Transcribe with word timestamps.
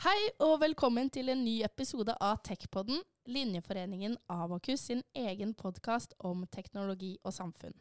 Hei 0.00 0.30
og 0.40 0.62
velkommen 0.62 1.10
til 1.12 1.28
en 1.28 1.42
ny 1.44 1.58
episode 1.60 2.14
av 2.24 2.38
Techpodden, 2.40 3.02
Linjeforeningen 3.28 4.14
Avakus 4.32 4.86
sin 4.88 5.02
egen 5.12 5.50
podkast 5.52 6.14
om 6.24 6.46
teknologi 6.48 7.10
og 7.20 7.34
samfunn. 7.36 7.74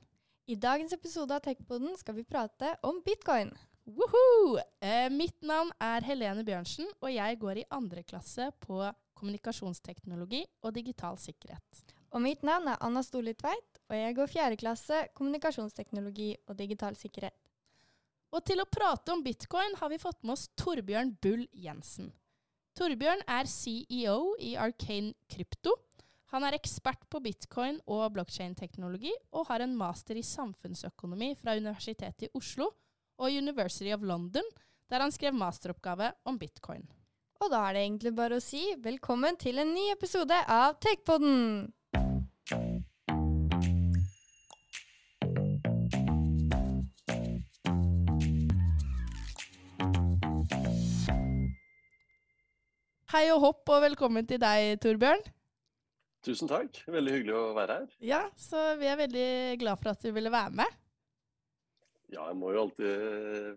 I 0.52 0.58
dagens 0.60 0.92
episode 0.98 1.32
av 1.32 1.46
Techpodden 1.46 1.96
skal 1.96 2.18
vi 2.18 2.26
prate 2.28 2.74
om 2.84 3.00
bitcoin. 3.06 3.54
Woohoo! 3.88 4.60
Eh, 4.84 5.08
mitt 5.08 5.40
navn 5.48 5.72
er 5.80 6.04
Helene 6.04 6.44
Bjørnsen, 6.44 6.92
og 7.00 7.14
jeg 7.14 7.40
går 7.40 7.62
i 7.62 7.68
andre 7.72 8.04
klasse 8.04 8.50
på 8.68 8.82
kommunikasjonsteknologi 9.16 10.44
og 10.60 10.76
digital 10.76 11.16
sikkerhet. 11.24 11.86
Og 12.12 12.20
mitt 12.28 12.44
navn 12.44 12.68
er 12.68 12.84
Anna 12.84 13.00
Storli 13.00 13.32
Tveit, 13.40 13.80
og 13.88 13.96
jeg 13.96 14.20
går 14.20 14.34
fjerde 14.36 14.60
klasse 14.60 15.06
kommunikasjonsteknologi 15.16 16.34
og 16.50 16.60
digital 16.60 17.00
sikkerhet. 17.00 17.49
Og 18.30 18.46
til 18.46 18.62
å 18.62 18.70
prate 18.70 19.14
om 19.14 19.24
bitcoin 19.26 19.76
har 19.80 19.90
vi 19.90 20.02
fått 20.02 20.22
med 20.22 20.36
oss 20.36 20.50
Torbjørn 20.60 21.16
Bull 21.22 21.48
Jensen. 21.58 22.12
Torbjørn 22.78 23.24
er 23.26 23.50
CEO 23.50 24.36
i 24.46 24.54
Arcane 24.60 25.16
Krypto. 25.32 25.74
Han 26.30 26.46
er 26.46 26.54
ekspert 26.60 27.08
på 27.10 27.22
bitcoin 27.26 27.80
og 27.90 28.14
blokkjedeteknologi, 28.14 29.12
og 29.34 29.50
har 29.50 29.66
en 29.66 29.74
master 29.76 30.20
i 30.20 30.26
samfunnsøkonomi 30.26 31.34
fra 31.40 31.58
Universitetet 31.58 32.28
i 32.28 32.32
Oslo 32.38 32.70
og 33.20 33.34
University 33.34 33.90
of 33.96 34.06
London, 34.06 34.46
der 34.90 35.02
han 35.02 35.14
skrev 35.14 35.34
masteroppgave 35.34 36.12
om 36.30 36.38
bitcoin. 36.38 36.86
Og 37.42 37.50
da 37.50 37.64
er 37.66 37.76
det 37.76 37.84
egentlig 37.88 38.14
bare 38.14 38.38
å 38.38 38.44
si 38.44 38.62
velkommen 38.84 39.40
til 39.42 39.62
en 39.64 39.74
ny 39.74 39.90
episode 39.96 40.38
av 40.46 40.78
Techpodden! 40.84 41.74
Hei 53.10 53.24
og 53.34 53.40
hopp, 53.42 53.64
og 53.74 53.80
velkommen 53.82 54.26
til 54.30 54.38
deg, 54.38 54.76
Torbjørn. 54.84 55.24
Tusen 56.22 56.50
takk. 56.52 56.76
Veldig 56.86 57.14
hyggelig 57.16 57.34
å 57.34 57.46
være 57.56 57.78
her. 57.80 57.94
Ja, 58.06 58.20
så 58.38 58.76
vi 58.78 58.86
er 58.86 59.00
veldig 59.00 59.30
glad 59.64 59.80
for 59.80 59.90
at 59.96 60.04
du 60.06 60.12
ville 60.14 60.30
være 60.30 60.52
med. 60.60 60.76
Ja, 62.14 62.28
jeg 62.28 62.36
må 62.38 62.52
jo 62.54 62.68
alltid 62.68 63.56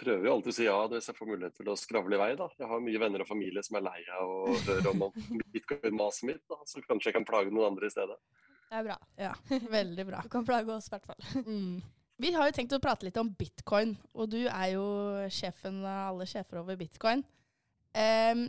prøver 0.00 0.24
jo 0.24 0.32
alltid 0.32 0.52
å 0.52 0.56
si 0.56 0.64
ja 0.64 0.76
hvis 0.88 1.10
jeg 1.10 1.18
får 1.18 1.28
mulighet 1.28 1.58
til 1.60 1.68
å 1.68 1.76
skravle 1.76 2.16
i 2.16 2.20
vei. 2.22 2.30
da. 2.40 2.46
Jeg 2.56 2.70
har 2.70 2.80
mye 2.86 3.02
venner 3.02 3.20
og 3.20 3.28
familie 3.28 3.62
som 3.66 3.76
er 3.76 3.84
lei 3.84 3.98
av 4.16 4.32
å 4.32 4.54
høre 4.64 4.94
om 4.94 5.04
bitcoin-maset 5.52 6.30
mitt, 6.30 6.40
da. 6.48 6.56
så 6.64 6.80
kanskje 6.86 7.10
jeg 7.10 7.18
kan 7.18 7.26
plage 7.28 7.52
noen 7.52 7.74
andre 7.74 7.90
i 7.90 7.92
stedet. 7.92 8.16
Det 8.70 8.78
er 8.78 8.86
bra. 8.86 8.96
Ja, 9.20 9.34
veldig 9.76 10.06
bra. 10.08 10.22
Du 10.24 10.32
kan 10.32 10.46
plage 10.48 10.72
oss, 10.72 10.88
i 10.88 10.94
hvert 10.96 11.10
fall. 11.10 11.20
Mm. 11.50 11.82
Vi 12.20 12.32
har 12.32 12.48
jo 12.48 12.52
tenkt 12.56 12.72
å 12.76 12.80
prate 12.80 13.06
litt 13.06 13.16
om 13.16 13.30
bitcoin, 13.36 13.94
og 14.12 14.32
du 14.32 14.42
er 14.44 14.72
jo 14.74 14.86
sjefen 15.32 15.78
av 15.84 16.14
alle 16.14 16.26
sjefer 16.28 16.60
over 16.60 16.76
bitcoin. 16.76 17.22
Um, 17.96 18.42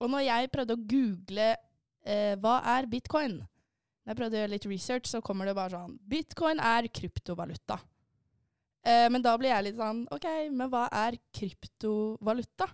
og 0.00 0.10
når 0.12 0.26
jeg 0.26 0.50
prøvde 0.52 0.76
å 0.76 0.82
google 0.90 1.48
eh, 1.52 2.34
hva 2.40 2.58
er 2.76 2.88
bitcoin, 2.90 3.38
når 3.40 4.12
jeg 4.12 4.18
prøvde 4.18 4.38
å 4.38 4.42
gjøre 4.42 4.54
litt 4.54 4.68
research, 4.70 5.08
så 5.10 5.20
kommer 5.24 5.48
det 5.48 5.56
bare 5.58 5.76
sånn 5.76 5.96
Bitcoin 6.10 6.60
er 6.64 6.88
kryptovaluta. 6.88 7.76
Eh, 8.80 9.06
men 9.12 9.22
da 9.24 9.34
blir 9.38 9.52
jeg 9.52 9.66
litt 9.68 9.80
sånn 9.80 10.06
OK, 10.14 10.26
men 10.56 10.70
hva 10.72 10.86
er 11.02 11.18
kryptovaluta? 11.36 12.70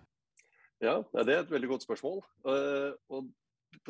Ja, 0.85 1.01
det 1.25 1.33
er 1.33 1.41
et 1.41 1.51
veldig 1.51 1.71
godt 1.73 1.87
spørsmål. 1.87 2.21
Uh, 2.45 2.93
og 3.09 3.31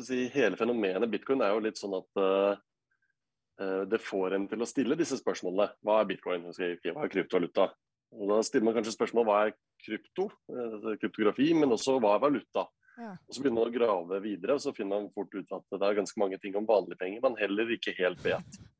si, 0.03 0.23
hele 0.31 0.57
fenomenet 0.59 1.11
bitcoin 1.11 1.43
er 1.43 1.51
jo 1.51 1.63
litt 1.65 1.79
sånn 1.79 1.97
at 1.97 2.21
uh, 2.21 3.83
det 3.89 3.99
får 4.03 4.37
en 4.37 4.45
til 4.47 4.63
å 4.63 4.69
stille 4.69 4.97
disse 4.99 5.17
spørsmålene. 5.19 5.67
Hva 5.83 5.99
er 5.99 6.09
bitcoin? 6.13 6.47
Hva 6.47 6.71
er 6.71 7.11
kryptovaluta? 7.11 7.67
Og 8.15 8.31
da 8.31 8.39
stiller 8.45 8.69
man 8.69 8.77
kanskje 8.77 8.95
spørsmål 8.95 9.27
hva 9.27 9.41
er 9.45 9.55
krypto, 9.83 10.29
uh, 10.53 10.93
kryptografi, 11.01 11.51
men 11.57 11.75
også 11.75 11.97
hva 11.99 12.15
er 12.15 12.23
valuta? 12.23 12.65
Ja. 12.97 13.13
Og 13.13 13.35
Så 13.35 13.43
begynner 13.43 13.61
man 13.61 13.69
å 13.69 13.75
grave 13.75 14.19
videre, 14.23 14.55
og 14.57 14.63
så 14.63 14.73
finner 14.73 14.97
man 14.97 15.11
fort 15.13 15.33
ut 15.35 15.51
at 15.53 15.65
det 15.69 15.85
er 15.85 15.99
ganske 15.99 16.21
mange 16.21 16.39
ting 16.41 16.55
om 16.57 16.65
vanlige 16.65 16.97
penger 16.97 17.21
man 17.21 17.37
heller 17.39 17.77
ikke 17.77 17.95
helt 17.99 18.23
vet. 18.25 18.59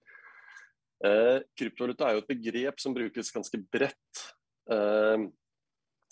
Eh, 1.05 1.43
kryptovaluta 1.53 2.07
er 2.07 2.15
jo 2.15 2.21
et 2.23 2.29
begrep 2.31 2.79
som 2.81 2.95
brukes 2.95 3.27
ganske 3.29 3.59
bredt. 3.69 4.21
Eh, 4.73 5.27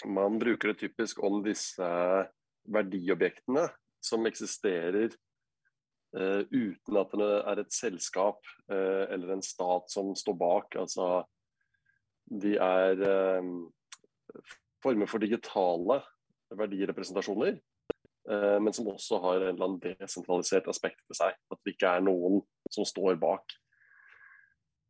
man 0.05 0.37
bruker 0.37 0.69
det 0.69 0.83
typisk 0.83 1.23
om 1.25 1.39
disse 1.41 1.87
verdiobjektene 2.69 3.63
som 4.05 4.29
eksisterer 4.29 5.09
eh, 5.09 6.43
uten 6.53 7.01
at 7.01 7.17
det 7.17 7.31
er 7.33 7.63
et 7.63 7.73
selskap 7.73 8.45
eh, 8.69 9.09
eller 9.15 9.33
en 9.33 9.41
stat 9.41 9.89
som 9.89 10.13
står 10.13 10.37
bak. 10.37 10.77
Altså, 10.85 11.23
de 12.29 12.53
er 12.61 13.05
eh, 13.09 13.51
former 14.85 15.09
for 15.09 15.25
digitale 15.25 16.03
verdirepresentasjoner 16.53 17.57
men 18.25 18.73
som 18.73 18.87
også 18.89 19.19
har 19.21 19.35
en 19.37 19.51
eller 19.51 19.67
annen 19.67 19.97
desentralisert 20.01 20.65
aspekt 20.71 21.03
ved 21.05 21.17
seg. 21.19 21.35
At 21.53 21.59
det 21.61 21.75
ikke 21.75 21.91
er 21.93 22.05
noen 22.05 22.39
som 22.73 22.87
står 22.87 23.19
bak. 23.21 23.53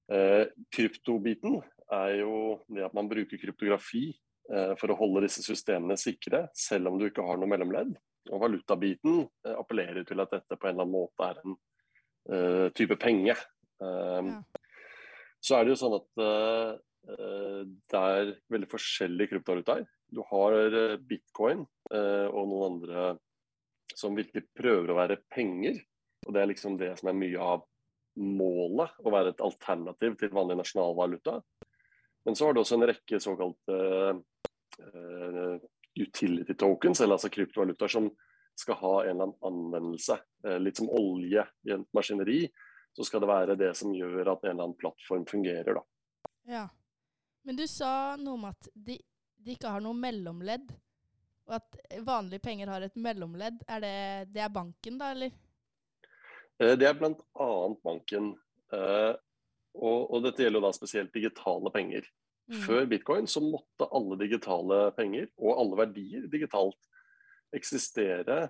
Eh, 0.05 0.45
kryptobiten 0.69 1.57
er 1.93 2.19
jo 2.19 2.35
det 2.69 2.83
at 2.85 2.93
man 2.93 3.09
bruker 3.09 3.39
kryptografi 3.41 4.11
eh, 4.13 4.73
for 4.77 4.93
å 4.93 4.97
holde 4.99 5.23
disse 5.25 5.41
systemene 5.45 5.97
sikre, 5.97 6.45
selv 6.53 6.91
om 6.91 6.99
du 6.99 7.07
ikke 7.07 7.25
har 7.25 7.39
noe 7.41 7.49
mellomledd. 7.49 7.95
Og 8.33 8.41
valutabiten 8.41 9.23
appellerer 9.53 10.05
til 10.05 10.21
at 10.21 10.31
dette 10.33 10.57
på 10.57 10.69
en 10.69 10.75
eller 10.75 10.87
annen 10.87 10.95
måte 10.95 11.27
er 11.27 11.41
en 11.43 11.57
uh, 12.33 12.71
type 12.73 12.95
penge. 12.97 13.35
Um, 13.77 14.31
ja. 14.31 14.63
Så 15.45 15.59
er 15.59 15.67
det 15.67 15.75
jo 15.75 15.77
sånn 15.77 15.93
at 15.99 16.23
uh, 16.25 16.71
det 17.85 18.01
er 18.01 18.31
veldig 18.49 18.69
forskjellige 18.71 19.35
kryptovalutaer. 19.35 19.85
Du 20.09 20.23
har 20.31 20.57
bitcoin 21.05 21.61
uh, 21.93 22.25
og 22.31 22.49
noen 22.49 22.65
andre 22.71 23.05
som 23.93 24.15
virkelig 24.17 24.47
prøver 24.57 24.91
å 24.91 24.97
være 24.97 25.21
penger. 25.31 25.79
Og 26.25 26.33
Det 26.33 26.41
er 26.41 26.49
liksom 26.49 26.77
det 26.79 26.93
som 26.99 27.09
er 27.11 27.19
mye 27.19 27.41
av 27.41 27.65
målet, 28.15 28.95
å 29.03 29.11
være 29.11 29.33
et 29.33 29.43
alternativ 29.43 30.15
til 30.19 30.33
vanlig 30.33 30.57
nasjonalvaluta. 30.61 31.39
Men 32.25 32.35
så 32.35 32.47
har 32.47 32.55
du 32.55 32.61
også 32.61 32.79
en 32.79 32.87
rekke 32.89 33.19
såkalte 33.21 33.79
uh, 34.81 35.57
utility 35.99 36.55
tokens, 36.57 37.01
eller 37.01 37.19
altså 37.19 37.29
kryptovalutaer 37.29 37.91
som 37.91 38.07
skal 38.55 38.79
ha 38.79 38.93
en 39.03 39.11
eller 39.11 39.27
annen 39.27 39.49
anvendelse. 39.51 40.17
Uh, 40.47 40.57
litt 40.63 40.79
som 40.79 40.89
olje 40.89 41.43
i 41.67 41.75
et 41.75 41.85
maskineri, 41.93 42.45
så 42.95 43.05
skal 43.05 43.21
det 43.21 43.29
være 43.29 43.59
det 43.59 43.73
som 43.77 43.93
gjør 43.93 44.31
at 44.31 44.45
en 44.47 44.55
eller 44.55 44.69
annen 44.69 44.79
plattform 44.79 45.27
fungerer. 45.29 45.75
da. 45.75 45.83
Ja, 46.47 46.65
Men 47.43 47.59
du 47.59 47.67
sa 47.67 48.15
noe 48.17 48.39
om 48.39 48.47
at 48.49 48.69
de, 48.73 48.97
de 49.37 49.53
ikke 49.53 49.69
har 49.69 49.83
noe 49.83 49.97
mellomledd. 49.97 50.71
Og 51.45 51.57
at 51.59 51.77
vanlige 52.05 52.41
penger 52.41 52.71
har 52.73 52.85
et 52.85 52.95
mellomledd. 52.97 53.61
Er 53.69 53.83
det, 53.83 53.97
det 54.33 54.41
er 54.41 54.53
banken, 54.53 54.97
da, 55.01 55.11
eller? 55.13 55.33
Eh, 56.59 56.73
det 56.79 56.89
er 56.89 56.97
bl.a. 56.97 57.49
banken. 57.85 58.33
Eh, 58.73 59.13
og, 59.75 59.99
og, 60.09 60.21
dette 60.25 60.45
gjelder 60.45 60.63
da 60.63 60.71
spesielt 60.75 61.13
digitale 61.13 61.71
penger. 61.73 62.07
Mm. 62.49 62.59
Før 62.63 62.89
bitcoin 62.89 63.29
så 63.29 63.41
måtte 63.43 63.89
alle 63.95 64.17
digitale 64.21 64.89
penger, 64.97 65.29
og 65.41 65.61
alle 65.61 65.79
verdier 65.83 66.27
digitalt, 66.31 66.79
eksistere 67.55 68.49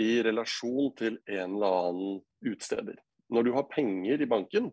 i 0.00 0.22
relasjon 0.24 0.92
til 0.98 1.18
en 1.26 1.56
eller 1.56 1.80
annen 1.88 2.20
utsteder. 2.52 2.96
Når 3.32 3.46
du 3.46 3.52
har 3.56 3.68
penger 3.72 4.22
i 4.22 4.28
banken, 4.28 4.70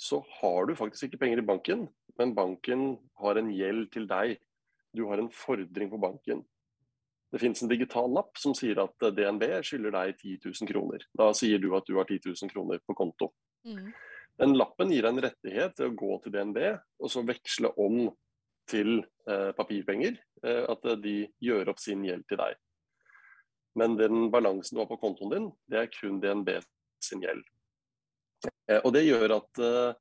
så 0.00 0.20
har 0.40 0.66
du 0.66 0.76
faktisk 0.78 1.08
ikke 1.08 1.24
penger 1.24 1.42
i 1.42 1.46
banken, 1.46 1.88
men 2.18 2.34
banken 2.34 2.94
har 3.20 3.38
en 3.38 3.50
gjeld 3.52 3.90
til 3.94 4.06
deg 4.10 4.38
du 4.96 5.04
har 5.08 5.18
en 5.18 5.30
fordring 5.32 5.90
på 5.90 5.98
banken. 5.98 6.44
Det 7.30 7.38
finnes 7.38 7.62
en 7.62 7.70
digital 7.70 8.10
lapp 8.10 8.38
som 8.38 8.54
sier 8.58 8.80
at 8.82 9.06
eh, 9.06 9.14
DNB 9.14 9.44
skylder 9.66 9.94
deg 9.94 10.16
10 10.18 10.38
000 10.50 10.70
kroner. 10.70 11.04
Da 11.16 11.30
sier 11.36 11.62
du 11.62 11.70
at 11.78 11.86
du 11.86 11.96
har 11.98 12.08
10 12.08 12.32
000 12.32 12.50
kroner 12.52 12.82
på 12.86 12.96
konto. 12.98 13.30
Mm. 13.66 13.92
Den 14.40 14.56
lappen 14.56 14.90
gir 14.90 15.04
deg 15.04 15.14
en 15.14 15.22
rettighet 15.26 15.76
til 15.76 15.90
å 15.90 15.96
gå 16.00 16.16
til 16.24 16.34
DNB 16.34 16.58
og 16.72 17.12
så 17.12 17.22
veksle 17.26 17.70
om 17.80 18.08
til 18.70 18.98
eh, 19.28 19.50
papirpenger. 19.56 20.18
Eh, 20.42 20.64
at 20.70 20.90
eh, 20.90 20.98
de 20.98 21.16
gjør 21.44 21.72
opp 21.74 21.82
sin 21.82 22.02
gjeld 22.06 22.26
til 22.30 22.40
deg. 22.42 22.58
Men 23.78 23.94
den 23.98 24.28
balansen 24.34 24.76
du 24.76 24.82
har 24.82 24.90
på 24.90 24.98
kontoen 24.98 25.34
din, 25.34 25.48
det 25.70 25.84
er 25.84 25.92
kun 25.94 26.18
DNB 26.22 26.56
sin 27.04 27.22
gjeld. 27.22 27.44
Eh, 28.66 28.80
og 28.82 28.94
det 28.96 29.06
gjør 29.06 29.36
at 29.38 29.62
eh, 29.62 29.98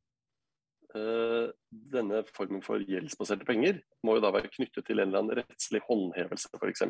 denne 0.89 2.23
formen 2.33 2.63
for 2.65 2.81
gjeldsbaserte 2.81 3.45
penger 3.45 3.77
må 4.05 4.15
jo 4.17 4.23
da 4.23 4.31
være 4.33 4.49
knyttet 4.49 4.87
til 4.87 4.97
en 4.97 5.11
eller 5.11 5.21
annen 5.21 5.37
rettslig 5.37 5.83
håndhevelse, 5.85 6.49
f.eks. 6.57 6.81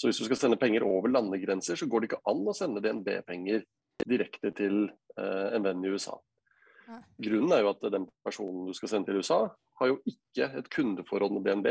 Så 0.00 0.08
hvis 0.08 0.20
du 0.22 0.24
skal 0.28 0.38
sende 0.38 0.56
penger 0.56 0.86
over 0.86 1.10
landegrenser, 1.12 1.76
så 1.76 1.88
går 1.90 2.00
det 2.00 2.08
ikke 2.08 2.22
an 2.30 2.46
å 2.48 2.54
sende 2.56 2.80
DNB-penger 2.80 3.66
direkte 4.08 4.52
til 4.56 4.86
uh, 5.18 5.48
en 5.52 5.66
venn 5.66 5.84
i 5.84 5.90
USA. 5.92 6.14
Grunnen 7.20 7.52
er 7.52 7.60
jo 7.60 7.72
at 7.74 7.84
den 7.92 8.06
personen 8.24 8.70
du 8.70 8.72
skal 8.74 8.94
sende 8.94 9.10
til 9.10 9.20
USA, 9.20 9.42
har 9.80 9.90
jo 9.90 9.98
ikke 10.08 10.48
et 10.56 10.70
kundeforhold 10.72 11.36
med 11.36 11.44
DNB. 11.44 11.68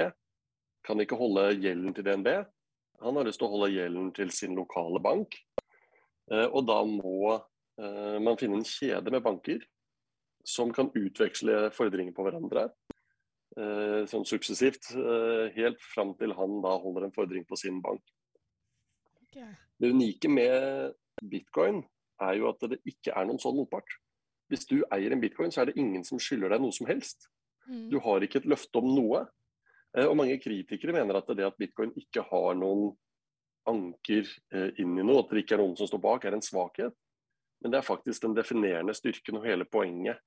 Kan 0.86 1.01
ikke 1.01 1.18
holde 1.19 1.50
gjelden 1.57 1.95
til 1.97 2.06
DNB. 2.06 2.30
Han 3.01 3.18
har 3.18 3.25
lyst 3.25 3.41
til 3.41 3.50
å 3.50 3.53
holde 3.56 3.74
gjelden 3.74 4.13
til 4.15 4.31
sin 4.36 4.53
lokale 4.59 5.01
bank. 5.03 5.39
Uh, 6.30 6.45
og 6.51 6.68
da 6.69 6.83
må 6.86 7.39
man 7.80 8.36
finne 8.36 8.57
en 8.59 8.65
kjede 8.68 9.07
med 9.07 9.21
banker 9.24 9.62
som 10.50 10.72
kan 10.74 10.90
utveksle 10.98 11.69
fordringer 11.75 12.16
på 12.16 12.25
hverandre. 12.25 12.69
eh, 13.57 14.06
sånn 14.07 14.24
suksessivt, 14.30 14.92
eh, 14.96 15.50
helt 15.56 15.81
fram 15.81 16.13
til 16.16 16.31
han 16.38 16.62
da 16.62 16.75
holder 16.80 17.07
en 17.07 17.12
fordring 17.16 17.44
på 17.50 17.57
sin 17.57 17.81
bank. 17.81 18.01
Okay. 19.25 19.50
Det 19.80 19.90
unike 19.90 20.30
med 20.30 20.94
bitcoin 21.24 21.81
er 22.22 22.38
jo 22.38 22.48
at 22.50 22.62
det 22.69 22.80
ikke 22.88 23.12
er 23.16 23.25
noen 23.25 23.42
sånn 23.42 23.57
motpart. 23.57 23.90
Hvis 24.50 24.68
du 24.69 24.84
eier 24.94 25.12
en 25.12 25.22
bitcoin, 25.22 25.51
så 25.51 25.62
er 25.62 25.72
det 25.72 25.78
ingen 25.81 26.06
som 26.06 26.22
skylder 26.22 26.54
deg 26.54 26.62
noe 26.62 26.72
som 26.72 26.88
helst. 26.88 27.28
Mm. 27.68 27.90
Du 27.90 28.00
har 28.00 28.22
ikke 28.22 28.40
et 28.40 28.50
løfte 28.50 28.80
om 28.80 28.88
noe. 28.96 29.28
Eh, 29.98 30.06
Og 30.06 30.16
mange 30.16 30.40
kritikere 30.40 30.94
mener 30.94 31.18
at 31.18 31.28
det 31.28 31.46
at 31.46 31.57
bitcoin 31.57 31.92
ikke 31.98 32.24
har 32.30 32.56
noen 32.56 32.96
anker 33.68 34.25
inn 34.80 34.98
i 34.98 35.04
noe, 35.04 35.19
at 35.19 35.30
det 35.30 35.44
ikke 35.44 35.57
er 35.57 35.62
noen 35.62 35.75
som 35.78 35.90
står 35.90 36.01
bak, 36.01 36.25
er 36.25 36.34
en 36.34 36.42
svakhet. 36.42 36.96
Men 37.62 37.72
det 37.72 37.78
er 37.80 37.86
faktisk 37.86 38.22
den 38.22 38.34
definerende 38.34 38.96
styrken 38.96 39.38
og 39.38 39.46
hele 39.46 39.66
poenget. 39.66 40.18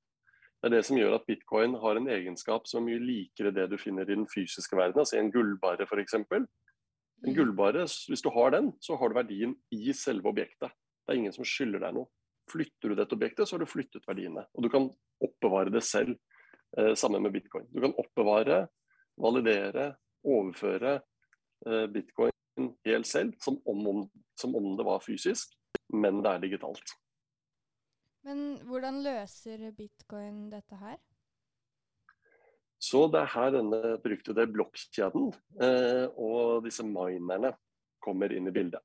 Det 0.63 0.69
er 0.71 0.77
det 0.77 0.85
som 0.87 0.99
gjør 0.99 1.17
at 1.17 1.25
bitcoin 1.27 1.75
har 1.83 1.99
en 1.99 2.07
egenskap 2.15 2.69
som 2.71 2.85
er 2.85 2.93
mye 2.93 3.03
likere 3.03 3.51
det 3.51 3.65
du 3.73 3.75
finner 3.81 4.07
i 4.07 4.15
den 4.15 4.29
fysiske 4.31 4.77
verden, 4.79 5.03
altså 5.03 5.19
en 5.19 5.33
gullbarre 5.35 5.89
f.eks. 5.89 6.15
En 6.15 6.47
Mm. 7.23 7.35
gullbarre, 7.37 7.85
hvis 8.09 8.23
du 8.23 8.31
har 8.35 8.51
den, 8.51 8.73
så 8.81 8.97
har 8.99 9.09
du 9.09 9.15
verdien 9.15 9.55
i 9.71 9.93
selve 9.93 10.27
objektet. 10.29 10.71
Det 11.07 11.15
er 11.15 11.21
ingen 11.21 11.33
som 11.33 11.45
skylder 11.47 11.79
deg 11.79 11.95
noe. 11.95 12.09
Flytter 12.51 12.91
du 12.91 12.95
dette 12.99 13.15
objektet, 13.15 13.47
så 13.47 13.55
har 13.55 13.63
du 13.63 13.71
flyttet 13.71 14.07
verdiene. 14.09 14.43
Og 14.55 14.65
du 14.65 14.69
kan 14.69 14.89
oppbevare 15.23 15.71
det 15.71 15.85
selv, 15.87 16.17
eh, 16.77 16.95
sammen 16.95 17.23
med 17.23 17.33
bitcoin. 17.33 17.69
Du 17.71 17.81
kan 17.81 17.95
oppbevare, 17.95 18.69
validere, 19.19 19.95
overføre 20.25 21.01
eh, 21.67 21.87
bitcoin 21.87 22.33
helt 22.85 23.07
selv, 23.07 23.35
som 23.39 23.61
om, 23.67 23.87
om, 23.87 24.11
som 24.37 24.57
om 24.57 24.77
det 24.77 24.85
var 24.85 24.99
fysisk, 24.99 25.55
men 25.93 26.23
det 26.23 26.31
er 26.33 26.39
digitalt. 26.43 26.83
Men 28.27 28.61
hvordan 28.69 29.01
løser 29.03 29.65
bitcoin 29.75 30.47
dette 30.53 30.79
her? 30.79 31.01
Så 32.83 33.07
det 33.11 33.21
er 33.21 33.35
her 33.35 33.53
denne 33.55 33.97
beryktede 34.03 34.49
blokkjeden 34.51 35.31
eh, 35.63 36.07
og 36.19 36.65
disse 36.67 36.83
minerne 36.87 37.53
kommer 38.03 38.35
inn 38.35 38.49
i 38.51 38.55
bildet. 38.55 38.83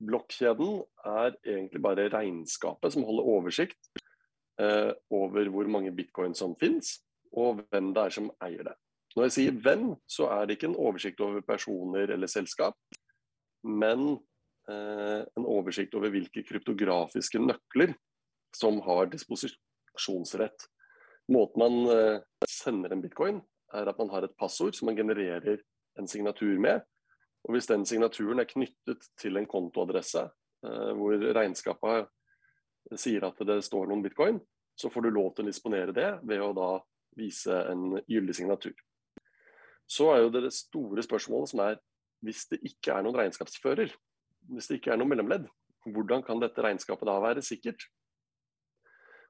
Blokkjeden 0.00 0.80
er 1.04 1.36
egentlig 1.44 1.82
bare 1.84 2.08
regnskapet 2.12 2.92
som 2.94 3.04
holder 3.08 3.28
oversikt 3.36 3.90
eh, 4.60 4.92
over 5.12 5.52
hvor 5.52 5.68
mange 5.72 5.92
bitcoin 5.96 6.36
som 6.36 6.56
finnes, 6.60 6.98
og 7.36 7.62
hvem 7.68 7.92
det 7.96 8.04
er 8.04 8.16
som 8.16 8.30
eier 8.44 8.64
det. 8.70 8.76
Når 9.16 9.28
jeg 9.28 9.36
sier 9.36 9.60
hvem, 9.64 9.84
så 10.08 10.28
er 10.32 10.44
det 10.44 10.56
ikke 10.56 10.70
en 10.72 10.80
oversikt 10.80 11.20
over 11.24 11.44
personer 11.44 12.12
eller 12.12 12.28
selskap, 12.28 12.76
men 13.64 14.08
eh, 14.68 15.20
en 15.24 15.48
oversikt 15.48 15.96
over 15.96 16.12
hvilke 16.12 16.44
kryptografiske 16.48 17.40
nøkler 17.44 17.96
som 18.56 18.80
har 18.86 19.10
disposisjonsrett. 19.12 20.66
Måten 21.32 21.60
man 21.60 21.78
eh, 21.92 22.20
sender 22.48 22.94
en 22.94 23.02
bitcoin, 23.04 23.40
er 23.74 23.88
at 23.90 23.98
man 23.98 24.10
har 24.14 24.24
et 24.24 24.36
passord 24.38 24.76
som 24.78 24.88
man 24.88 24.96
genererer 24.98 25.60
en 25.98 26.08
signatur 26.08 26.58
med. 26.62 26.84
Og 27.46 27.54
hvis 27.54 27.68
den 27.70 27.86
signaturen 27.86 28.40
er 28.42 28.48
knyttet 28.50 29.08
til 29.20 29.38
en 29.38 29.48
kontoadresse 29.50 30.24
eh, 30.26 30.92
hvor 30.96 31.18
regnskapet 31.36 32.12
sier 32.94 33.26
at 33.26 33.40
det 33.48 33.58
står 33.66 33.90
noen 33.90 34.04
bitcoin, 34.04 34.38
så 34.76 34.90
får 34.92 35.06
du 35.06 35.10
lov 35.10 35.32
til 35.34 35.46
å 35.46 35.50
disponere 35.50 35.94
det 35.96 36.10
ved 36.22 36.42
å 36.44 36.52
da 36.56 36.70
vise 37.16 37.54
en 37.70 37.98
gyldig 38.06 38.36
signatur. 38.36 38.74
Så 39.88 40.10
er 40.12 40.24
jo 40.24 40.32
det 40.34 40.50
store 40.54 41.04
spørsmålet 41.06 41.52
som 41.52 41.62
er 41.64 41.78
hvis 42.24 42.46
det 42.50 42.60
ikke 42.66 42.96
er 42.96 43.04
noen 43.04 43.16
regnskapsfører, 43.20 43.92
hvis 44.52 44.68
det 44.70 44.80
ikke 44.80 44.94
er 44.94 45.00
noen 45.00 45.12
mellomledd, 45.12 45.46
hvordan 45.86 46.24
kan 46.26 46.40
dette 46.42 46.62
regnskapet 46.64 47.08
da 47.08 47.16
være 47.22 47.44
sikkert? 47.44 47.86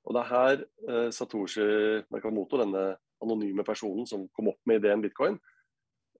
Og 0.06 0.14
det 0.14 0.22
er 0.22 0.30
her 0.30 0.62
eh, 0.62 1.10
Satoshi 1.10 1.66
Nakamoto, 2.14 2.60
denne 2.60 2.94
anonyme 3.22 3.64
personen 3.66 4.06
som 4.06 4.28
kom 4.36 4.52
opp 4.52 4.60
med 4.68 4.80
ideen 4.80 5.02
bitcoin, 5.02 5.38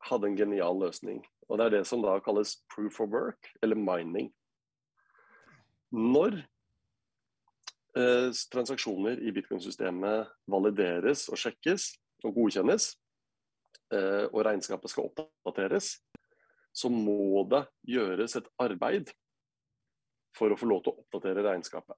hadde 0.06 0.30
en 0.30 0.38
genial 0.38 0.78
løsning. 0.80 1.22
Og 1.46 1.58
det 1.58 1.66
er 1.66 1.74
det 1.78 1.86
som 1.86 2.02
da 2.02 2.18
kalles 2.24 2.56
proof 2.72 3.00
of 3.04 3.12
work, 3.14 3.50
eller 3.62 3.78
mining. 3.78 4.32
Når 5.94 6.40
eh, 7.96 8.30
transaksjoner 8.52 9.22
i 9.22 9.32
bitcoin-systemet 9.34 10.32
valideres 10.50 11.28
og 11.30 11.38
sjekkes 11.40 11.92
og 12.26 12.34
godkjennes, 12.40 12.90
eh, 13.94 14.24
og 14.32 14.42
regnskapet 14.48 14.92
skal 14.92 15.12
oppdateres, 15.12 15.92
så 16.76 16.90
må 16.92 17.46
det 17.48 17.62
gjøres 17.88 18.34
et 18.36 18.50
arbeid 18.60 19.14
for 20.36 20.52
å 20.52 20.58
få 20.58 20.68
lov 20.68 20.82
til 20.84 20.92
å 20.92 21.04
oppdatere 21.06 21.46
regnskapet. 21.46 21.96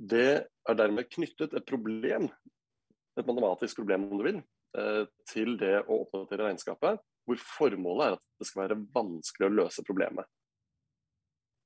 Det 0.00 0.28
er 0.40 0.76
dermed 0.78 1.10
knyttet 1.12 1.52
et 1.52 1.66
problem, 1.68 2.28
et 3.18 3.26
matematisk 3.26 3.82
problem 3.82 4.06
om 4.08 4.20
du 4.20 4.24
vil, 4.24 4.42
eh, 4.78 5.04
til 5.28 5.58
det 5.60 5.82
å 5.84 6.00
oppdatere 6.06 6.48
regnskapet, 6.48 7.00
hvor 7.28 7.42
formålet 7.44 8.06
er 8.06 8.16
at 8.16 8.24
det 8.40 8.48
skal 8.48 8.62
være 8.64 8.80
vanskelig 8.94 9.48
å 9.48 9.56
løse 9.58 9.84
problemet. 9.84 10.24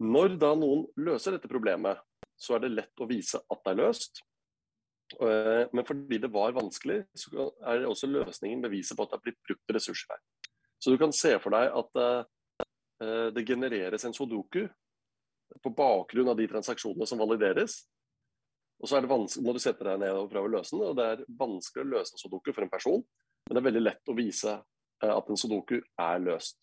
Når 0.03 0.39
da 0.43 0.51
noen 0.59 0.89
løser 0.99 1.37
dette 1.37 1.49
problemet, 1.49 2.01
så 2.37 2.57
er 2.57 2.65
det 2.65 2.75
lett 2.75 3.01
å 3.01 3.07
vise 3.09 3.39
at 3.39 3.63
det 3.63 3.71
er 3.71 3.83
løst. 3.85 4.23
Eh, 5.21 5.69
Men 5.73 5.85
fordi 5.85 6.19
det 6.19 6.33
var 6.33 6.53
vanskelig, 6.53 7.07
så 7.15 7.53
er 7.63 7.79
det 7.79 7.87
også 7.87 8.11
løsningen 8.11 8.63
beviset 8.63 8.97
på 8.97 9.05
at 9.05 9.11
det 9.11 9.19
er 9.21 9.27
blitt 9.29 9.43
brukt 9.47 9.75
ressurser 9.79 10.11
her. 10.11 10.23
Så 10.83 10.91
du 10.91 10.99
kan 10.99 11.13
se 11.13 11.39
for 11.39 11.51
deg 11.51 11.71
at 11.71 12.03
eh, 12.03 13.31
det 13.31 13.47
genereres 13.47 14.05
en 14.05 14.15
sudoku 14.15 14.67
på 15.63 15.71
bakgrunn 15.71 16.29
av 16.29 16.37
de 16.37 16.49
transaksjonene 16.51 17.07
som 17.07 17.19
valideres. 17.19 17.85
Og 18.85 18.89
så 18.91 18.99
er 18.99 19.07
det 19.07 19.09
vanskelig, 19.09 19.47
må 19.47 19.55
du 19.57 19.63
sette 19.65 19.85
deg 19.87 20.03
ned 20.03 20.13
og 20.13 20.29
prøve 20.29 20.51
å 20.51 20.55
løse 20.59 20.75
den. 20.77 20.83
og 20.85 20.99
Det 20.99 21.05
er 21.09 21.25
vanskelig 21.41 21.87
å 21.87 21.91
løse 21.95 22.13
en 22.13 22.21
sudoku 22.21 22.51
for 22.53 22.67
en 22.67 22.73
person, 22.73 23.01
men 23.47 23.57
det 23.57 23.61
er 23.63 23.67
veldig 23.71 23.83
lett 23.87 24.13
å 24.13 24.17
vise 24.19 24.53
eh, 24.53 25.09
at 25.15 25.31
en 25.33 25.41
sudoku 25.41 25.79
er 25.81 26.21
løst. 26.21 26.59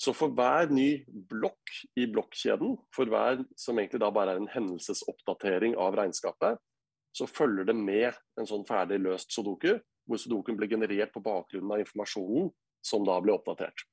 Så 0.00 0.14
for 0.16 0.32
hver 0.32 0.72
ny 0.72 1.04
blokk 1.28 1.74
i 2.00 2.06
blokkjeden, 2.08 2.78
for 2.96 3.12
hver 3.12 3.44
som 3.60 3.76
egentlig 3.76 4.00
da 4.00 4.08
bare 4.16 4.32
er 4.32 4.40
en 4.40 4.48
hendelsesoppdatering 4.50 5.76
av 5.76 5.98
regnskapet, 6.00 6.56
så 7.12 7.28
følger 7.28 7.68
det 7.68 7.76
med 7.76 8.16
en 8.40 8.48
sånn 8.48 8.64
ferdig 8.64 9.02
løst 9.04 9.36
sudoku, 9.36 9.76
hvor 10.08 10.18
sudokuen 10.18 10.56
blir 10.56 10.72
generert 10.72 11.12
på 11.12 11.20
bakgrunn 11.22 11.68
av 11.68 11.84
informasjonen 11.84 12.48
som 12.82 13.04
da 13.04 13.20
blir 13.20 13.36
oppdatert. 13.36 13.84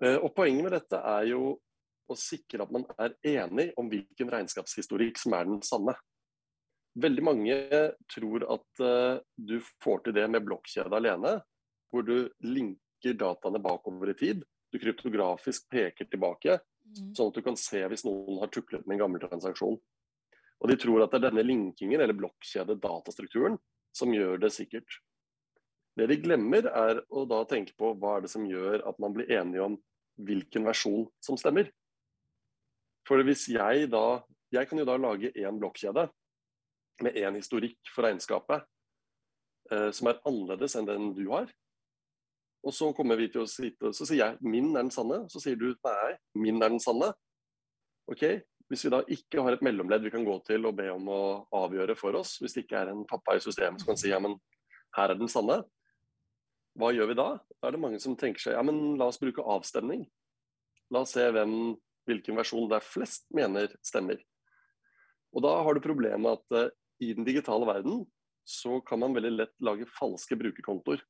Eh, 0.00 0.16
Og 0.16 0.32
Poenget 0.32 0.64
med 0.64 0.78
dette 0.80 1.04
er 1.12 1.28
jo 1.34 1.58
å 2.08 2.16
sikre 2.18 2.64
at 2.64 2.72
man 2.74 2.86
er 2.98 3.16
enig 3.26 3.70
om 3.80 3.88
hvilken 3.90 4.30
regnskapshistorikk 4.32 5.18
som 5.20 5.34
er 5.38 5.48
den 5.48 5.62
sanne. 5.66 5.96
Veldig 6.96 7.24
mange 7.24 7.56
tror 8.12 8.46
at 8.54 8.82
uh, 8.82 9.18
du 9.36 9.58
får 9.84 10.06
til 10.06 10.16
det 10.16 10.24
med 10.32 10.46
blokkjede 10.46 10.96
alene, 10.96 11.34
hvor 11.92 12.06
du 12.06 12.30
linker 12.46 13.18
dataene 13.18 13.60
bakover 13.62 14.14
i 14.14 14.16
tid. 14.18 14.46
Du 14.72 14.80
kryptografisk 14.80 15.68
peker 15.72 16.08
tilbake, 16.08 16.58
Mm. 16.86 17.12
sånn 17.16 17.30
at 17.30 17.38
du 17.38 17.42
kan 17.44 17.58
se 17.58 17.82
hvis 17.90 18.04
noen 18.06 18.40
har 18.42 18.50
tuklet 18.52 18.86
med 18.86 18.96
en 18.96 19.06
gammel 19.06 19.22
transaksjon. 19.22 19.78
Og 20.56 20.70
de 20.70 20.76
tror 20.80 21.02
at 21.04 21.12
det 21.12 21.18
er 21.20 21.26
denne 21.28 21.44
linkingen, 21.44 22.00
eller 22.00 22.16
blokkjede-datastrukturen, 22.16 23.58
som 23.96 24.14
gjør 24.14 24.40
det 24.40 24.52
sikkert. 24.54 25.00
Det 25.96 26.06
de 26.08 26.18
glemmer, 26.20 26.68
er 26.68 27.02
å 27.10 27.24
da 27.28 27.42
tenke 27.48 27.74
på 27.76 27.92
hva 27.96 28.16
er 28.16 28.26
det 28.26 28.32
som 28.32 28.46
gjør 28.48 28.84
at 28.88 28.98
man 29.02 29.16
blir 29.16 29.30
enige 29.32 29.64
om 29.64 29.76
hvilken 30.16 30.64
versjon 30.68 31.06
som 31.24 31.36
stemmer. 31.40 31.68
For 33.06 33.22
hvis 33.26 33.48
jeg 33.52 33.90
da 33.92 34.22
Jeg 34.54 34.68
kan 34.70 34.78
jo 34.78 34.86
da 34.86 34.94
lage 34.96 35.32
én 35.34 35.58
blokkjede 35.58 36.06
med 37.02 37.16
én 37.18 37.34
historikk 37.34 37.90
for 37.92 38.06
regnskapet 38.06 38.62
eh, 39.72 39.90
som 39.90 40.08
er 40.08 40.20
annerledes 40.22 40.76
enn 40.78 40.86
den 40.86 41.08
du 41.16 41.24
har. 41.32 41.50
Og 42.66 42.74
så 42.74 42.92
kommer 42.96 43.18
vi 43.18 43.28
til 43.30 43.42
å 43.42 43.50
sitte, 43.50 43.92
så 43.92 44.06
sier 44.06 44.22
jeg 44.22 44.46
min 44.46 44.70
er 44.72 44.86
den 44.86 44.92
sanne, 44.94 45.24
så 45.30 45.42
sier 45.42 45.58
du 45.58 45.68
nei, 45.86 46.14
min 46.38 46.62
er 46.62 46.72
den 46.72 46.82
sanne. 46.82 47.12
Ok, 48.10 48.22
Hvis 48.66 48.82
vi 48.82 48.90
da 48.90 48.98
ikke 49.06 49.42
har 49.46 49.54
et 49.54 49.62
mellomledd 49.62 50.02
vi 50.02 50.10
kan 50.10 50.24
gå 50.26 50.40
til 50.46 50.66
og 50.66 50.74
be 50.74 50.88
om 50.90 51.06
å 51.06 51.22
avgjøre 51.54 51.94
for 51.98 52.16
oss, 52.18 52.36
hvis 52.42 52.56
det 52.56 52.64
ikke 52.64 52.80
er 52.80 52.88
en 52.90 53.04
pappa 53.06 53.36
i 53.36 53.42
systemet 53.42 53.82
som 53.82 53.92
kan 53.92 54.00
si 54.00 54.10
ja, 54.10 54.18
men 54.18 54.34
her 54.96 55.12
er 55.12 55.18
den 55.20 55.30
sanne, 55.30 55.60
hva 56.74 56.90
gjør 56.90 57.12
vi 57.12 57.16
da? 57.18 57.28
Da 57.60 57.68
er 57.68 57.76
det 57.76 57.82
mange 57.84 58.00
som 58.02 58.16
tenker 58.18 58.42
seg 58.42 58.56
ja, 58.56 58.64
men 58.66 58.96
la 58.98 59.06
oss 59.06 59.20
bruke 59.22 59.44
avstemning. 59.54 60.02
La 60.90 61.04
oss 61.06 61.14
se 61.14 61.28
hvem, 61.30 61.76
hvilken 62.06 62.38
versjon 62.38 62.68
det 62.70 62.78
er 62.78 62.86
flest 62.86 63.26
mener 63.34 63.72
stemmer. 63.84 64.20
Og 65.36 65.44
da 65.44 65.52
har 65.66 65.76
du 65.76 65.84
problemet 65.84 66.38
at 66.38 66.56
uh, 66.56 66.74
i 67.02 67.12
den 67.16 67.26
digitale 67.26 67.68
verden 67.68 68.04
så 68.46 68.78
kan 68.86 69.02
man 69.02 69.14
veldig 69.16 69.32
lett 69.34 69.54
lage 69.64 69.88
falske 69.90 70.38
brukerkontoer. 70.38 71.02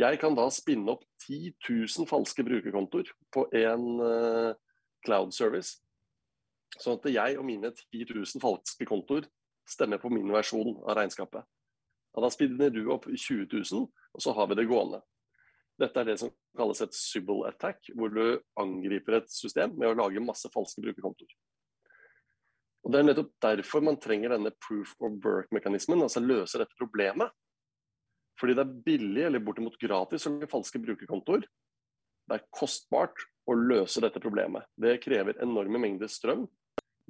Jeg 0.00 0.18
kan 0.22 0.34
da 0.34 0.46
spinne 0.52 0.96
opp 0.96 1.04
10 1.26 1.54
000 1.62 2.08
falske 2.10 2.44
brukerkontoer 2.46 3.12
på 3.34 3.46
en 3.56 3.86
uh, 4.02 4.50
cloud 5.06 5.34
service. 5.34 5.78
Sånn 6.78 6.98
at 6.98 7.08
jeg 7.10 7.38
og 7.38 7.46
mine 7.46 7.72
10 7.74 8.10
000 8.12 8.42
falske 8.42 8.86
kontoer 8.88 9.26
stemmer 9.70 10.00
på 10.02 10.10
min 10.12 10.30
versjon 10.34 10.76
av 10.84 10.96
regnskapet. 10.98 11.46
Ja, 12.10 12.22
da 12.24 12.30
spinner 12.32 12.72
du 12.74 12.82
opp 12.90 13.06
20 13.06 13.46
000, 13.52 13.86
og 13.86 14.22
så 14.22 14.34
har 14.34 14.48
vi 14.50 14.58
det 14.58 14.66
gående. 14.70 14.98
Dette 15.80 16.02
er 16.02 16.10
det 16.10 16.18
som 16.20 16.32
kalles 16.58 16.82
et 16.84 16.96
subble 16.96 17.46
attack, 17.48 17.86
hvor 17.96 18.12
du 18.12 18.40
angriper 18.60 19.20
et 19.20 19.30
system 19.32 19.72
med 19.80 19.88
å 19.88 19.96
lage 20.02 20.22
masse 20.22 20.50
falske 20.52 20.82
brukerkontoer. 20.84 21.30
Og 22.84 22.92
Det 22.92 23.00
er 23.00 23.06
nettopp 23.06 23.32
derfor 23.44 23.84
man 23.84 24.00
trenger 24.00 24.34
denne 24.34 24.52
proof 24.66 24.94
of 25.00 25.16
work-mekanismen, 25.24 26.00
altså 26.04 26.22
løse 26.24 26.60
dette 26.60 26.76
problemet. 26.80 27.32
Fordi 28.40 28.56
det 28.56 28.64
er 28.64 28.78
billig 28.86 29.24
eller 29.26 29.44
bortimot 29.44 29.76
gratis 29.80 30.24
å 30.26 30.32
lage 30.34 30.48
falske 30.48 30.80
brukerkontoer. 30.80 31.44
Det 31.44 32.38
er 32.38 32.48
kostbart 32.56 33.26
å 33.50 33.56
løse 33.56 34.00
dette 34.04 34.22
problemet. 34.22 34.64
Det 34.80 35.00
krever 35.02 35.40
enorme 35.44 35.80
mengder 35.82 36.08
strøm. 36.08 36.46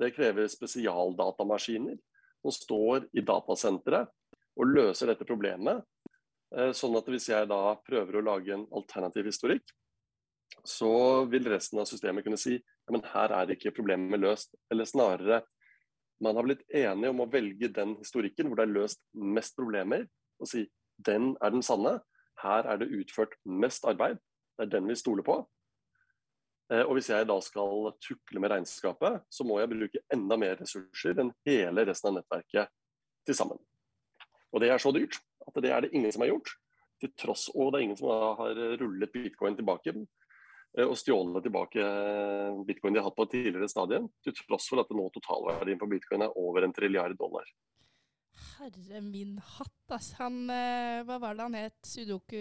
Det 0.00 0.14
krever 0.16 0.48
spesialdatamaskiner 0.50 1.98
som 2.40 2.54
står 2.54 3.06
i 3.14 3.22
datasenteret 3.22 4.10
og 4.58 4.74
løser 4.74 5.12
dette 5.12 5.26
problemet. 5.28 5.84
Eh, 6.56 6.72
sånn 6.74 6.96
at 6.98 7.08
hvis 7.10 7.28
jeg 7.30 7.48
da 7.50 7.60
prøver 7.86 8.18
å 8.18 8.26
lage 8.26 8.54
en 8.56 8.66
alternativ 8.74 9.30
historikk, 9.30 9.70
så 10.66 11.24
vil 11.30 11.46
resten 11.48 11.78
av 11.80 11.86
systemet 11.88 12.26
kunne 12.26 12.40
si 12.40 12.58
men 12.90 13.04
her 13.12 13.32
er 13.34 13.52
ikke 13.54 13.72
problemet 13.74 14.20
løst. 14.20 14.54
Eller 14.72 14.88
snarere, 14.88 15.42
man 16.20 16.36
har 16.36 16.46
blitt 16.46 16.64
enige 16.74 17.12
om 17.12 17.22
å 17.22 17.28
velge 17.30 17.70
den 17.72 17.96
historikken 18.00 18.50
hvor 18.50 18.60
det 18.60 18.66
er 18.66 18.74
løst 18.74 19.00
mest 19.14 19.56
problemer, 19.58 20.06
og 20.40 20.50
si 20.50 20.66
den 21.00 21.32
er 21.40 21.54
den 21.54 21.64
sanne. 21.64 21.98
Her 22.42 22.68
er 22.72 22.80
det 22.80 22.90
utført 22.96 23.36
mest 23.44 23.86
arbeid. 23.88 24.18
Det 24.56 24.66
er 24.66 24.74
den 24.74 24.88
vi 24.90 24.98
stoler 24.98 25.24
på. 25.24 25.38
Eh, 26.72 26.82
og 26.82 26.96
hvis 26.96 27.10
jeg 27.12 27.28
da 27.28 27.38
skal 27.44 27.92
tukle 28.02 28.42
med 28.42 28.52
regnskapet, 28.52 29.24
så 29.30 29.46
må 29.46 29.60
jeg 29.60 29.72
bruke 29.72 30.04
enda 30.12 30.38
mer 30.40 30.58
ressurser 30.60 31.20
enn 31.20 31.32
hele 31.48 31.86
resten 31.88 32.10
av 32.10 32.18
nettverket 32.18 32.72
til 33.28 33.36
sammen. 33.36 33.60
Og 34.50 34.62
det 34.62 34.72
er 34.72 34.82
så 34.82 34.92
dyrt 34.94 35.20
at 35.46 35.62
det 35.62 35.72
er 35.72 35.86
det 35.86 35.94
ingen 35.96 36.12
som 36.12 36.24
har 36.24 36.32
gjort. 36.34 36.52
Til 37.00 37.12
tross, 37.16 37.48
Og 37.54 37.72
det 37.72 37.78
er 37.78 37.84
ingen 37.86 37.96
som 37.96 38.10
har 38.12 38.58
rullet 38.80 39.12
bitcoin 39.12 39.56
tilbake 39.56 39.94
eh, 39.94 40.84
og 40.84 40.98
stjålet 41.00 41.46
tilbake 41.46 41.86
bitcoin 42.68 42.92
de 42.92 43.00
har 43.00 43.08
hatt 43.08 43.16
på 43.16 43.24
et 43.24 43.34
tidligere 43.38 43.70
stadium. 43.72 44.10
Til 44.24 44.36
tross 44.42 44.68
for 44.68 44.82
at 44.82 44.92
nå 44.92 45.08
totalverdien 45.14 45.80
på 45.80 45.88
bitcoin 45.88 46.26
er 46.26 46.36
over 46.36 46.66
en 46.66 46.76
trilliard 46.76 47.16
dollar. 47.16 47.48
Herre 48.60 49.00
min 49.00 49.38
hatt, 49.56 49.94
ass. 49.96 50.12
Han, 50.20 50.44
eh, 50.52 51.00
hva 51.08 51.18
var 51.22 51.36
det 51.36 51.46
han 51.48 51.58
het? 51.58 51.80
Sudoku? 51.86 52.40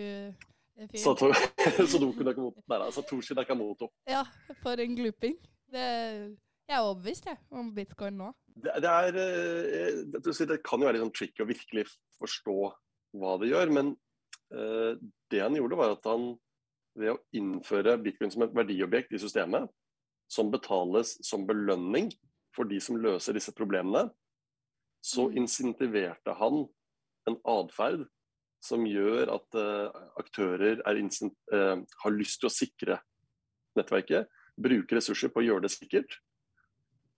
Sato 0.95 1.31
Sudoku 1.91 2.23
Nakamoto. 2.23 2.63
Nei, 2.71 2.91
Satoshi 2.95 3.35
Nakamoto. 3.35 3.89
Ja, 4.07 4.25
for 4.63 4.79
en 4.79 4.95
gluping. 4.95 5.39
Det, 5.69 5.87
jeg 6.69 6.77
er 6.77 6.85
overbevist 6.85 7.27
jeg, 7.29 7.39
om 7.51 7.71
bitcoin 7.75 8.19
nå. 8.19 8.29
Det, 8.59 8.75
det, 8.83 8.91
er, 8.91 9.17
eh, 9.23 10.45
det, 10.51 10.59
kan 10.65 10.81
jo 10.81 10.87
være 10.87 10.97
litt 10.97 11.05
sånn 11.05 11.15
tricky 11.15 11.43
å 11.43 11.49
virkelig 11.49 11.85
forstå 12.19 12.55
hva 13.17 13.35
det 13.41 13.51
gjør. 13.51 13.73
Men 13.75 13.93
uh, 14.53 14.93
det 15.31 15.43
han 15.43 15.57
gjorde, 15.57 15.79
var 15.79 15.95
at 15.95 16.09
han 16.09 16.31
ved 16.99 17.13
å 17.13 17.21
innføre 17.37 17.97
bitcoin 18.01 18.33
som 18.33 18.43
et 18.45 18.55
verdiobjekt 18.55 19.13
i 19.15 19.21
systemet, 19.21 19.69
som 20.29 20.51
betales 20.53 21.15
som 21.25 21.45
belønning 21.47 22.11
for 22.55 22.69
de 22.69 22.79
som 22.83 22.97
løser 22.99 23.37
disse 23.37 23.53
problemene, 23.55 24.09
så 25.05 25.29
mm. 25.29 25.37
insentiverte 25.41 26.33
han 26.39 26.65
en 27.29 27.37
atferd 27.47 28.05
som 28.63 28.83
gjør 28.87 29.31
at 29.31 29.55
uh, 29.55 30.01
aktører 30.19 30.81
uh, 30.83 31.77
har 32.03 32.15
lyst 32.15 32.41
til 32.41 32.49
å 32.49 32.53
sikre 32.53 32.99
nettverket, 33.79 34.27
bruke 34.59 34.97
ressurser 34.97 35.31
på 35.31 35.39
å 35.39 35.45
gjøre 35.45 35.67
det 35.67 35.73
sikkert. 35.77 36.17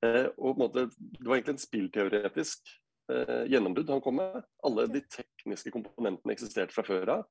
Uh, 0.06 0.30
og 0.38 0.62
måte, 0.62 0.88
Det 0.90 1.26
var 1.26 1.40
egentlig 1.40 1.58
en 1.58 1.66
spillteoretisk 1.66 2.70
gjennombrudd 3.52 3.92
han 3.94 4.04
kom 4.04 4.20
med. 4.20 4.40
Alle 4.68 4.88
de 4.92 5.04
tekniske 5.12 5.74
komponentene 5.74 6.36
eksisterte 6.36 6.76
fra 6.76 6.86
før 6.88 7.14
av. 7.18 7.28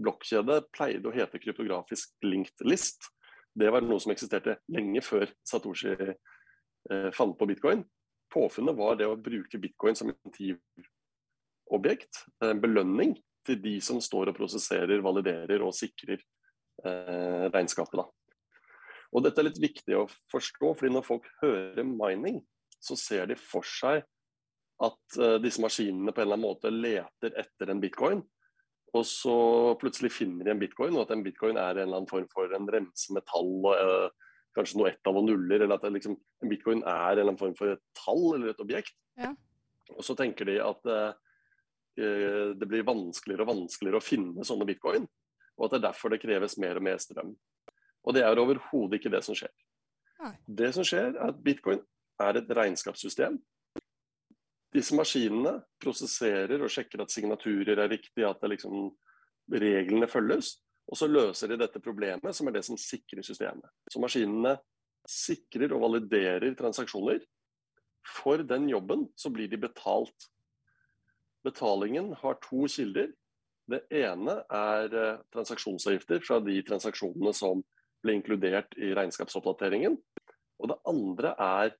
Blokkjede 0.00 0.62
pleide 0.72 1.10
å 1.10 1.14
hete 1.14 1.40
kryptografisk 1.42 2.14
linked 2.24 2.64
list. 2.68 3.10
Det 3.52 3.68
var 3.72 3.84
noe 3.84 4.00
som 4.00 4.14
eksisterte 4.14 4.56
lenge 4.72 5.02
før 5.04 5.28
Satoshi 5.44 5.96
fant 7.14 7.36
på 7.38 7.48
bitcoin. 7.50 7.84
Påfunnet 8.32 8.76
var 8.78 8.96
det 8.96 9.06
å 9.06 9.18
bruke 9.20 9.60
bitcoin 9.60 9.98
som 9.98 10.10
objekt, 11.72 12.24
en 12.44 12.60
belønning 12.60 13.14
til 13.46 13.58
de 13.62 13.76
som 13.84 14.00
står 14.02 14.30
og 14.30 14.38
prosesserer, 14.38 15.02
validerer 15.04 15.64
og 15.64 15.74
sikrer 15.76 16.20
eh, 16.20 17.46
regnskapet. 17.52 18.00
Da. 18.00 18.06
Og 19.12 19.24
Dette 19.26 19.42
er 19.42 19.48
litt 19.48 19.60
viktig 19.62 19.96
å 19.98 20.08
forstå, 20.32 20.72
fordi 20.78 20.92
når 20.94 21.06
folk 21.06 21.28
hører 21.42 21.84
mining, 21.86 22.40
så 22.82 22.96
ser 22.98 23.28
de 23.30 23.36
for 23.38 23.66
seg 23.66 24.02
at 24.82 25.18
uh, 25.20 25.36
disse 25.42 25.62
maskinene 25.62 26.12
på 26.12 26.22
en 26.22 26.26
eller 26.26 26.38
annen 26.38 26.48
måte 26.48 26.72
leter 26.72 27.36
etter 27.40 27.72
en 27.72 27.82
bitcoin, 27.82 28.22
og 28.92 29.06
så 29.08 29.36
plutselig 29.80 30.12
finner 30.12 30.44
de 30.44 30.52
en 30.52 30.60
bitcoin, 30.60 30.96
og 30.98 31.06
at 31.06 31.14
en 31.14 31.24
bitcoin 31.24 31.56
er 31.56 31.78
en 31.78 31.86
eller 31.86 32.02
annen 32.02 32.10
form 32.10 32.26
for 32.32 32.52
en 32.52 32.68
remse 32.74 33.14
med 33.14 33.24
tall, 33.30 33.54
uh, 33.72 34.34
kanskje 34.56 34.80
noe 34.80 34.92
ett 34.92 35.08
av 35.08 35.16
og 35.16 35.26
nuller, 35.28 35.62
eller 35.62 35.78
at 35.78 35.88
liksom, 35.88 36.18
en 36.44 36.50
bitcoin 36.50 36.82
er 36.84 36.92
en 36.92 37.12
eller 37.14 37.30
annen 37.30 37.40
form 37.40 37.56
for 37.56 37.72
et 37.72 37.84
tall 37.96 38.26
eller 38.34 38.52
et 38.52 38.64
objekt. 38.64 38.96
Ja. 39.20 39.32
Og 39.96 40.04
så 40.04 40.16
tenker 40.16 40.48
de 40.48 40.58
at 40.62 40.90
uh, 40.90 41.12
Eh, 41.98 42.56
det 42.56 42.66
blir 42.66 42.86
vanskeligere 42.88 43.44
og 43.44 43.52
vanskeligere 43.52 44.00
å 44.00 44.04
finne 44.04 44.46
sånne 44.46 44.66
bitcoin. 44.68 45.04
Og 45.58 45.66
at 45.66 45.74
det 45.74 45.80
er 45.82 45.88
derfor 45.90 46.12
det 46.12 46.22
kreves 46.22 46.56
mer 46.60 46.80
og 46.80 46.86
mer 46.86 47.00
strøm. 47.02 47.34
Og 48.02 48.16
det 48.16 48.24
er 48.24 48.40
overhodet 48.40 48.98
ikke 48.98 49.12
det 49.12 49.22
som 49.26 49.36
skjer. 49.36 49.52
Nei. 50.22 50.34
Det 50.46 50.70
som 50.76 50.86
skjer, 50.86 51.12
er 51.12 51.34
at 51.34 51.42
bitcoin 51.44 51.82
er 52.22 52.38
et 52.40 52.52
regnskapssystem. 52.56 53.36
Disse 54.72 54.96
maskinene 54.96 55.58
prosesserer 55.82 56.62
og 56.64 56.72
sjekker 56.72 57.02
at 57.04 57.12
signaturer 57.12 57.76
er 57.76 57.90
riktige, 57.92 58.28
at 58.28 58.40
liksom, 58.48 58.88
reglene 59.52 60.08
følges. 60.08 60.56
Og 60.88 60.98
så 60.98 61.08
løser 61.10 61.52
de 61.52 61.60
dette 61.60 61.80
problemet, 61.82 62.34
som 62.34 62.48
er 62.48 62.56
det 62.56 62.64
som 62.66 62.78
sikrer 62.80 63.24
systemet. 63.26 63.68
Så 63.90 64.00
maskinene 64.02 64.56
sikrer 65.08 65.74
og 65.76 65.84
validerer 65.84 66.54
transaksjoner. 66.58 67.20
For 68.02 68.42
den 68.46 68.68
jobben 68.70 69.06
så 69.18 69.30
blir 69.30 69.50
de 69.50 69.60
betalt 69.62 70.30
Betalingen 71.42 72.12
har 72.20 72.36
to 72.38 72.68
kilder. 72.70 73.08
Det 73.66 73.80
ene 73.98 74.36
er 74.46 74.92
eh, 74.94 75.22
transaksjonsavgifter 75.34 76.22
fra 76.22 76.38
de 76.42 76.54
transaksjonene 76.66 77.32
som 77.34 77.64
ble 78.02 78.14
inkludert 78.18 78.76
i 78.78 78.92
regnskapsoppdateringen. 78.94 79.96
Og 80.62 80.70
det 80.70 80.78
andre 80.86 81.32
er 81.42 81.74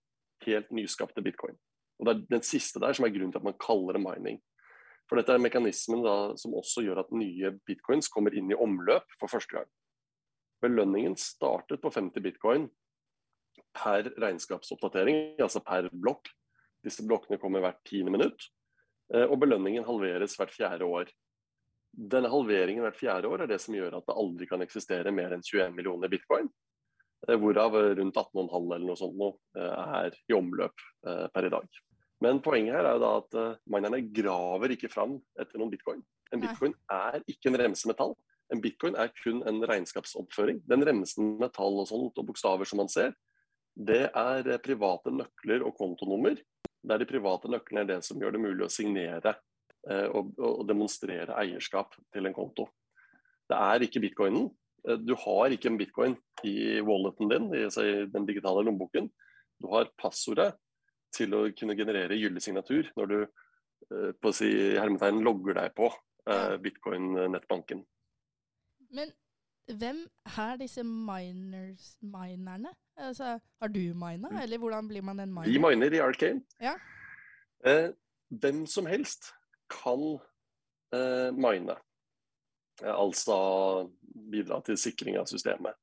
helt 0.47 0.75
nyskapte 0.75 1.23
bitcoin. 1.23 1.55
Og 2.03 2.09
Det 2.09 2.15
er 2.15 2.25
den 2.35 2.43
siste 2.43 2.83
der 2.83 2.97
som 2.99 3.07
er 3.07 3.15
grunnen 3.15 3.31
til 3.31 3.39
at 3.39 3.47
man 3.47 3.61
kaller 3.63 3.95
det 3.95 4.03
mining. 4.03 4.41
For 5.07 5.21
dette 5.21 5.35
er 5.37 5.43
mekanismen 5.43 6.03
da, 6.03 6.35
som 6.41 6.55
også 6.59 6.83
gjør 6.83 7.03
at 7.05 7.15
nye 7.15 7.53
bitcoins 7.69 8.11
kommer 8.11 8.35
inn 8.35 8.51
i 8.51 8.59
omløp 8.59 9.07
for 9.21 9.31
første 9.31 9.59
gang. 9.59 9.69
Belønningen 10.63 11.15
startet 11.19 11.83
på 11.83 11.91
50 11.93 12.23
bitcoin 12.25 12.69
per 13.77 14.09
regnskapsoppdatering, 14.21 15.39
altså 15.43 15.63
per 15.65 15.89
blokk. 15.93 16.31
Disse 16.83 17.05
blokkene 17.07 17.39
kommer 17.43 17.63
hvert 17.63 17.83
tiende 17.87 18.15
minutt. 18.15 18.49
Eh, 19.15 19.27
og 19.27 19.39
belønningen 19.43 19.87
halveres 19.87 20.37
hvert 20.39 20.55
fjerde 20.55 20.89
år. 20.89 21.13
Denne 21.93 22.31
halveringen 22.33 22.85
hvert 22.87 22.99
fjerde 22.99 23.29
år 23.29 23.45
er 23.45 23.53
det 23.53 23.61
som 23.63 23.77
gjør 23.77 23.99
at 23.99 24.09
det 24.09 24.19
aldri 24.25 24.49
kan 24.49 24.65
eksistere 24.65 25.13
mer 25.15 25.35
enn 25.37 25.45
21 25.45 25.77
millioner 25.77 26.13
bitcoin. 26.13 26.49
Eh, 27.29 27.37
hvorav 27.39 27.77
rundt 28.01 28.17
18,5 28.17 28.59
eller 28.65 28.87
noe 28.89 28.99
sånt 28.99 29.19
nå 29.19 29.33
eh, 29.61 29.97
er 30.03 30.21
i 30.25 30.39
omløp 30.41 30.89
per 31.03 31.49
i 31.49 31.53
dag. 31.53 31.83
Men 32.23 32.39
poenget 32.45 32.77
her 32.77 32.87
er 32.87 32.99
jo 32.99 33.03
da 33.03 33.13
at 33.19 33.63
minerne 33.71 34.03
graver 34.15 34.77
ikke 34.77 34.91
fram 34.93 35.17
etter 35.41 35.59
noen 35.59 35.73
bitcoin. 35.73 36.05
En 36.33 36.43
bitcoin 36.43 36.77
er 36.93 37.19
ikke 37.29 37.51
en 37.51 37.59
remsemetall. 37.61 38.15
En 38.53 38.63
bitcoin 38.63 38.97
er 39.01 39.11
kun 39.17 39.43
en 39.49 39.59
regnskapsoppføring. 39.67 40.63
Den 40.69 40.85
remsen 40.87 41.37
med 41.41 41.53
tall 41.57 41.81
og 41.83 41.89
sånt 41.91 42.21
og 42.21 42.29
bokstaver 42.29 42.69
som 42.69 42.83
man 42.83 42.91
ser, 42.93 43.11
det 43.73 44.05
er 44.07 44.49
private 44.63 45.11
nøkler 45.15 45.65
og 45.67 45.75
kontonummer 45.79 46.37
der 46.83 46.99
de 46.99 47.07
private 47.07 47.51
nøklene 47.51 47.85
er 47.85 47.91
det 47.93 48.01
som 48.07 48.21
gjør 48.21 48.35
det 48.35 48.43
mulig 48.43 48.67
å 48.67 48.73
signere 48.73 49.37
eh, 49.89 50.09
og, 50.11 50.33
og, 50.39 50.65
demonstrere 50.69 51.37
eierskap 51.39 51.95
til 52.15 52.27
en 52.27 52.37
konto. 52.37 52.67
Det 53.51 53.59
er 53.59 53.87
ikke 53.87 54.03
bitcoinen. 54.03 54.49
Eh, 54.89 54.99
du 54.99 55.15
har 55.25 55.55
ikke 55.55 55.71
en 55.71 55.79
bitcoin 55.79 56.17
i 56.49 56.81
walleten 56.85 57.31
din, 57.31 57.49
i, 57.55 57.65
i 57.69 57.95
den 58.11 58.27
digitale 58.29 58.65
lommeboken. 58.67 59.09
Du 59.63 59.71
har 59.71 59.93
passordet 60.01 60.51
til 61.15 61.35
å 61.37 61.47
kunne 61.59 61.77
generere 61.79 62.19
gyldig 62.19 62.43
signatur 62.45 62.91
når 62.99 63.11
du 63.13 63.19
eh, 63.23 64.13
på 64.19 64.31
å 64.31 64.37
si, 64.37 64.51
hermetegn 64.79 65.23
logger 65.25 65.59
deg 65.61 65.75
på 65.77 65.91
eh, 65.91 66.57
bitcoin-nettbanken. 66.63 67.83
Men 68.93 69.13
hvem 69.71 70.03
er 70.27 70.57
disse 70.61 70.85
miners, 70.85 71.95
minerne? 72.01 72.75
Altså, 72.97 73.39
har 73.61 73.73
du 73.73 73.81
mina, 73.95 74.29
mm. 74.29 74.41
eller 74.43 74.59
hvordan 74.59 74.89
blir 74.89 75.05
man 75.07 75.21
en 75.21 75.33
miner? 75.33 75.49
Vi 75.49 75.61
miner 75.63 75.95
i 75.97 76.03
Arcane. 76.03 76.43
Ja. 76.61 76.75
Eh, 77.65 77.93
hvem 78.29 78.67
som 78.67 78.87
helst 78.87 79.33
kan 79.71 80.03
eh, 80.95 81.31
mine. 81.33 81.77
Eh, 82.83 82.95
altså 82.95 83.89
bidra 84.33 84.61
til 84.67 84.79
sikring 84.79 85.19
av 85.21 85.29
systemet. 85.31 85.77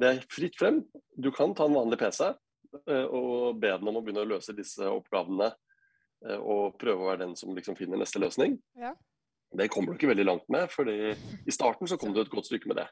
Det 0.00 0.08
er 0.08 0.22
fritt 0.32 0.56
frem. 0.58 0.84
Du 1.16 1.30
kan 1.34 1.54
ta 1.54 1.66
en 1.68 1.76
vanlig 1.76 1.98
PC 2.00 2.24
eh, 2.30 2.38
og 2.70 3.58
be 3.60 3.72
den 3.72 3.88
om 3.90 3.98
å 3.98 4.02
begynne 4.04 4.22
å 4.22 4.30
løse 4.30 4.54
disse 4.56 4.86
oppgavene. 4.86 5.50
Eh, 6.26 6.40
og 6.40 6.76
prøve 6.80 7.04
å 7.04 7.10
være 7.10 7.24
den 7.24 7.36
som 7.38 7.54
liksom 7.56 7.78
finner 7.78 8.00
neste 8.00 8.20
løsning. 8.22 8.58
Ja. 8.78 8.92
Det 9.56 9.70
kommer 9.72 9.92
du 9.92 9.98
ikke 9.98 10.12
veldig 10.12 10.26
langt 10.28 10.50
med, 10.52 10.70
for 10.70 10.86
i 10.86 11.54
starten 11.54 11.88
så 11.90 11.98
kom 11.98 12.12
du 12.14 12.20
et 12.22 12.30
godt 12.30 12.46
stykke 12.46 12.70
med 12.70 12.78
det. 12.78 12.86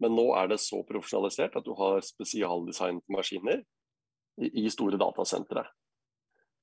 Men 0.00 0.14
nå 0.16 0.30
er 0.38 0.48
det 0.48 0.62
så 0.62 0.80
profesjonalisert 0.88 1.58
at 1.58 1.66
du 1.66 1.74
har 1.76 2.00
spesialdesignede 2.06 3.12
maskiner 3.12 3.60
i, 4.40 4.64
store 4.72 4.96
datasentre. 5.00 5.66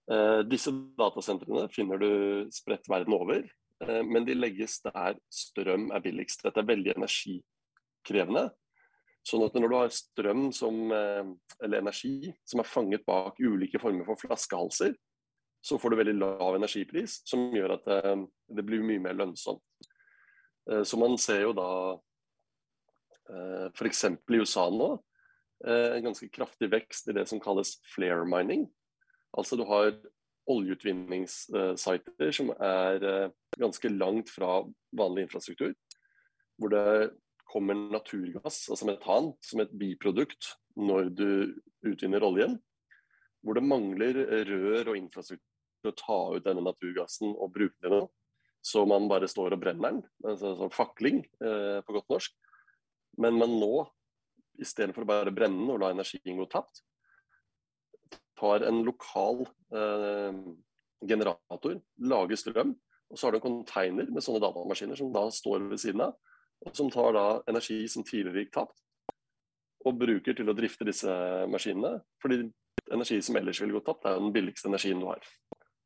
Eh, 0.10 0.40
disse 0.50 0.74
datasentrene 0.98 1.68
finner 1.76 2.02
du 2.02 2.10
spredt 2.56 2.90
verden 2.90 3.14
over, 3.20 3.46
eh, 3.86 4.02
men 4.08 4.26
de 4.26 4.34
legges 4.34 4.80
der 4.88 5.20
strøm 5.30 5.92
er 5.94 6.02
billigst. 6.02 6.42
Dette 6.48 6.64
er 6.64 6.72
veldig 6.72 6.96
energikrevende. 6.96 8.48
Sånn 9.30 9.46
at 9.46 9.56
når 9.58 9.70
du 9.70 9.76
har 9.78 9.94
strøm 9.94 10.50
som, 10.56 10.78
eh, 10.96 11.30
eller 11.64 11.84
energi 11.84 12.32
som 12.48 12.64
er 12.64 12.70
fanget 12.70 13.06
bak 13.06 13.38
ulike 13.40 13.82
former 13.82 14.08
for 14.08 14.20
flaskehalser, 14.22 14.96
så 15.62 15.78
får 15.78 15.92
du 15.92 16.00
veldig 16.00 16.18
lav 16.18 16.56
energipris, 16.56 17.20
som 17.28 17.50
gjør 17.54 17.76
at 17.76 17.88
det, 17.90 18.14
det 18.56 18.64
blir 18.66 18.86
mye 18.86 19.02
mer 19.04 19.18
lønnsomt. 19.20 19.62
Så 20.88 20.96
man 21.02 21.18
ser 21.18 21.42
jo 21.42 21.50
da 21.58 21.72
f.eks. 23.76 24.04
i 24.08 24.40
USA 24.40 24.70
nå 24.72 24.88
en 25.68 26.06
ganske 26.06 26.30
kraftig 26.32 26.70
vekst 26.72 27.10
i 27.12 27.16
det 27.18 27.26
som 27.28 27.42
kalles 27.44 27.74
flare 27.92 28.24
mining. 28.30 28.70
Altså 29.36 29.60
du 29.60 29.66
har 29.68 29.92
oljeutvinningssiter 30.50 32.32
som 32.34 32.52
er 32.56 33.06
eh, 33.06 33.32
ganske 33.60 33.92
langt 33.94 34.32
fra 34.34 34.64
vanlig 34.98 35.28
infrastruktur. 35.28 35.74
Hvor 36.60 36.74
det 36.74 37.12
kommer 37.50 37.78
naturgass, 37.78 38.68
altså 38.70 38.88
metan, 38.90 39.32
som 39.42 39.64
et 39.64 39.74
biprodukt 39.74 40.54
når 40.80 41.10
du 41.18 41.30
utvinner 41.88 42.26
oljen. 42.26 42.58
Hvor 43.42 43.56
det 43.56 43.66
mangler 43.66 44.20
rør 44.50 44.92
og 44.92 45.00
infrastruktur 45.00 45.46
til 45.80 45.92
å 45.94 45.98
ta 45.98 46.20
ut 46.36 46.46
denne 46.46 46.64
naturgassen 46.66 47.32
og 47.36 47.54
bruke 47.56 47.92
den. 47.92 48.08
Så 48.62 48.84
man 48.88 49.08
bare 49.08 49.30
står 49.32 49.56
og 49.56 49.62
brenner 49.62 49.96
den. 49.96 50.02
Altså, 50.26 50.52
altså 50.52 50.70
fakling 50.76 51.24
eh, 51.40 51.80
på 51.86 51.96
godt 51.96 52.12
norsk. 52.12 52.36
Men 53.20 53.40
man 53.40 53.56
nå, 53.62 53.86
istedenfor 54.60 55.06
å 55.06 55.10
bare 55.10 55.34
brenne 55.36 55.62
den 55.62 55.72
og 55.72 55.80
la 55.82 55.94
energien 55.96 56.40
gå 56.40 56.48
tapt, 56.52 56.84
tar 58.40 58.64
en 58.68 58.84
lokal 58.88 59.46
eh, 59.76 60.42
generator, 61.08 61.80
lager 62.12 62.40
strøm, 62.40 62.76
og 63.10 63.18
så 63.18 63.28
har 63.28 63.34
du 63.34 63.40
en 63.40 63.48
container 63.48 64.12
med 64.12 64.24
sånne 64.24 64.42
datamaskiner 64.44 65.00
som 65.00 65.12
da 65.16 65.26
står 65.34 65.66
ved 65.72 65.82
siden 65.82 66.04
av, 66.06 66.18
og 66.66 66.76
som 66.76 66.90
tar 66.92 67.14
da 67.16 67.26
energi 67.50 67.82
som 67.92 68.06
tidligere 68.08 68.46
gikk 68.46 68.56
tapt, 68.58 68.82
og 69.88 70.00
bruker 70.00 70.36
til 70.36 70.52
å 70.52 70.56
drifte 70.58 70.88
disse 70.88 71.14
maskinene. 71.52 72.02
Fordi 72.20 72.42
energi 72.92 73.22
som 73.24 73.38
ellers 73.40 73.62
ville 73.62 73.78
gått 73.78 73.88
tapt, 73.88 74.08
er 74.10 74.20
den 74.20 74.34
billigste 74.36 74.68
energien 74.72 75.00
du 75.00 75.08
har. 75.08 75.24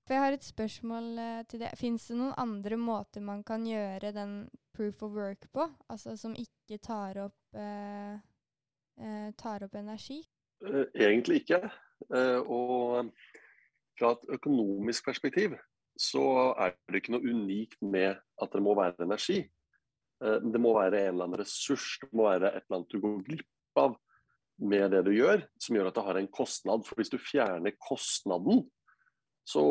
For 0.04 0.16
jeg 0.16 0.24
har 0.26 0.36
et 0.36 0.46
spørsmål 0.46 1.06
eh, 1.22 1.44
til 1.48 1.62
det. 1.64 1.72
Fins 1.80 2.10
det 2.10 2.18
noen 2.20 2.36
andre 2.42 2.80
måter 2.80 3.24
man 3.24 3.44
kan 3.48 3.64
gjøre 3.68 4.12
den 4.16 4.34
proof 4.76 5.04
of 5.06 5.14
work 5.16 5.48
på, 5.54 5.68
altså 5.88 6.18
som 6.20 6.36
ikke 6.36 6.82
tar 6.84 7.22
opp, 7.24 7.38
eh, 7.56 8.18
eh, 9.00 9.30
tar 9.40 9.64
opp 9.64 9.78
energi? 9.80 10.20
Eh, 10.66 10.86
egentlig 11.06 11.44
ikke. 11.44 11.62
Og 12.52 13.14
fra 13.96 14.10
et 14.12 14.24
økonomisk 14.36 15.06
perspektiv 15.06 15.54
så 15.96 16.52
er 16.60 16.74
det 16.90 17.00
ikke 17.00 17.14
noe 17.14 17.30
unikt 17.32 17.78
med 17.86 18.18
at 18.42 18.52
det 18.52 18.62
må 18.66 18.74
være 18.76 19.06
energi. 19.06 19.44
Eh, 20.24 20.40
det 20.54 20.62
må 20.62 20.74
være 20.78 21.04
en 21.04 21.14
eller 21.14 21.28
annen 21.28 21.42
ressurs, 21.44 21.98
det 22.02 22.12
må 22.16 22.30
være 22.30 22.54
et 22.54 22.64
eller 22.64 22.80
annet 22.80 22.96
du 22.96 23.02
går 23.04 23.20
glipp 23.28 23.84
av 23.84 23.98
med 24.64 24.94
det 24.94 25.02
du 25.08 25.12
gjør, 25.16 25.44
som 25.60 25.76
gjør 25.76 25.90
at 25.90 25.98
det 25.98 26.06
har 26.08 26.22
en 26.22 26.32
kostnad. 26.32 26.88
For 26.88 27.00
hvis 27.00 27.12
du 27.12 27.20
fjerner 27.20 27.76
kostnaden, 27.82 28.64
så 29.44 29.64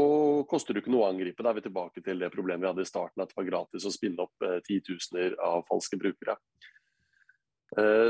koster 0.51 0.75
det 0.75 0.83
ikke 0.83 0.93
noe 0.93 1.07
å 1.07 1.13
angripe. 1.15 1.41
Da 1.41 1.53
er 1.53 1.61
vi 1.61 1.65
tilbake 1.65 2.03
til 2.05 2.21
det 2.21 2.33
problemet 2.35 2.67
vi 2.67 2.69
hadde 2.69 2.85
i 2.85 2.91
starten, 2.91 3.23
at 3.23 3.31
det 3.31 3.39
var 3.39 3.49
gratis 3.49 3.87
å 3.89 3.93
spinne 3.95 4.27
opp 4.27 4.49
titusener 4.67 5.39
av 5.41 5.63
falske 5.65 5.97
brukere. 5.97 6.35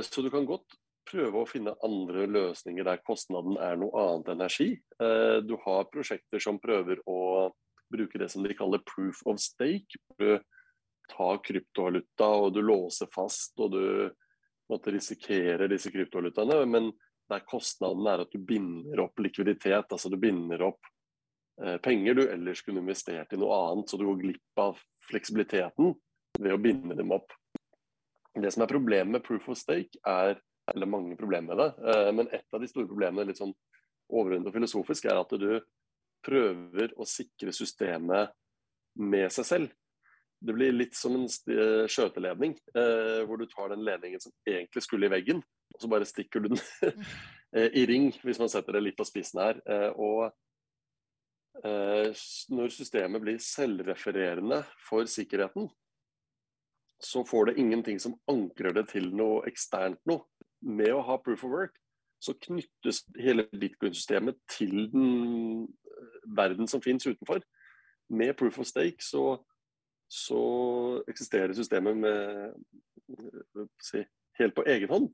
Så 0.03 0.25
du 0.25 0.31
kan 0.33 0.49
godt 0.49 0.75
prøve 1.09 1.43
å 1.43 1.49
finne 1.49 1.75
andre 1.85 2.27
løsninger 2.31 2.87
der 2.87 3.03
kostnaden 3.07 3.59
er 3.61 3.79
noe 3.81 4.07
annet 4.07 4.33
energi. 4.35 4.71
Eh, 5.03 5.39
du 5.45 5.57
har 5.65 5.91
prosjekter 5.93 6.43
som 6.43 6.61
prøver 6.63 7.03
å 7.11 7.51
bruke 7.93 8.21
det 8.21 8.31
som 8.33 8.45
de 8.45 8.57
kaller 8.57 8.83
proof 8.89 9.21
of 9.29 9.41
stake. 9.43 10.01
Tar 11.11 11.41
kryptovaluta 11.45 12.29
og 12.45 12.53
du 12.55 12.61
låser 12.65 13.11
fast 13.13 13.59
og 13.61 13.75
du 13.75 13.85
måtte 14.71 14.95
risikere 14.95 15.69
disse 15.71 15.91
kryptovalutaene. 15.93 16.63
Men 16.67 16.93
der 17.31 17.45
kostnaden 17.49 18.07
er 18.09 18.25
at 18.25 18.33
du 18.33 18.41
binder 18.45 19.05
opp 19.05 19.21
likviditet, 19.23 19.91
altså 19.91 20.11
du 20.13 20.19
binder 20.21 20.67
opp 20.69 20.89
eh, 21.63 21.79
penger 21.83 22.19
du 22.19 22.25
ellers 22.27 22.63
kunne 22.65 22.83
investert 22.85 23.33
i 23.33 23.41
noe 23.41 23.59
annet, 23.71 23.91
så 23.91 24.01
du 24.01 24.07
går 24.09 24.21
glipp 24.21 24.63
av 24.63 24.81
fleksibiliteten 25.09 25.95
ved 26.41 26.55
å 26.55 26.61
binde 26.61 26.97
dem 26.99 27.13
opp. 27.15 27.33
Det 28.33 28.51
som 28.53 28.65
er 28.65 28.73
problemet 28.73 29.13
med 29.13 29.25
proof 29.25 29.51
of 29.53 29.61
stake, 29.61 30.01
er 30.09 30.39
eller 30.71 30.87
mange 30.87 31.17
problemer 31.17 31.55
med 31.55 31.59
det. 31.59 31.71
Eh, 31.91 32.11
men 32.13 32.29
et 32.33 32.55
av 32.55 32.61
de 32.63 32.71
store 32.71 32.89
problemene 32.91 33.29
litt 33.29 33.41
sånn 33.41 33.55
overordnet 34.13 34.51
og 34.51 34.57
filosofisk 34.57 35.09
er 35.09 35.21
at 35.21 35.35
du 35.41 35.51
prøver 36.23 36.93
å 37.01 37.07
sikre 37.09 37.55
systemet 37.55 38.33
med 39.01 39.33
seg 39.35 39.49
selv. 39.49 39.73
Det 40.43 40.55
blir 40.57 40.75
litt 40.75 40.97
som 40.99 41.15
en 41.17 41.27
eh, 41.27 41.85
skjøteledning, 41.91 42.57
eh, 42.75 43.23
hvor 43.29 43.39
du 43.39 43.47
tar 43.51 43.73
den 43.73 43.85
ledningen 43.87 44.23
som 44.23 44.35
egentlig 44.49 44.83
skulle 44.83 45.07
i 45.07 45.13
veggen, 45.13 45.43
og 45.75 45.83
så 45.83 45.91
bare 45.91 46.09
stikker 46.09 46.43
du 46.43 46.53
den 46.55 46.63
i 47.81 47.85
ring, 47.89 48.11
hvis 48.25 48.41
man 48.41 48.51
setter 48.51 48.77
det 48.77 48.83
litt 48.83 48.99
på 48.99 49.07
spissen 49.07 49.41
her. 49.43 49.59
Og 50.01 50.33
når 51.63 52.73
systemet 52.73 53.21
blir 53.21 53.37
selvrefererende 53.45 54.63
for 54.81 55.05
sikkerheten, 55.09 55.69
så 57.03 57.25
får 57.29 57.51
det 57.51 57.59
ingenting 57.61 58.01
som 58.01 58.17
ankrer 58.31 58.73
det 58.77 58.87
til 58.93 59.11
noe 59.17 59.43
eksternt 59.51 60.01
noe 60.09 60.25
med 60.63 60.93
å 60.95 61.03
ha 61.07 61.19
proof 61.19 61.45
of 61.45 61.51
work, 61.51 61.79
så 62.23 62.35
knyttes 62.39 63.03
hele 63.19 63.49
bitcoin-systemet 63.51 64.39
til 64.51 64.87
den 64.93 65.65
eh, 65.67 66.19
verden 66.37 66.69
som 66.71 66.83
finnes 66.83 67.07
utenfor. 67.07 67.43
Med 68.13 68.37
proof 68.39 68.61
of 68.63 68.69
stake 68.69 69.03
så, 69.03 69.41
så 70.13 70.43
eksisterer 71.09 71.55
systemet 71.57 71.97
med, 71.97 72.53
eh, 73.09 73.67
si, 73.81 74.03
helt 74.39 74.55
på 74.57 74.65
egen 74.69 74.91
hånd. 74.93 75.09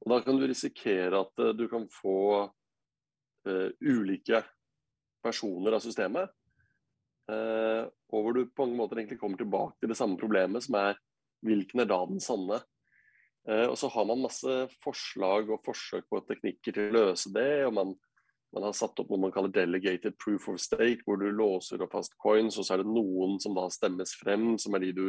Og 0.00 0.12
da 0.14 0.20
kan 0.24 0.38
du 0.40 0.46
risikere 0.48 1.20
at 1.20 1.42
uh, 1.42 1.52
du 1.52 1.66
kan 1.68 1.84
få 1.92 2.48
uh, 2.48 3.68
ulike 3.84 4.40
personer 5.20 5.76
av 5.76 5.84
systemet. 5.84 6.32
Uh, 7.28 7.84
og 8.08 8.24
hvor 8.24 8.34
du 8.34 8.46
på 8.48 8.64
mange 8.64 8.78
måter 8.78 9.02
egentlig 9.02 9.20
kommer 9.20 9.38
tilbake 9.38 9.76
til 9.76 9.92
det 9.92 9.98
samme 10.00 10.16
problemet, 10.18 10.64
som 10.64 10.78
er 10.80 10.96
hvilken 11.44 11.84
er 11.84 11.90
da 11.90 12.00
den 12.08 12.24
sanne? 12.24 12.62
Uh, 13.44 13.66
og 13.68 13.76
så 13.76 13.92
har 13.92 14.08
man 14.08 14.24
masse 14.24 14.56
forslag 14.80 15.52
og 15.52 15.60
forsøk 15.68 16.08
på 16.08 16.24
teknikker 16.24 16.78
til 16.78 16.88
å 16.88 16.96
løse 16.96 17.32
det. 17.36 17.66
og 17.68 17.76
man, 17.76 17.92
man 18.54 18.66
har 18.66 18.72
satt 18.74 18.98
opp 18.98 19.10
noe 19.10 19.20
man 19.22 19.32
kaller 19.34 19.52
delegated 19.54 20.16
proof 20.18 20.48
of 20.50 20.60
stake, 20.60 21.02
hvor 21.06 21.20
du 21.20 21.28
låser 21.30 21.82
opp 21.84 21.92
fast 21.94 22.16
coins, 22.18 22.58
og 22.58 22.66
så 22.66 22.74
er 22.74 22.82
det 22.82 22.90
noen 22.90 23.38
som 23.42 23.54
da 23.54 23.68
stemmes 23.70 24.14
frem, 24.18 24.56
som 24.58 24.74
er 24.74 24.86
de 24.86 24.92
du 24.96 25.06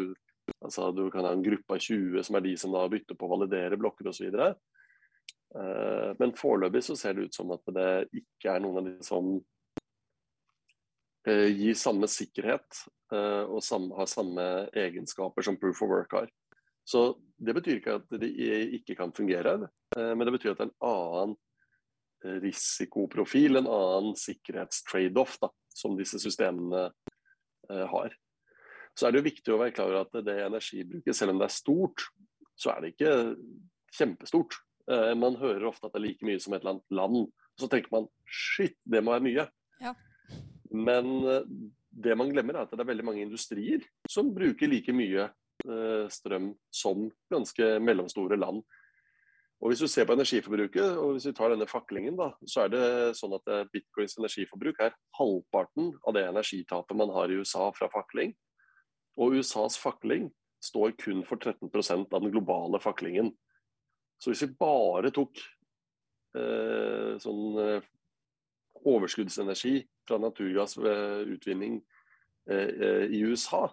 altså 0.61 0.89
Du 0.91 1.05
kan 1.13 1.25
ha 1.25 1.31
en 1.35 1.43
gruppe 1.43 1.75
av 1.75 1.79
20 1.79 2.23
som 2.25 2.35
er 2.35 2.43
de 2.43 2.55
som 2.57 2.73
da 2.73 2.81
bytter 2.89 3.15
på 3.15 3.25
å 3.27 3.31
validere 3.35 3.77
blokker 3.79 4.09
osv. 4.09 4.35
Uh, 5.51 6.09
men 6.19 6.33
foreløpig 6.37 6.81
så 6.85 6.95
ser 6.97 7.15
det 7.15 7.29
ut 7.29 7.37
som 7.37 7.53
at 7.53 7.71
det 7.75 7.91
ikke 8.09 8.55
er 8.55 8.63
noen 8.63 8.81
av 8.81 8.89
de 8.89 9.05
som 9.05 9.29
uh, 11.29 11.49
gir 11.49 11.77
samme 11.77 12.09
sikkerhet 12.09 12.83
og 13.11 13.59
har 13.97 14.07
samme 14.07 14.43
egenskaper 14.71 15.43
som 15.43 15.57
proof 15.59 15.81
of 15.83 15.89
work 15.91 16.13
har. 16.15 16.29
Så 16.83 17.17
Det 17.37 17.53
betyr 17.57 17.79
ikke 17.79 17.95
at 17.97 18.11
de 18.21 18.27
ikke 18.77 18.95
kan 18.95 19.13
fungere, 19.13 19.55
eh, 19.97 20.11
men 20.13 20.27
det 20.27 20.33
betyr 20.35 20.51
at 20.51 20.59
det 20.59 20.67
er 20.67 20.69
en 20.69 20.83
annen 20.85 21.31
eh, 21.33 21.39
risikoprofil, 22.43 23.59
en 23.59 23.69
annen 23.69 24.17
sikkerhetstrade-off 24.19 25.37
som 25.73 25.95
disse 25.97 26.19
systemene 26.21 26.89
eh, 27.69 27.85
har. 27.93 28.15
Så 28.97 29.07
er 29.07 29.13
det 29.13 29.21
jo 29.21 29.29
viktig 29.29 29.53
å 29.53 29.59
være 29.61 29.75
klar 29.75 29.91
over 29.91 30.03
at 30.03 30.25
det 30.27 30.37
energibruket, 30.43 31.15
selv 31.15 31.33
om 31.33 31.41
det 31.41 31.47
er 31.47 31.55
stort, 31.55 32.05
så 32.59 32.73
er 32.73 32.83
det 32.83 32.93
ikke 32.93 33.13
kjempestort. 33.95 34.57
Man 34.91 35.37
hører 35.39 35.69
ofte 35.69 35.87
at 35.87 35.93
det 35.93 36.01
er 36.01 36.03
like 36.03 36.25
mye 36.27 36.41
som 36.43 36.53
et 36.53 36.63
eller 36.63 36.73
annet 36.75 36.95
land. 36.97 37.21
Så 37.55 37.69
tenker 37.71 37.93
man 37.93 38.09
shit, 38.27 38.75
det 38.83 38.99
må 38.99 39.13
være 39.13 39.23
mye. 39.23 39.45
Ja. 39.79 39.93
Men 40.75 41.13
det 41.89 42.17
man 42.19 42.33
glemmer, 42.33 42.57
er 42.57 42.67
at 42.67 42.73
det 42.75 42.83
er 42.83 42.89
veldig 42.89 43.05
mange 43.07 43.23
industrier 43.23 43.85
som 44.11 44.33
bruker 44.35 44.67
like 44.67 44.91
mye 44.95 45.29
Eh, 45.61 46.07
strøm 46.09 46.55
som 46.73 47.09
ganske 47.29 47.79
mellomstore 47.79 48.37
land. 48.39 48.63
Og 49.61 49.69
Hvis 49.69 49.81
du 49.83 49.87
ser 49.87 50.07
på 50.09 50.15
energiforbruket, 50.17 50.97
og 50.97 51.11
hvis 51.13 51.27
vi 51.29 51.35
tar 51.37 51.51
denne 51.53 51.67
faklingen, 51.69 52.15
da, 52.17 52.31
så 52.49 52.63
er 52.63 52.71
det 52.73 52.85
sånn 53.19 53.35
at 53.37 53.49
eh, 53.53 53.67
bitcoins 53.69 54.17
energiforbruk 54.17 54.79
er 54.81 54.95
halvparten 55.19 55.91
av 56.01 56.15
det 56.17 56.23
energitapet 56.25 56.97
man 56.97 57.13
har 57.13 57.29
i 57.29 57.37
USA 57.37 57.67
fra 57.75 57.89
fakling. 57.93 58.33
Og 59.21 59.37
USAs 59.37 59.77
fakling 59.77 60.31
står 60.65 60.95
kun 60.97 61.21
for 61.27 61.37
13% 61.37 62.09
av 62.09 62.23
den 62.23 62.33
globale 62.33 62.81
faklingen. 62.81 63.29
Så 64.21 64.31
hvis 64.31 64.41
vi 64.47 64.55
bare 64.57 65.13
tok 65.13 65.37
eh, 66.37 67.17
sånn 67.21 67.61
eh, 67.61 67.87
overskuddsenergi 68.81 69.75
fra 70.09 70.17
naturgassutvinning 70.21 71.79
eh, 72.49 73.05
i 73.13 73.21
USA, 73.29 73.67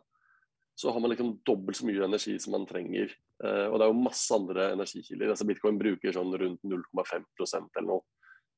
så 0.79 0.93
har 0.95 1.03
man 1.03 1.11
liksom 1.11 1.33
dobbelt 1.47 1.79
så 1.79 1.89
mye 1.89 2.05
energi 2.07 2.37
som 2.39 2.55
man 2.55 2.67
trenger. 2.69 3.11
Uh, 3.43 3.67
og 3.67 3.79
det 3.79 3.87
er 3.87 3.91
jo 3.91 4.05
masse 4.05 4.35
andre 4.35 4.69
energikilder. 4.77 5.33
Altså 5.33 5.47
Bitcoin 5.49 5.81
bruker 5.81 6.15
sånn 6.15 6.37
rundt 6.39 6.63
0,5% 6.63 7.81
eller 7.81 7.89
noe 7.89 8.05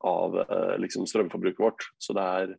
av 0.04 0.36
uh, 0.36 0.74
liksom 0.80 1.06
strømforbruket 1.08 1.64
vårt. 1.64 1.86
Så 2.00 2.16
det 2.16 2.26
er 2.42 2.54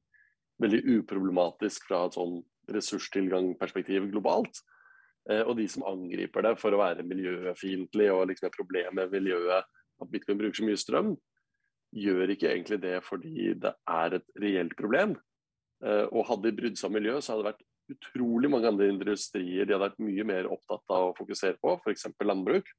veldig 0.62 0.82
uproblematisk 0.98 1.86
fra 1.90 2.06
et 2.08 2.18
sånn 2.18 2.40
ressurstilgangperspektiv 2.72 4.10
globalt. 4.12 4.62
Eh, 5.30 5.42
og 5.46 5.58
de 5.60 5.68
som 5.70 5.86
angriper 5.90 6.46
det 6.46 6.56
for 6.62 6.74
å 6.74 6.82
være 6.82 7.06
miljøfiendtlig 7.08 8.10
og 8.14 8.28
liksom 8.32 8.50
et 8.50 8.58
problem 8.58 8.96
med 8.98 9.14
miljøet, 9.14 9.68
at 10.02 10.10
bitcoin 10.10 10.40
bruker 10.40 10.62
så 10.62 10.68
mye 10.68 10.82
strøm, 10.82 11.12
gjør 11.92 12.34
ikke 12.34 12.50
egentlig 12.50 12.80
det 12.82 12.96
fordi 13.04 13.52
det 13.62 13.74
er 13.90 14.18
et 14.18 14.28
reelt 14.42 14.78
problem. 14.80 15.18
Eh, 15.86 16.06
og 16.10 16.28
hadde 16.30 16.50
de 16.50 16.58
brydd 16.58 16.80
seg 16.80 16.90
om 16.90 16.98
miljø, 16.98 17.20
så 17.20 17.34
hadde 17.34 17.44
det 17.44 17.52
vært 17.52 17.68
utrolig 17.92 18.50
mange 18.52 18.70
andre 18.70 18.90
industrier 18.92 19.66
de 19.66 19.76
hadde 19.76 19.86
vært 19.88 20.02
mye 20.04 20.26
mer 20.28 20.50
opptatt 20.52 20.94
av 20.94 21.10
å 21.10 21.18
fokusere 21.18 21.60
på, 21.62 21.76
f.eks. 21.82 22.08
landbruk. 22.26 22.70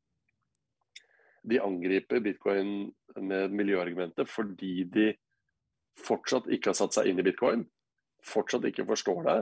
De 1.42 1.58
angriper 1.62 2.22
bitcoin 2.22 2.92
med 3.18 3.54
miljøargumentet 3.54 4.30
fordi 4.30 4.84
de 4.90 5.08
fortsatt 5.98 6.46
ikke 6.54 6.70
har 6.70 6.78
satt 6.78 6.96
seg 6.96 7.10
inn 7.10 7.20
i 7.20 7.26
bitcoin, 7.26 7.64
fortsatt 8.24 8.64
ikke 8.68 8.86
forstår 8.88 9.26
det, 9.26 9.40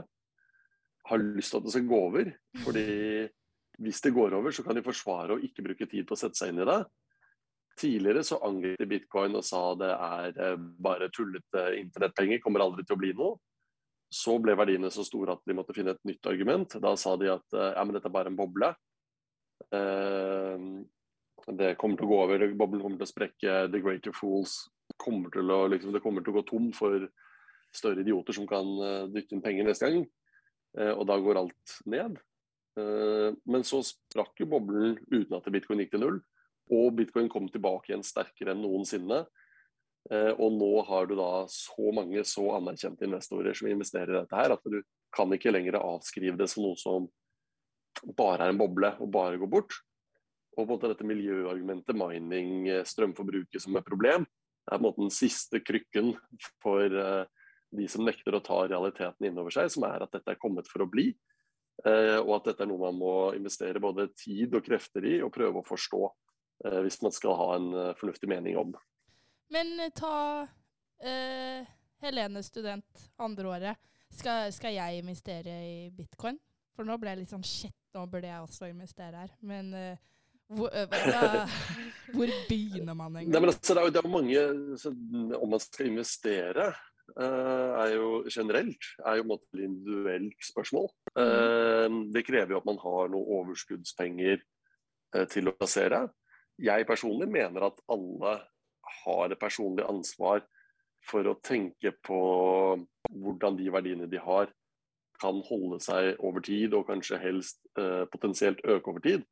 har 1.10 1.26
lyst 1.36 1.52
til 1.54 1.60
at 1.60 1.66
det 1.66 1.74
skal 1.74 1.90
gå 1.90 2.00
over. 2.08 2.32
Fordi 2.64 2.86
hvis 3.80 4.00
det 4.04 4.14
går 4.16 4.34
over, 4.36 4.52
så 4.52 4.64
kan 4.64 4.76
de 4.76 4.84
forsvare 4.84 5.36
å 5.36 5.44
ikke 5.44 5.64
bruke 5.64 5.88
tid 5.88 6.08
på 6.08 6.16
å 6.16 6.20
sette 6.20 6.40
seg 6.40 6.52
inn 6.52 6.62
i 6.64 6.68
det. 6.68 6.80
Tidligere 7.80 8.24
så 8.26 8.40
angrep 8.44 8.80
de 8.80 8.88
bitcoin 8.90 9.38
og 9.38 9.46
sa 9.46 9.62
det 9.78 9.92
er 9.94 10.40
eh, 10.44 10.58
bare 10.84 11.08
tullete 11.14 11.70
internettpenger, 11.78 12.42
kommer 12.44 12.64
aldri 12.64 12.84
til 12.84 12.98
å 12.98 13.00
bli 13.00 13.14
noe. 13.16 13.38
Så 14.10 14.36
ble 14.42 14.56
verdiene 14.58 14.90
så 14.90 15.04
store 15.06 15.36
at 15.36 15.44
de 15.46 15.54
måtte 15.54 15.74
finne 15.76 15.94
et 15.94 16.08
nytt 16.08 16.26
argument. 16.26 16.78
Da 16.82 16.94
sa 16.98 17.14
de 17.20 17.30
at 17.30 17.56
eh, 17.56 17.72
ja, 17.76 17.84
men 17.84 17.96
dette 17.96 18.10
er 18.10 18.14
bare 18.14 18.32
en 18.32 18.38
boble. 18.38 18.72
Eh, 19.70 20.64
det 21.56 21.74
kommer 21.80 21.98
til 21.98 22.08
å 22.08 22.10
gå 22.10 22.18
over, 22.24 22.46
boblen 22.58 22.82
kommer 22.82 23.00
til 23.00 23.08
å 23.08 23.10
sprekke, 23.10 23.52
the 23.72 23.80
greater 23.80 24.14
fools 24.14 24.64
kommer 25.00 25.32
til 25.32 25.48
å, 25.50 25.62
liksom, 25.72 25.94
det 25.94 26.02
kommer 26.04 26.24
til 26.24 26.34
å 26.34 26.40
gå 26.40 26.42
tom 26.50 26.66
for 26.76 27.06
større 27.72 28.02
idioter 28.02 28.36
som 28.36 28.48
kan 28.50 28.66
dytte 29.14 29.32
inn 29.36 29.42
penger 29.44 29.64
neste 29.64 29.88
gang. 29.88 30.02
Og 30.98 31.04
da 31.08 31.16
går 31.22 31.38
alt 31.40 31.74
ned. 31.88 32.18
Men 32.76 33.64
så 33.66 33.80
sprakk 33.86 34.42
jo 34.42 34.50
boblen 34.50 34.98
uten 35.06 35.38
at 35.38 35.48
bitcoin 35.54 35.80
gikk 35.84 35.94
til 35.94 36.02
null. 36.02 36.18
Og 36.70 36.92
bitcoin 36.98 37.30
kom 37.30 37.48
tilbake 37.50 37.90
igjen 37.90 38.04
sterkere 38.06 38.54
enn 38.54 38.62
noensinne. 38.62 39.22
Eh, 40.08 40.32
og 40.32 40.54
nå 40.56 40.70
har 40.88 41.06
du 41.06 41.14
da 41.18 41.44
så 41.52 41.92
mange 41.94 42.22
så 42.24 42.46
anerkjente 42.56 43.04
investorer 43.06 43.56
som 43.56 43.68
investerer 43.68 44.14
i 44.14 44.18
dette 44.22 44.38
her, 44.38 44.54
at 44.54 44.72
du 44.72 44.80
kan 45.14 45.32
ikke 45.34 45.52
lenger 45.52 45.80
avskrive 45.80 46.38
det 46.40 46.48
som 46.50 46.64
noe 46.64 46.78
som 46.80 47.08
bare 48.16 48.46
er 48.46 48.54
en 48.54 48.60
boble 48.60 48.94
og 48.98 49.10
bare 49.12 49.40
går 49.40 49.50
bort. 49.50 49.76
Og 50.56 50.62
på 50.62 50.66
en 50.66 50.72
måte 50.72 50.90
dette 50.90 51.06
miljøargumentet, 51.06 51.96
mining, 51.98 52.68
eh, 52.68 52.86
strømforbruket 52.86 53.62
som 53.62 53.76
et 53.76 53.86
problem, 53.86 54.24
er 54.70 54.78
på 54.78 54.80
en 54.80 54.86
måte 54.88 55.04
den 55.04 55.12
siste 55.12 55.60
krykken 55.60 56.14
for 56.62 56.86
eh, 56.86 57.24
de 57.76 57.86
som 57.90 58.06
nekter 58.06 58.34
å 58.34 58.42
ta 58.42 58.64
realiteten 58.66 59.28
innover 59.28 59.54
seg, 59.54 59.68
som 59.70 59.84
er 59.86 60.02
at 60.02 60.16
dette 60.16 60.32
er 60.32 60.40
kommet 60.40 60.68
for 60.70 60.82
å 60.82 60.90
bli. 60.90 61.12
Og 61.80 62.32
at 62.34 62.48
dette 62.50 62.60
er 62.60 62.68
noe 62.68 62.90
man 62.90 62.96
må 62.98 63.12
investere 63.32 63.80
både 63.80 64.10
tid 64.12 64.52
og 64.58 64.66
krefter 64.66 65.06
i 65.06 65.14
og 65.24 65.30
prøve 65.32 65.62
å 65.62 65.64
forstå. 65.64 66.00
Hvis 66.84 66.98
man 67.00 67.14
skal 67.14 67.38
ha 67.38 67.46
en 67.54 67.68
fornuftig 67.96 68.28
mening 68.28 68.58
om. 68.60 68.74
Men 69.50 69.80
eh, 69.80 69.90
ta 69.94 70.42
uh, 70.42 71.66
Helene 72.00 72.42
student 72.42 73.08
andreåret. 73.20 73.78
Skal, 74.10 74.50
skal 74.54 74.74
jeg 74.74 75.02
investere 75.02 75.56
i 75.66 75.74
bitcoin? 75.94 76.38
For 76.74 76.86
nå 76.86 76.96
ble 76.98 77.12
jeg 77.12 77.22
litt 77.22 77.32
sånn 77.32 77.46
shit, 77.46 77.74
nå 77.94 78.06
burde 78.10 78.30
jeg 78.30 78.44
også 78.46 78.70
investere 78.70 79.24
her. 79.24 79.32
Men 79.46 79.72
uh, 79.74 79.98
hvor, 80.50 80.70
uh, 80.70 81.58
hvor, 82.14 82.30
begynner 82.48 82.96
man 82.98 83.18
egentlig? 83.18 83.42
Altså, 83.42 83.74
det, 83.74 83.82
er, 83.82 83.92
det 83.94 84.02
er 84.02 84.10
mange 84.10 85.36
Om 85.38 85.52
man 85.52 85.62
skal 85.62 85.90
investere, 85.92 86.70
er 87.10 87.88
jo 87.90 88.08
generelt 88.30 88.86
er 89.02 89.16
jo 89.18 89.34
et 89.34 89.62
individuelt 89.64 90.44
spørsmål. 90.46 90.86
Mm. 91.18 91.96
det 92.14 92.22
krever 92.22 92.54
jo 92.54 92.60
at 92.60 92.68
man 92.68 92.78
har 92.78 93.10
noe 93.10 93.38
overskuddspenger 93.40 94.44
til 95.32 95.50
å 95.50 95.54
plassere 95.58 96.04
jeg 96.60 96.86
personlig 96.88 97.28
mener 97.32 97.66
at 97.70 97.80
alle 97.90 98.34
har 99.04 99.30
et 99.30 99.40
personlig 99.40 99.86
ansvar 99.88 100.42
for 101.08 101.26
å 101.26 101.38
tenke 101.44 101.92
på 102.04 102.20
hvordan 103.10 103.56
de 103.58 103.70
verdiene 103.72 104.08
de 104.10 104.20
har, 104.20 104.50
kan 105.20 105.40
holde 105.44 105.80
seg 105.84 106.16
over 106.24 106.44
tid, 106.44 106.74
og 106.76 106.88
kanskje 106.88 107.20
helst 107.20 107.60
eh, 107.78 108.06
potensielt 108.12 108.62
øke 108.64 108.92
over 108.92 109.04
tid. 109.04 109.24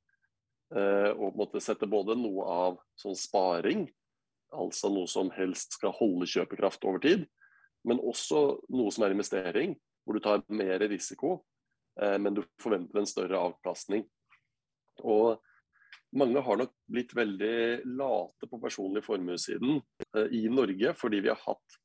Eh, 0.74 1.10
og 1.14 1.30
på 1.30 1.32
en 1.32 1.40
måte 1.40 1.62
sette 1.64 1.88
både 1.88 2.16
noe 2.18 2.44
av 2.44 2.78
sånn 3.00 3.16
sparing, 3.16 3.86
altså 4.52 4.90
noe 4.92 5.08
som 5.08 5.32
helst 5.36 5.78
skal 5.78 5.94
holde 5.96 6.28
kjøpekraft 6.28 6.84
over 6.88 7.00
tid, 7.04 7.24
men 7.88 8.00
også 8.00 8.60
noe 8.74 8.92
som 8.92 9.06
er 9.06 9.14
investering, 9.14 9.76
hvor 10.04 10.16
du 10.16 10.24
tar 10.24 10.44
mer 10.52 10.82
risiko, 10.88 11.38
eh, 12.00 12.16
men 12.20 12.36
du 12.36 12.42
forventer 12.60 13.00
en 13.00 13.08
større 13.08 13.40
avkastning. 13.48 14.04
Og 15.04 15.38
mange 16.16 16.40
har 16.44 16.60
nok 16.60 16.72
blitt 16.88 17.12
veldig 17.16 17.84
late 17.98 18.48
på 18.48 18.60
personlig 18.62 19.04
formuessiden 19.04 19.80
eh, 20.14 20.34
i 20.38 20.46
Norge, 20.52 20.94
fordi 20.96 21.20
vi 21.24 21.32
har 21.32 21.40
hatt 21.42 21.78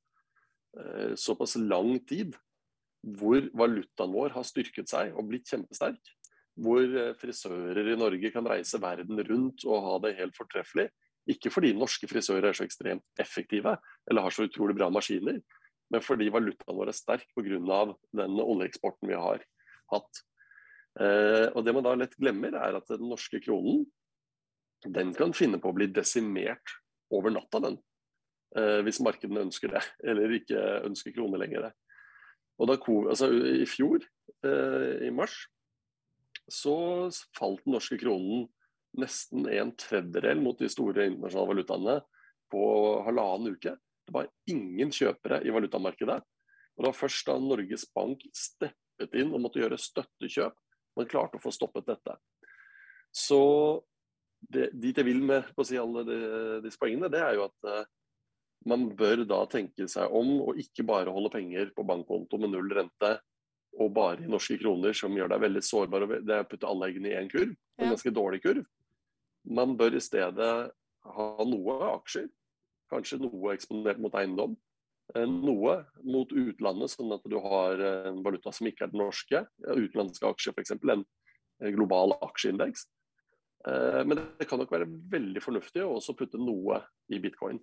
eh, 0.79 1.13
såpass 1.19 1.57
lang 1.59 1.97
tid 2.07 2.37
hvor 3.03 3.43
valutaen 3.51 4.13
vår 4.15 4.35
har 4.37 4.45
styrket 4.47 4.87
seg 4.87 5.15
og 5.17 5.27
blitt 5.27 5.49
kjempesterk. 5.51 5.99
Hvor 6.63 6.83
eh, 6.83 7.15
frisører 7.19 7.91
i 7.91 7.97
Norge 7.99 8.31
kan 8.31 8.47
reise 8.47 8.79
verden 8.81 9.19
rundt 9.27 9.65
og 9.67 9.87
ha 9.87 9.97
det 10.05 10.15
helt 10.21 10.37
fortreffelig. 10.39 10.87
Ikke 11.29 11.51
fordi 11.53 11.73
norske 11.75 12.07
frisører 12.07 12.49
er 12.49 12.57
så 12.57 12.65
ekstremt 12.67 13.05
effektive 13.19 13.77
eller 14.09 14.25
har 14.25 14.35
så 14.35 14.47
utrolig 14.47 14.75
bra 14.75 14.89
maskiner, 14.91 15.39
men 15.91 16.03
fordi 16.03 16.27
valutaen 16.31 16.75
vår 16.75 16.91
er 16.91 16.97
sterk 16.97 17.27
pga. 17.35 17.59
den 18.11 18.39
oljeeksporten 18.43 19.07
vi 19.07 19.19
har 19.19 19.43
hatt. 19.91 20.23
Eh, 20.99 21.47
og 21.55 21.63
Det 21.65 21.73
man 21.73 21.83
da 21.83 21.95
lett 21.95 22.15
glemmer, 22.19 22.55
er 22.55 22.75
at 22.79 22.87
den 22.87 23.07
norske 23.09 23.39
kronen 23.43 23.85
den 24.91 25.13
kan 25.15 25.33
finne 25.35 25.59
på 25.61 25.71
å 25.71 25.77
bli 25.77 25.87
desimert 25.93 26.75
over 27.13 27.33
natta, 27.33 27.61
den. 27.63 27.77
Eh, 28.57 28.81
hvis 28.85 29.01
markedene 29.03 29.45
ønsker 29.47 29.73
det, 29.73 29.83
eller 30.09 30.35
ikke 30.37 30.63
ønsker 30.89 31.15
kroner 31.15 31.41
lenger. 31.43 31.71
Og 32.61 32.69
da, 32.69 32.77
altså, 33.11 33.29
I 33.33 33.67
fjor, 33.69 34.05
eh, 34.45 35.07
i 35.07 35.13
mars, 35.13 35.45
så 36.51 36.75
falt 37.37 37.63
den 37.63 37.77
norske 37.77 37.97
kronen 38.01 38.47
nesten 38.99 39.47
en 39.49 39.71
tredjedel 39.79 40.41
mot 40.43 40.59
de 40.59 40.69
store 40.69 41.07
internasjonale 41.07 41.49
valutaene 41.49 41.95
på 42.53 42.65
halvannen 43.07 43.55
uke. 43.55 43.73
Det 44.03 44.13
var 44.13 44.29
ingen 44.51 44.91
kjøpere 44.93 45.39
i 45.47 45.53
valutamarkedet. 45.53 46.19
Og 46.73 46.83
det 46.83 46.89
var 46.89 46.97
først 46.97 47.29
da 47.29 47.37
Norges 47.41 47.87
Bank 47.95 48.25
steppet 48.35 49.17
inn 49.17 49.33
og 49.33 49.41
måtte 49.45 49.61
gjøre 49.61 49.79
støttekjøp, 49.81 50.55
man 50.97 51.09
klarte 51.09 51.39
å 51.39 51.41
få 51.41 51.53
stoppet 51.53 51.87
dette. 51.89 52.17
Så 53.13 53.41
det, 54.49 54.69
dit 54.73 54.97
jeg 54.97 55.07
vil 55.07 55.21
med 55.23 55.51
på 55.55 55.63
å 55.63 55.67
si 55.67 55.77
alle 55.79 56.03
disse 56.63 56.79
poengene, 56.81 57.11
det 57.11 57.21
er 57.23 57.37
jo 57.37 57.45
at 57.47 57.69
uh, 57.69 57.83
man 58.69 58.87
bør 58.95 59.23
da 59.27 59.43
tenke 59.51 59.87
seg 59.91 60.11
om 60.15 60.35
og 60.43 60.59
ikke 60.61 60.85
bare 60.87 61.13
holde 61.13 61.31
penger 61.33 61.71
på 61.75 61.85
bankkonto 61.87 62.39
med 62.41 62.53
null 62.53 62.71
rente 62.75 63.17
og 63.81 63.89
bare 63.95 64.21
i 64.21 64.29
norske 64.29 64.59
kroner, 64.61 64.93
som 64.93 65.15
gjør 65.17 65.31
deg 65.33 65.41
veldig 65.47 65.63
sårbar. 65.65 66.05
og 66.05 66.11
Det 66.27 66.35
er 66.35 66.45
å 66.45 66.49
putte 66.49 66.69
alle 66.69 66.91
eggene 66.91 67.09
i 67.09 67.17
én 67.17 67.29
kurv, 67.31 67.55
en 67.81 67.93
ganske 67.93 68.13
dårlig 68.13 68.43
kurv. 68.43 68.67
Man 69.49 69.73
bør 69.79 69.97
i 69.97 70.03
stedet 70.03 70.51
ha 71.17 71.27
noe 71.49 71.79
aksjer, 71.95 72.29
kanskje 72.93 73.19
noe 73.23 73.55
eksponert 73.55 73.99
mot 74.03 74.13
eiendom. 74.19 74.53
Eh, 75.17 75.25
noe 75.25 75.79
mot 76.05 76.29
utlandet, 76.29 76.93
sånn 76.93 77.15
at 77.17 77.25
du 77.29 77.39
har 77.43 77.81
en 77.89 78.21
valuta 78.23 78.53
som 78.53 78.69
ikke 78.69 78.85
er 78.85 78.93
den 78.93 79.01
norske. 79.01 79.41
Utenlandske 79.65 80.29
aksjer, 80.29 80.55
f.eks. 80.55 80.77
en 80.77 81.75
global 81.75 82.15
aksjeindeks. 82.21 82.85
Eh, 83.67 84.05
men 84.05 84.19
det 84.37 84.47
kan 84.49 84.59
nok 84.59 84.71
være 84.73 84.89
veldig 84.89 85.43
fornuftig 85.43 85.83
å 85.85 85.95
også 85.97 86.15
putte 86.19 86.41
noe 86.41 86.81
i 87.13 87.19
bitcoin. 87.23 87.61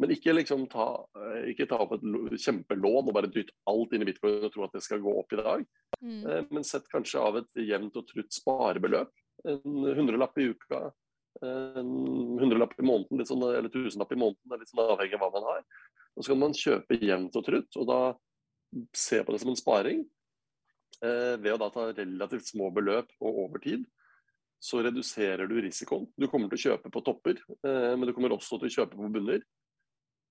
Men 0.00 0.12
ikke 0.12 0.34
liksom 0.34 0.66
ta, 0.72 0.86
eh, 1.20 1.52
ikke 1.52 1.68
ta 1.70 1.78
opp 1.84 1.94
et 1.96 2.04
kjempelån 2.42 3.08
og 3.08 3.14
bare 3.14 3.30
dytte 3.32 3.54
alt 3.70 3.92
inn 3.92 4.04
i 4.04 4.08
bitcoin 4.08 4.42
og 4.44 4.52
tro 4.52 4.64
at 4.66 4.74
det 4.76 4.82
skal 4.84 5.02
gå 5.04 5.12
opp 5.20 5.32
i 5.32 5.40
dag. 5.40 5.64
Mm. 6.00 6.18
Eh, 6.26 6.42
men 6.50 6.66
sett 6.66 6.88
kanskje 6.92 7.20
av 7.20 7.38
et 7.40 7.62
jevnt 7.68 7.96
og 7.96 8.08
trutt 8.08 8.32
sparebeløp. 8.32 9.12
En 9.48 9.86
hundrelapp 9.96 10.36
i 10.38 10.50
uka, 10.52 10.92
en 11.42 11.94
hundrelapp 12.38 12.76
i 12.78 12.84
måneden 12.86 13.24
sånn, 13.26 13.42
eller 13.48 13.72
tusenlapp 13.72 14.12
i 14.12 14.20
måneden, 14.20 14.60
litt 14.60 14.70
sånn 14.70 14.84
avhengig 14.84 15.16
av 15.16 15.24
hva 15.24 15.30
man 15.32 15.48
har. 15.48 15.64
Og 16.14 16.22
så 16.22 16.34
kan 16.34 16.42
man 16.42 16.54
kjøpe 16.54 16.98
jevnt 17.00 17.38
og 17.40 17.46
trutt, 17.46 17.78
og 17.80 17.88
da 17.88 18.00
se 18.94 19.18
på 19.24 19.32
det 19.32 19.40
som 19.40 19.50
en 19.50 19.58
sparing. 19.58 20.04
ved 21.02 21.50
å 21.50 21.58
da 21.58 21.68
ta 21.74 21.88
relativt 21.90 22.46
små 22.46 22.70
beløp 22.70 23.08
og 23.18 23.38
over 23.48 23.58
tid 23.58 23.82
så 24.62 24.78
reduserer 24.82 25.48
du 25.50 25.56
risikoen. 25.60 26.06
Du 26.14 26.28
kommer 26.30 26.50
til 26.50 26.60
å 26.60 26.64
kjøpe 26.68 26.90
på 26.94 27.02
topper, 27.02 27.40
eh, 27.66 27.94
men 27.96 28.06
du 28.06 28.14
kommer 28.14 28.34
også 28.36 28.60
til 28.60 28.70
å 28.70 28.74
kjøpe 28.76 28.98
på 28.98 29.10
bunner. 29.10 29.42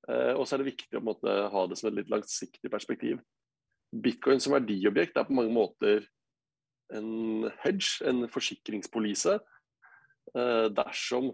Eh, 0.08 0.32
og 0.38 0.46
så 0.48 0.56
er 0.56 0.62
det 0.62 0.72
viktig 0.72 1.00
å 1.00 1.04
måte, 1.04 1.34
ha 1.52 1.64
det 1.68 1.78
som 1.80 1.90
et 1.90 1.98
litt 2.00 2.14
langsiktig 2.14 2.72
perspektiv. 2.72 3.20
Bitcoin 3.92 4.40
som 4.40 4.56
verdiobjekt 4.56 5.20
er 5.20 5.28
på 5.28 5.36
mange 5.36 5.52
måter 5.52 6.08
en 6.96 7.50
hedge, 7.66 8.00
en 8.08 8.24
forsikringspolise. 8.32 9.36
Eh, 10.32 10.68
dersom 10.80 11.34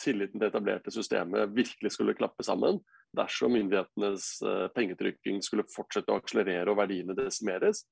tilliten 0.00 0.40
til 0.40 0.48
etablerte 0.48 0.92
systemet 0.92 1.52
virkelig 1.52 1.92
skulle 1.92 2.16
klappe 2.16 2.44
sammen, 2.44 2.80
dersom 3.16 3.52
myndighetenes 3.52 4.26
pengetrykking 4.76 5.40
skulle 5.42 5.68
fortsette 5.72 6.12
å 6.12 6.20
akselerere 6.20 6.68
og 6.72 6.76
verdiene 6.78 7.16
desimeres, 7.16 7.82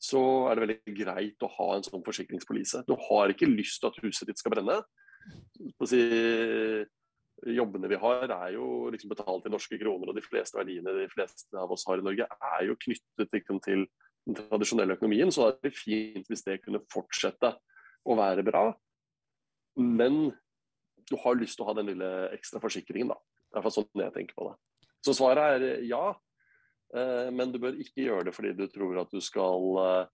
så 0.00 0.20
er 0.48 0.56
det 0.56 0.64
veldig 0.64 0.94
greit 0.96 1.44
å 1.44 1.50
ha 1.58 1.68
en 1.76 1.84
sånn 1.84 2.04
forsikringspolise. 2.06 2.84
Du 2.88 2.94
har 3.08 3.32
ikke 3.32 3.48
lyst 3.50 3.82
til 3.82 3.90
at 3.90 3.98
huset 4.00 4.30
ditt 4.30 4.40
skal 4.40 4.54
brenne. 4.54 4.78
Si, 5.84 6.00
jobbene 7.56 7.88
vi 7.88 7.98
har 8.00 8.32
er 8.32 8.54
jo 8.56 8.88
liksom 8.92 9.12
betalt 9.12 9.46
i 9.48 9.52
norske 9.52 9.78
kroner, 9.80 10.10
og 10.10 10.16
de 10.16 10.24
fleste 10.24 10.58
verdiene 10.58 10.96
de 10.96 11.08
fleste 11.12 11.56
av 11.56 11.72
oss 11.72 11.84
har 11.88 12.00
i 12.00 12.06
Norge 12.06 12.26
er 12.26 12.64
jo 12.68 12.78
knyttet 12.80 13.36
liksom, 13.36 13.60
til 13.64 13.84
den 14.28 14.38
tradisjonelle 14.38 14.96
økonomien. 14.96 15.32
Så 15.32 15.50
det 15.60 15.70
er 15.70 15.76
fint 15.76 16.32
hvis 16.32 16.44
det 16.48 16.62
kunne 16.64 16.82
fortsette 16.92 17.54
å 18.08 18.16
være 18.16 18.44
bra. 18.46 18.70
Men 19.80 20.30
du 21.10 21.16
har 21.20 21.38
lyst 21.38 21.58
til 21.58 21.66
å 21.66 21.70
ha 21.70 21.76
den 21.76 21.92
lille 21.92 22.10
ekstra 22.34 22.60
forsikringen, 22.62 23.12
da. 23.12 23.20
Det 23.50 23.60
er 23.60 23.72
sånn 23.74 24.04
jeg 24.04 24.14
tenker 24.14 24.36
på 24.36 24.48
det. 24.48 24.56
Så 25.04 25.14
svaret 25.16 25.56
er 25.56 25.86
ja, 25.88 26.12
men 27.30 27.52
du 27.52 27.60
bør 27.62 27.76
ikke 27.78 28.06
gjøre 28.08 28.28
det 28.28 28.34
fordi 28.34 28.50
du 28.58 28.64
tror 28.70 29.02
at 29.04 29.12
du 29.14 29.20
skal 29.22 29.76
eh, 29.84 30.08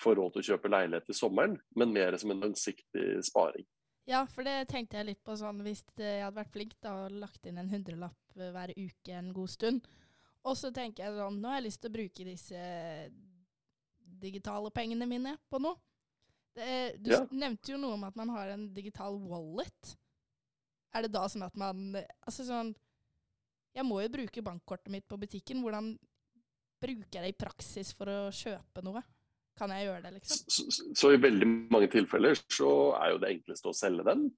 få 0.00 0.14
råd 0.16 0.34
til 0.34 0.42
å 0.42 0.46
kjøpe 0.52 0.70
leilighet 0.72 1.10
til 1.10 1.18
sommeren, 1.18 1.58
men 1.76 1.94
mer 1.94 2.16
som 2.20 2.32
en 2.32 2.40
langsiktig 2.42 3.06
sparing. 3.26 3.66
Ja, 4.08 4.24
for 4.26 4.46
det 4.46 4.66
tenkte 4.70 4.98
jeg 4.98 5.12
litt 5.12 5.22
på 5.22 5.36
sånn 5.38 5.60
hvis 5.62 5.84
jeg 5.94 6.24
hadde 6.24 6.40
vært 6.40 6.54
flink 6.54 6.74
da, 6.82 6.96
og 7.04 7.20
lagt 7.22 7.46
inn 7.46 7.60
en 7.62 7.70
hundrelapp 7.70 8.34
hver 8.34 8.72
uke 8.74 9.14
en 9.14 9.30
god 9.36 9.52
stund. 9.52 9.86
Og 10.42 10.56
så 10.58 10.72
tenker 10.74 11.04
jeg 11.04 11.20
sånn, 11.20 11.38
nå 11.38 11.52
har 11.52 11.60
jeg 11.60 11.68
lyst 11.68 11.82
til 11.84 11.92
å 11.92 11.96
bruke 12.00 12.26
disse 12.26 12.62
digitale 14.22 14.72
pengene 14.74 15.06
mine 15.06 15.36
på 15.50 15.60
noe. 15.62 15.78
Det, 16.52 16.98
du 17.00 17.12
ja. 17.14 17.22
nevnte 17.30 17.72
jo 17.72 17.78
noe 17.80 17.96
om 17.96 18.02
at 18.04 18.16
man 18.18 18.32
har 18.34 18.50
en 18.52 18.66
digital 18.74 19.14
wallet. 19.22 19.94
Er 20.92 21.06
det 21.06 21.12
da 21.14 21.22
sånn 21.30 21.46
at 21.46 21.54
man 21.56 21.94
Altså 21.96 22.44
sånn 22.44 22.74
Jeg 23.72 23.86
må 23.88 24.02
jo 24.02 24.10
bruke 24.12 24.42
bankkortet 24.44 24.92
mitt 24.92 25.06
på 25.08 25.16
butikken. 25.16 25.62
Hvordan 25.64 25.94
bruker 26.82 27.18
jeg 27.18 27.24
det 27.24 27.32
i 27.34 27.40
praksis 27.44 27.92
for 27.96 28.10
å 28.10 28.20
kjøpe 28.34 28.84
noe? 28.84 29.02
Kan 29.58 29.72
jeg 29.74 29.86
gjøre 29.86 30.04
det, 30.06 30.12
liksom? 30.16 30.44
Så, 30.48 30.66
så, 30.72 30.84
så, 30.96 31.10
i 31.12 31.20
veldig 31.20 31.48
mange 31.72 31.88
tilfeller 31.92 32.38
så 32.40 32.70
er 32.98 33.12
jo 33.12 33.18
det 33.22 33.32
enkleste 33.34 33.68
å 33.68 33.76
selge 33.76 34.06
den. 34.08 34.30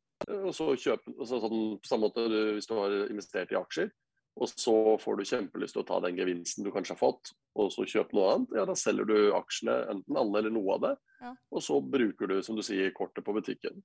Og 0.44 0.50
så 0.56 0.72
kjøpe 0.78 1.14
så 1.26 1.38
sånn, 1.42 1.60
På 1.82 1.90
samme 1.90 2.08
måte 2.08 2.24
du, 2.30 2.38
hvis 2.56 2.68
du 2.70 2.74
har 2.78 2.96
investert 3.06 3.54
i 3.54 3.58
aksjer, 3.58 3.92
og 4.34 4.50
så 4.50 4.74
får 4.98 5.18
du 5.18 5.28
kjempelyst 5.28 5.76
til 5.76 5.84
å 5.84 5.86
ta 5.86 6.00
den 6.02 6.16
gevinsten 6.18 6.66
du 6.66 6.72
kanskje 6.74 6.96
har 6.96 7.02
fått, 7.04 7.30
og 7.54 7.68
så 7.70 7.86
kjøpe 7.86 8.16
noe 8.16 8.32
annet, 8.32 8.56
ja 8.58 8.64
da 8.66 8.74
selger 8.78 9.06
du 9.06 9.18
aksjene, 9.36 9.76
enten 9.92 10.18
alle 10.18 10.40
eller 10.40 10.54
noe 10.56 10.74
av 10.74 10.80
det, 10.82 10.94
ja. 11.22 11.30
og 11.54 11.62
så 11.62 11.78
bruker 11.78 12.32
du, 12.32 12.40
som 12.42 12.58
du 12.58 12.64
sier, 12.66 12.90
kortet 12.96 13.22
på 13.26 13.34
butikken. 13.36 13.78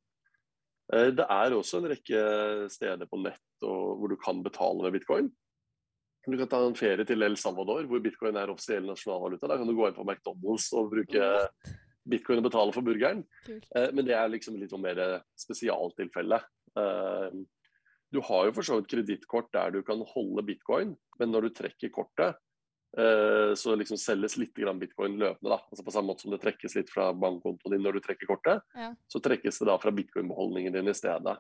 Eh, 0.93 1.12
det 1.13 1.28
er 1.30 1.54
også 1.54 1.80
en 1.80 1.91
rekke 1.91 2.24
steder 2.74 3.10
på 3.10 3.22
nett 3.22 3.45
hvor 3.62 4.10
du 4.10 4.17
kan 4.17 4.41
betale 4.41 4.88
med 4.88 4.98
bitcoin. 4.98 5.30
Du 6.30 6.38
kan 6.38 6.50
ta 6.52 6.62
en 6.62 6.78
ferie 6.78 7.06
til 7.08 7.26
El 7.26 7.38
Salvador, 7.39 7.86
hvor 7.89 8.02
bitcoin 8.04 8.38
er 8.38 8.52
offisiell 8.52 8.86
nasjonalvaluta. 8.88 9.50
Da 9.50 9.58
kan 9.58 9.70
du 9.70 9.76
gå 9.78 9.88
inn 9.88 9.96
på 9.98 10.06
McDonald's 10.06 10.70
og 10.78 10.92
bruke 10.92 11.30
bitcoin 12.10 12.42
og 12.42 12.50
betale 12.50 12.76
for 12.76 12.86
burgeren. 12.86 13.24
Eh, 13.50 13.89
men 13.94 14.06
det 14.08 14.18
er 14.18 14.30
liksom 14.32 14.58
litt 14.60 14.76
mer 14.82 15.02
spesialtilfelle. 15.39 16.42
Eh, 16.80 17.39
du 18.10 18.22
har 18.26 18.48
jo 18.48 18.54
for 18.58 18.65
så 18.65 18.80
vidt 18.80 18.92
kredittkort 18.92 19.52
der 19.54 19.74
du 19.76 19.82
kan 19.86 20.02
holde 20.13 20.46
bitcoin, 20.46 20.96
men 21.20 21.34
når 21.34 21.48
du 21.48 21.58
trekker 21.60 21.92
kortet, 21.94 22.39
eh, 22.98 23.54
så 23.60 23.76
liksom 23.78 24.00
selges 24.02 24.38
litt 24.42 24.54
bitcoin 24.54 25.20
løpende. 25.20 25.50
da, 25.50 25.60
altså 25.70 25.86
På 25.86 25.94
samme 25.94 26.13
måte 26.13 26.26
som 26.26 26.32
det 26.32 26.42
trekkes 26.42 26.76
litt 26.76 26.89
fra 26.89 27.12
bankkontoen 27.13 27.76
din 27.76 27.86
når 27.86 28.00
du 28.00 28.02
trekker 28.08 28.30
kortet, 28.30 28.65
ja. 28.74 28.94
så 29.08 29.22
trekkes 29.22 29.60
det 29.60 29.70
da 29.70 29.78
fra 29.78 29.92
bitcoin-beholdningen 29.92 30.74
din 30.74 30.89
i 30.89 30.98
stedet. 30.98 31.38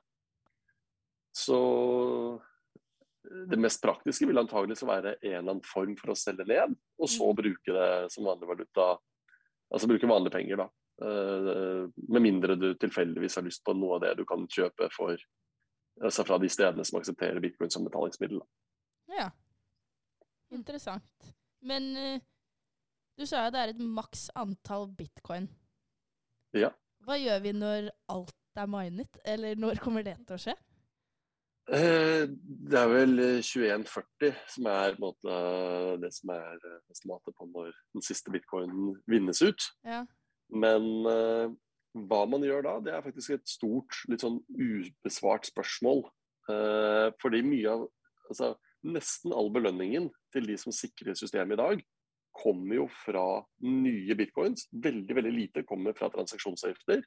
Så 1.33 1.59
det 3.23 3.59
mest 3.59 3.81
praktiske 3.83 4.27
vil 4.27 4.39
antagelig 4.39 4.77
være 4.87 5.15
en 5.17 5.33
eller 5.33 5.55
annen 5.55 5.65
form 5.67 5.95
for 5.99 6.13
å 6.13 6.17
selge 6.17 6.45
ned, 6.47 6.75
og 6.99 7.09
så 7.11 7.27
mm. 7.27 7.35
bruke 7.41 7.75
det 7.75 7.89
som 8.13 8.27
vanlig 8.27 8.47
valuta. 8.47 8.85
Altså 9.69 9.89
bruke 9.91 10.09
vanlige 10.09 10.35
penger, 10.37 10.63
da. 10.63 10.69
Uh, 10.99 11.85
med 12.11 12.23
mindre 12.23 12.57
du 12.59 12.73
tilfeldigvis 12.79 13.37
har 13.39 13.45
lyst 13.45 13.63
på 13.63 13.75
noe 13.77 13.97
av 13.97 14.03
det 14.03 14.15
du 14.19 14.25
kan 14.27 14.47
kjøpe 14.51 14.89
for, 14.91 15.19
altså 15.99 16.25
fra 16.27 16.39
de 16.41 16.49
stedene 16.51 16.83
som 16.87 16.99
aksepterer 16.99 17.43
bitcoin 17.43 17.71
som 17.71 17.85
betalingsmiddel. 17.87 18.41
Da. 18.41 19.19
Ja, 19.19 19.29
interessant. 20.55 21.31
Men 21.59 21.91
uh, 21.95 22.25
du 23.19 23.27
sa 23.27 23.45
jo 23.45 23.55
det 23.55 23.63
er 23.63 23.75
et 23.75 23.83
maks 23.83 24.29
antall 24.39 24.89
bitcoin. 24.95 25.49
Ja. 26.55 26.71
Hva 27.05 27.19
gjør 27.19 27.43
vi 27.43 27.55
når 27.55 27.91
alt 28.11 28.35
er 28.59 28.67
minet, 28.71 29.21
eller 29.27 29.59
når 29.59 29.79
kommer 29.83 30.03
det 30.07 30.17
til 30.27 30.35
å 30.35 30.43
skje? 30.47 30.55
Eh, 31.69 32.23
det 32.69 32.77
er 32.79 32.87
vel 32.89 33.19
2140 33.45 34.31
som 34.49 34.69
er 34.71 34.95
måte, 35.01 35.39
det 36.01 36.09
som 36.15 36.31
er 36.33 36.55
eh, 36.57 36.79
estimatet 36.89 37.35
på 37.37 37.45
når 37.45 37.75
den 37.93 38.05
siste 38.05 38.33
bitcoinen 38.33 38.95
vinnes 39.09 39.41
ut. 39.45 39.67
Ja. 39.85 40.01
Men 40.49 40.87
uh, 41.05 41.51
hva 42.09 42.23
man 42.25 42.41
gjør 42.41 42.65
da, 42.65 42.73
det 42.81 42.95
er 42.95 43.05
faktisk 43.05 43.35
et 43.35 43.45
stort, 43.49 43.99
litt 44.09 44.23
sånn 44.25 44.39
ubesvart 44.49 45.45
spørsmål. 45.51 46.07
Uh, 46.49 47.13
fordi 47.21 47.43
mye 47.45 47.75
av 47.75 47.85
altså, 48.31 48.55
Nesten 48.79 49.33
all 49.35 49.49
belønningen 49.51 50.05
til 50.31 50.45
de 50.47 50.55
som 50.55 50.71
sikrer 50.71 51.17
systemet 51.19 51.57
i 51.57 51.59
dag, 51.59 51.81
kommer 52.39 52.77
jo 52.77 52.85
fra 53.01 53.41
nye 53.67 54.15
bitcoins. 54.15 54.69
Veldig 54.71 55.17
veldig 55.17 55.33
lite 55.35 55.65
kommer 55.67 55.97
fra 55.97 56.07
transaksjonsavgifter. 56.13 57.03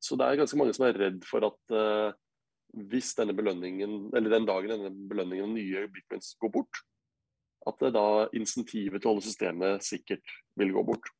Så 0.00 0.16
det 0.16 0.24
er 0.24 0.40
ganske 0.40 0.56
mange 0.56 0.72
som 0.72 0.86
er 0.88 0.96
redd 0.96 1.26
for 1.28 1.44
at 1.44 1.74
uh, 1.76 2.16
hvis 2.90 3.14
denne 3.18 3.34
belønningen, 3.36 4.08
eller 4.16 4.32
den 4.32 4.48
dagen 4.48 4.74
denne 4.74 4.92
belønningen 5.10 5.48
av 5.48 5.54
nye 5.54 5.84
bitcoins 5.92 6.34
går 6.40 6.52
bort, 6.54 6.82
at 7.68 7.80
det 7.82 7.94
da 7.96 8.08
insentivet 8.36 9.02
til 9.02 9.10
å 9.10 9.14
holde 9.14 9.26
systemet 9.26 9.84
sikkert 9.84 10.36
vil 10.58 10.72
gå 10.76 10.84
bort. 10.88 11.10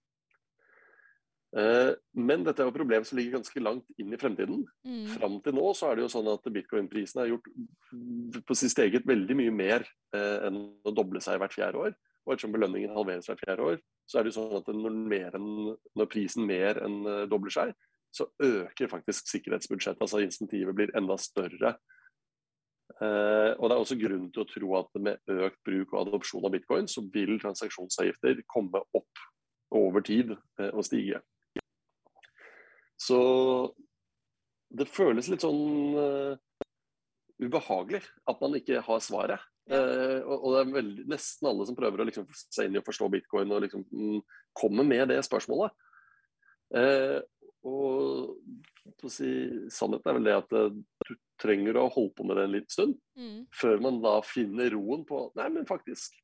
Eh, 1.57 1.94
men 2.21 2.42
dette 2.44 2.61
er 2.61 2.68
jo 2.68 2.73
et 2.75 2.77
problem 2.77 3.05
som 3.09 3.16
ligger 3.16 3.38
ganske 3.38 3.62
langt 3.62 4.01
inn 4.01 4.12
i 4.12 4.21
fremtiden. 4.21 4.66
Mm. 4.85 5.05
Fram 5.14 5.38
til 5.44 5.57
nå 5.57 5.71
så 5.77 5.88
er 5.88 5.97
det 5.97 6.05
jo 6.05 6.11
sånn 6.12 6.29
at 6.35 6.51
bitcoin-prisen 6.53 7.23
har 7.23 7.31
gjort 7.31 7.49
på 8.49 8.57
sitt 8.59 8.75
steget 8.75 9.09
veldig 9.09 9.37
mye 9.38 9.55
mer 9.55 9.87
eh, 10.16 10.49
enn 10.49 10.61
å 10.85 10.92
doble 10.92 11.23
seg 11.25 11.40
hvert 11.40 11.57
fjerde 11.57 11.87
år. 11.87 11.97
Og 12.27 12.35
ettersom 12.35 12.53
belønningen 12.53 12.92
halveres 12.92 13.31
hvert 13.31 13.40
fjerde 13.40 13.64
år, 13.64 13.79
så 14.09 14.18
er 14.18 14.27
det 14.27 14.35
jo 14.35 14.40
sånn 14.42 14.59
at 14.61 14.68
når, 14.77 14.99
enn, 15.38 15.53
når 15.97 16.11
prisen 16.12 16.44
mer 16.49 16.83
enn 16.85 17.01
eh, 17.09 17.25
dobler 17.33 17.55
seg, 17.55 17.73
så 18.14 18.27
øker 18.42 18.90
faktisk 18.90 19.29
sikkerhetsbudsjettet. 19.31 20.03
Altså 20.03 20.23
insentivet 20.25 20.77
blir 20.77 20.92
enda 20.97 21.16
større. 21.21 21.77
Eh, 22.99 23.53
og 23.55 23.68
Det 23.68 23.75
er 23.75 23.81
også 23.83 23.99
grunn 24.01 24.29
til 24.33 24.44
å 24.44 24.49
tro 24.49 24.77
at 24.81 25.01
med 25.01 25.35
økt 25.49 25.61
bruk 25.66 25.92
og 25.92 26.07
adopsjon 26.07 26.47
av 26.49 26.55
bitcoin, 26.55 26.88
så 26.88 27.05
vil 27.12 27.37
transaksjonsavgifter 27.42 28.42
komme 28.49 28.81
opp 28.97 29.27
over 29.77 30.05
tid 30.05 30.33
eh, 30.33 30.73
og 30.73 30.87
stige. 30.88 31.21
Så 32.99 33.18
det 34.75 34.88
føles 34.90 35.29
litt 35.31 35.44
sånn 35.44 35.94
uh, 35.97 36.35
ubehagelig 37.40 38.03
at 38.29 38.42
man 38.42 38.57
ikke 38.59 38.83
har 38.85 39.05
svaret. 39.05 39.44
Uh, 39.71 40.25
og, 40.25 40.35
og, 40.35 40.49
det 40.55 40.61
er 40.61 40.75
veldig, 40.75 41.05
nesten 41.12 41.49
alle 41.51 41.66
som 41.68 41.77
prøver 41.79 42.03
å 42.03 42.09
liksom 42.09 42.27
se 42.35 42.66
inn 42.66 42.77
i 42.77 42.81
å 42.81 42.85
forstå 42.87 43.09
bitcoin 43.12 43.53
og 43.55 43.62
liksom 43.64 43.85
mm, 43.87 44.18
kommer 44.59 44.88
med 44.88 45.12
det 45.12 45.21
spørsmålet. 45.29 45.77
Uh, 46.75 47.23
og 47.66 49.11
si, 49.11 49.31
sannheten 49.73 50.11
er 50.11 50.16
vel 50.16 50.27
det 50.29 50.37
at 50.37 50.55
eh, 50.57 50.77
du 51.09 51.14
trenger 51.38 51.79
å 51.79 51.88
holde 51.92 52.14
på 52.16 52.27
med 52.27 52.38
det 52.38 52.47
en 52.47 52.55
liten 52.55 52.75
stund. 52.75 52.97
Mm. 53.18 53.40
Før 53.55 53.83
man 53.85 54.01
da 54.05 54.18
finner 54.27 54.73
roen 54.75 55.05
på 55.09 55.29
Nei, 55.38 55.49
men 55.55 55.68
faktisk. 55.68 56.18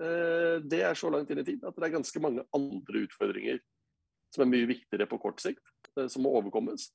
Eh, 0.00 0.58
det 0.66 0.82
er 0.84 0.98
så 0.98 1.10
langt 1.12 1.30
inn 1.32 1.40
i 1.42 1.46
tid 1.46 1.64
at 1.64 1.76
det 1.76 1.88
er 1.88 1.96
ganske 1.96 2.22
mange 2.22 2.44
andre 2.56 3.06
utfordringer 3.06 3.60
som 4.34 4.44
er 4.44 4.50
mye 4.50 4.68
viktigere 4.68 5.08
på 5.08 5.20
kort 5.22 5.40
sikt, 5.42 5.64
eh, 5.96 6.08
som 6.12 6.26
må 6.26 6.34
overkommes. 6.36 6.90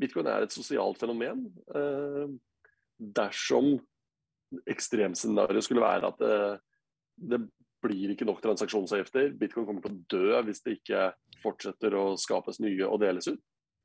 Bitcoin 0.00 0.30
er 0.32 0.46
et 0.46 0.54
sosialt 0.54 1.00
fenomen. 1.00 1.48
Eh, 1.74 2.34
dersom 3.20 3.74
ekstremscenarioet 4.70 5.66
skulle 5.66 5.84
være 5.84 6.08
at 6.10 6.18
det, 6.20 6.38
det 7.30 7.38
blir 7.84 8.12
ikke 8.12 8.26
nok 8.26 8.40
transaksjonsavgifter, 8.44 9.30
bitcoin 9.38 9.68
kommer 9.68 9.84
til 9.84 9.94
å 9.94 10.00
dø 10.10 10.40
hvis 10.48 10.60
det 10.64 10.80
ikke 10.80 11.04
fortsetter 11.42 11.94
å 11.98 12.04
skapes 12.20 12.60
nye 12.62 12.86
og 12.86 13.00
deles 13.02 13.28
ut, 13.30 13.40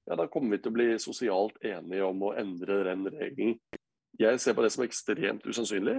ja, 0.06 0.18
da 0.20 0.28
kommer 0.30 0.56
vi 0.56 0.62
til 0.62 0.74
å 0.74 0.76
bli 0.76 0.90
sosialt 1.02 1.58
enige 1.66 2.06
om 2.06 2.28
å 2.28 2.36
endre 2.38 2.84
den 2.86 3.08
regelen. 3.10 3.56
Jeg 4.20 4.40
ser 4.40 4.54
på 4.56 4.64
det 4.64 4.70
som 4.76 4.86
ekstremt 4.86 5.48
usannsynlig, 5.50 5.98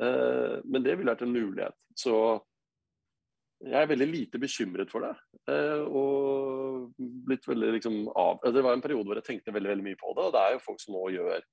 eh, 0.00 0.54
men 0.64 0.84
det 0.84 0.94
ville 0.94 1.10
vært 1.10 1.26
en 1.26 1.34
mulighet. 1.34 1.76
Så 1.98 2.14
jeg 3.66 3.80
er 3.80 3.90
veldig 3.90 4.08
lite 4.12 4.38
bekymret 4.38 4.92
for 4.92 5.02
det. 5.04 5.14
Eh, 5.50 5.82
og 5.82 6.94
blitt 6.98 7.46
veldig 7.48 7.72
liksom 7.76 8.08
av 8.14 8.40
Det 8.42 8.62
var 8.62 8.74
en 8.76 8.82
periode 8.84 9.06
hvor 9.08 9.18
jeg 9.18 9.26
tenkte 9.26 9.54
veldig, 9.54 9.72
veldig 9.74 9.86
mye 9.88 10.00
på 10.00 10.14
det, 10.14 10.28
og 10.28 10.34
det 10.36 10.42
er 10.42 10.54
jo 10.54 10.64
folk 10.68 10.80
som 10.82 10.94
nå 10.94 11.08
gjør 11.16 11.44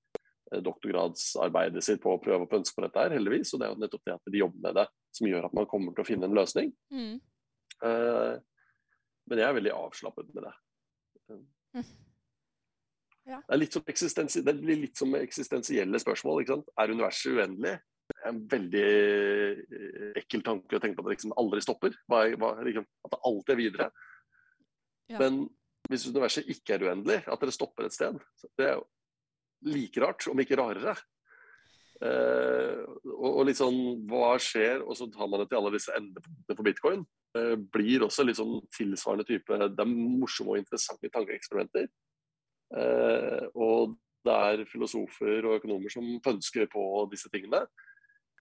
Eh, 0.53 0.61
doktorgradsarbeidet 0.61 1.83
sitt 1.83 2.01
på 2.03 2.13
å 2.13 2.21
prøve 2.21 2.45
å 2.45 2.49
pønske 2.49 2.77
på 2.77 2.85
dette, 2.85 2.99
her, 2.99 3.15
heldigvis. 3.17 3.53
Og 3.53 3.61
det 3.61 3.67
er 3.67 3.73
jo 3.73 3.83
nettopp 3.83 4.07
det 4.07 4.15
at 4.15 4.33
de 4.33 4.41
jobber 4.41 4.65
med 4.65 4.79
det, 4.79 4.87
som 5.15 5.29
gjør 5.29 5.47
at 5.47 5.55
man 5.57 5.69
kommer 5.69 5.95
til 5.95 6.03
å 6.03 6.07
finne 6.07 6.29
en 6.29 6.37
løsning. 6.37 6.73
Mm. 6.93 7.13
Uh, 7.83 8.35
men 9.29 9.39
jeg 9.39 9.47
er 9.47 9.57
veldig 9.57 9.73
avslappet 9.75 10.31
med 10.35 10.47
det. 10.47 10.53
Mm. 11.31 11.45
Ja. 13.23 13.39
Det, 13.39 13.55
er 13.55 14.43
det 14.43 14.53
blir 14.59 14.81
litt 14.81 14.99
som 14.99 15.15
eksistensielle 15.15 15.99
spørsmål. 16.01 16.43
Er 16.43 16.91
universet 16.91 17.37
uendelig? 17.37 17.77
Det 18.03 18.17
er 18.19 18.33
en 18.33 18.41
veldig 18.51 18.81
eh, 18.83 20.09
ekkel 20.19 20.43
tanke 20.43 20.75
å 20.75 20.81
tenke 20.83 20.97
på 20.97 21.05
at 21.05 21.07
det 21.07 21.15
liksom 21.15 21.35
aldri 21.39 21.61
stopper. 21.63 21.95
Hva 22.11 22.25
hva, 22.35 22.49
liksom, 22.67 22.87
at 23.07 23.13
det 23.13 23.21
alltid 23.29 23.53
er 23.53 23.61
videre. 23.61 23.87
Ja. 25.13 25.21
Men 25.21 25.45
hvis 25.87 26.07
universet 26.09 26.51
ikke 26.51 26.75
er 26.75 26.85
uendelig, 26.89 27.21
at 27.23 27.39
dere 27.39 27.55
stopper 27.55 27.87
et 27.87 27.95
sted, 27.95 28.19
så 28.39 28.51
det 28.59 28.67
er 28.67 28.75
jo 28.77 28.85
like 29.71 30.03
rart, 30.03 30.27
om 30.27 30.43
ikke 30.43 30.59
rarere. 30.59 30.97
Eh, 32.03 32.79
og, 33.13 33.27
og 33.29 33.45
litt 33.47 33.59
sånn 33.59 33.77
Hva 34.09 34.33
skjer? 34.41 34.81
Og 34.83 34.97
så 34.99 35.07
tar 35.13 35.29
man 35.31 35.43
det 35.43 35.49
til 35.51 35.59
alle 35.61 35.73
disse 35.75 35.93
endepunktene 35.95 36.57
for 36.57 36.67
bitcoin. 36.67 37.05
Eh, 37.37 37.53
blir 37.75 38.03
også 38.07 38.25
litt 38.27 38.39
sånn 38.39 38.57
tilsvarende 38.75 39.27
type 39.29 39.59
Det 39.61 39.85
er 39.85 39.93
morsomme 39.93 40.55
og 40.55 40.63
interessante 40.63 41.11
tankeeksperimenter. 41.13 41.87
Eh, 42.73 43.47
og 43.53 43.95
det 44.23 44.35
er 44.49 44.67
filosofer 44.71 45.47
og 45.47 45.57
økonomer 45.59 45.91
som 45.93 46.05
pønsker 46.23 46.69
på 46.71 46.83
disse 47.11 47.31
tingene. 47.31 47.65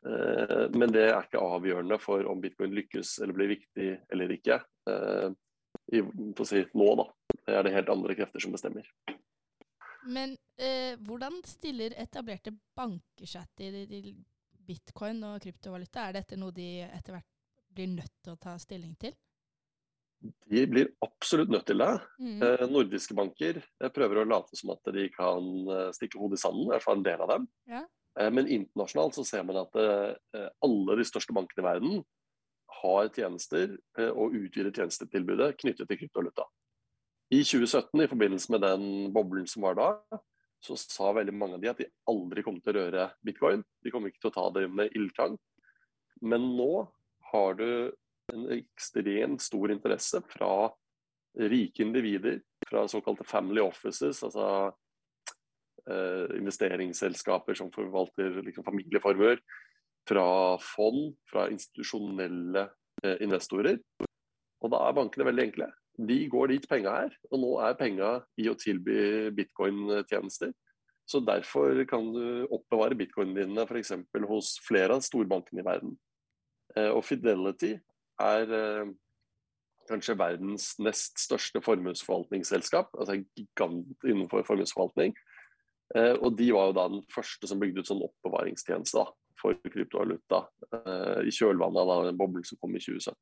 Men 0.02 0.90
det 0.94 1.02
er 1.08 1.24
ikke 1.26 1.42
avgjørende 1.42 1.94
for 2.02 2.26
om 2.30 2.40
bitcoin 2.42 2.72
lykkes 2.74 3.16
eller 3.22 3.34
blir 3.36 3.50
viktig 3.52 3.88
eller 4.14 4.32
ikke. 4.34 4.56
I, 5.94 6.02
si, 6.46 6.62
nå, 6.78 6.88
da. 6.98 7.06
Det 7.34 7.54
er 7.58 7.66
det 7.66 7.74
helt 7.74 7.92
andre 7.94 8.16
krefter 8.18 8.42
som 8.42 8.54
bestemmer. 8.54 8.86
Men 10.10 10.36
eh, 10.58 10.94
hvordan 11.00 11.40
stiller 11.46 11.94
etablerte 12.00 12.54
banker 12.76 13.28
seg 13.28 13.46
til 13.58 14.14
bitcoin 14.66 15.22
og 15.28 15.42
kryptovaluta? 15.42 16.08
Er 16.08 16.20
dette 16.20 16.38
noe 16.40 16.54
de 16.54 16.86
etter 16.86 17.16
hvert 17.16 17.28
blir 17.72 17.92
nødt 17.94 18.16
til 18.22 18.34
å 18.34 18.40
ta 18.40 18.56
stilling 18.60 18.96
til? 19.00 19.14
De 20.22 20.62
blir 20.70 20.92
absolutt 21.02 21.50
nødt 21.50 21.66
til 21.66 21.82
det. 21.82 21.92
Mm. 22.22 22.42
Eh, 22.46 22.64
nordiske 22.70 23.16
banker 23.18 23.58
eh, 23.58 23.90
prøver 23.94 24.22
å 24.22 24.28
late 24.28 24.58
som 24.58 24.70
at 24.74 24.92
de 24.94 25.08
kan 25.14 25.48
eh, 25.66 25.90
stikke 25.96 26.20
hodet 26.20 26.38
i 26.38 26.42
sanden, 26.44 26.68
i 26.68 26.74
hvert 26.74 26.86
fall 26.86 27.00
en 27.00 27.06
del 27.06 27.24
av 27.24 27.32
dem. 27.34 27.48
Ja. 27.70 27.82
Eh, 28.20 28.30
men 28.30 28.50
internasjonalt 28.50 29.18
så 29.18 29.26
ser 29.26 29.46
man 29.48 29.62
at 29.64 29.78
eh, 29.80 30.48
alle 30.62 30.98
de 31.00 31.06
største 31.08 31.34
bankene 31.34 31.64
i 31.64 31.68
verden 31.68 32.02
har 32.82 33.10
tjenester 33.14 33.76
eh, 33.98 34.10
og 34.10 34.36
utvider 34.38 34.72
tjenestetilbudet 34.74 35.56
knyttet 35.60 35.90
til 35.90 36.00
kryptovaluta. 36.04 36.46
I 37.32 37.40
2017, 37.40 38.02
i 38.02 38.08
forbindelse 38.10 38.52
med 38.52 38.60
den 38.60 39.12
boblen 39.12 39.46
som 39.48 39.64
var 39.64 39.78
da, 39.78 40.18
så 40.60 40.76
sa 40.76 41.14
veldig 41.16 41.32
mange 41.34 41.56
av 41.56 41.62
de 41.62 41.70
at 41.70 41.80
de 41.80 41.88
aldri 42.10 42.44
kom 42.44 42.58
til 42.60 42.76
å 42.76 42.82
røre 42.84 43.06
bitcoin. 43.24 43.64
De 43.82 43.90
kommer 43.90 44.12
ikke 44.12 44.26
til 44.26 44.30
å 44.30 44.36
ta 44.36 44.44
det 44.58 44.66
med 44.68 44.92
ildtang. 44.92 45.38
Men 46.20 46.44
nå 46.58 46.84
har 47.32 47.56
du 47.56 47.66
en 48.32 48.44
ekstremt 48.52 49.42
stor 49.42 49.72
interesse 49.72 50.20
fra 50.28 50.52
rike 51.40 51.82
individer, 51.86 52.42
fra 52.68 52.84
såkalte 52.88 53.24
family 53.24 53.64
offices, 53.64 54.20
altså 54.28 54.46
eh, 55.88 56.36
investeringsselskaper 56.36 57.56
som 57.58 57.72
forvalter 57.72 58.42
liksom, 58.44 58.68
familieformuer, 58.68 59.40
fra 60.08 60.26
fond, 60.60 61.14
fra 61.32 61.48
institusjonelle 61.48 62.68
eh, 63.02 63.22
investorer. 63.24 63.80
Og 64.62 64.70
da 64.70 64.84
er 64.84 65.00
bankene 65.00 65.32
veldig 65.32 65.48
enkle. 65.48 65.72
De 66.00 66.18
går 66.32 66.54
dit 66.54 66.68
penga 66.68 66.94
er, 67.04 67.16
og 67.30 67.40
nå 67.42 67.50
er 67.66 67.76
penga 67.76 68.12
i 68.40 68.48
å 68.48 68.56
tilby 68.56 69.30
bitcoin-tjenester. 69.36 70.54
Så 71.08 71.20
derfor 71.20 71.82
kan 71.88 72.06
du 72.14 72.46
oppbevare 72.54 72.96
bitcoinene 72.96 73.44
dine 73.44 73.66
f.eks. 73.66 73.92
hos 74.28 74.54
flere 74.64 74.96
av 74.96 75.04
storbankene 75.04 75.60
i 75.60 75.66
verden. 75.66 75.96
Eh, 76.76 76.88
og 76.88 77.04
Fidelity 77.04 77.74
er 78.22 78.54
eh, 78.56 78.92
kanskje 79.90 80.16
verdens 80.16 80.72
nest 80.80 81.20
største 81.20 81.60
formuesforvaltningsselskap. 81.64 82.94
Altså 82.96 83.18
en 83.18 83.26
gigant 83.36 84.06
innenfor 84.06 84.46
formuesforvaltning. 84.48 85.16
Eh, 85.96 86.14
og 86.14 86.38
de 86.38 86.48
var 86.54 86.70
jo 86.70 86.78
da 86.78 86.88
den 86.94 87.04
første 87.12 87.50
som 87.50 87.60
bygde 87.60 87.82
ut 87.82 87.92
sånn 87.92 88.04
oppbevaringstjeneste 88.06 89.04
for 89.42 89.58
kryptovaluta 89.66 90.44
i 91.26 91.32
kjølvannet 91.34 91.80
av 91.82 92.04
den 92.06 92.18
boblen 92.20 92.44
som 92.46 92.60
kom 92.62 92.76
i 92.78 92.80
2017. 92.80 93.16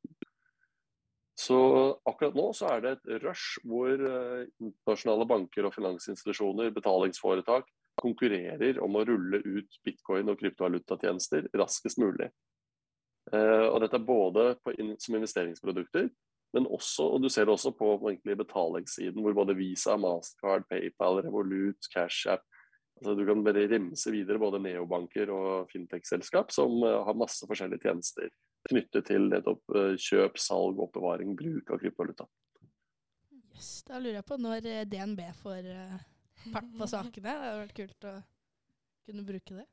Så 1.39 1.57
akkurat 2.05 2.35
nå 2.35 2.47
så 2.53 2.73
er 2.75 2.81
det 2.83 2.91
et 2.97 3.21
rush 3.23 3.61
hvor 3.67 3.91
eh, 3.91 4.47
internasjonale 4.61 5.27
banker 5.29 5.67
og 5.67 5.75
finansinstitusjoner, 5.75 6.73
betalingsforetak, 6.75 7.69
konkurrerer 8.01 8.79
om 8.83 8.97
å 8.97 9.03
rulle 9.07 9.41
ut 9.45 9.79
bitcoin 9.85 10.31
og 10.31 10.39
kryptovalutatjenester 10.41 11.49
raskest 11.57 12.01
mulig. 12.01 12.29
Eh, 13.31 13.67
og 13.69 13.79
dette 13.83 13.97
er 13.99 14.05
både 14.05 14.45
på, 14.63 14.75
som 14.99 15.17
investeringsprodukter, 15.17 16.09
men 16.51 16.67
også, 16.67 17.07
og 17.15 17.23
du 17.23 17.29
ser 17.31 17.47
det 17.47 17.53
også 17.55 17.71
på, 17.77 17.93
betalingssiden, 18.27 19.21
hvor 19.23 19.35
både 19.37 19.55
Visa, 19.55 19.95
Mastercard, 19.95 20.67
PayPal, 20.69 21.21
Revolut, 21.23 21.87
Cash 21.93 22.27
App 22.31 22.43
altså 23.01 23.15
Du 23.17 23.25
kan 23.25 23.41
bare 23.45 23.65
remse 23.69 24.13
videre 24.13 24.41
både 24.41 24.61
neobanker 24.61 25.31
og 25.33 25.71
fintech-selskap 25.71 26.53
som 26.53 26.77
eh, 26.85 26.99
har 27.07 27.17
masse 27.17 27.47
forskjellige 27.49 27.87
tjenester 27.87 28.29
knyttet 28.69 29.07
til 29.09 29.25
nettopp 29.31 29.73
eh, 29.73 29.95
kjøp, 29.97 30.37
salg, 30.41 30.79
oppbevaring, 30.85 31.33
bruk 31.37 31.73
av 31.73 31.81
kryptovaluta. 31.81 32.27
Yes, 33.55 33.81
da 33.87 33.97
lurer 33.97 34.19
jeg 34.19 34.27
på 34.29 34.37
når 34.41 34.69
eh, 34.69 34.85
DNB 34.89 35.25
får 35.41 35.73
fart 36.51 36.71
på 36.77 36.89
sakene. 36.89 37.25
Det 37.25 37.35
hadde 37.41 37.59
vært 37.63 37.75
kult 37.81 38.09
å 38.11 38.15
kunne 39.09 39.25
bruke 39.25 39.57
det. 39.57 39.67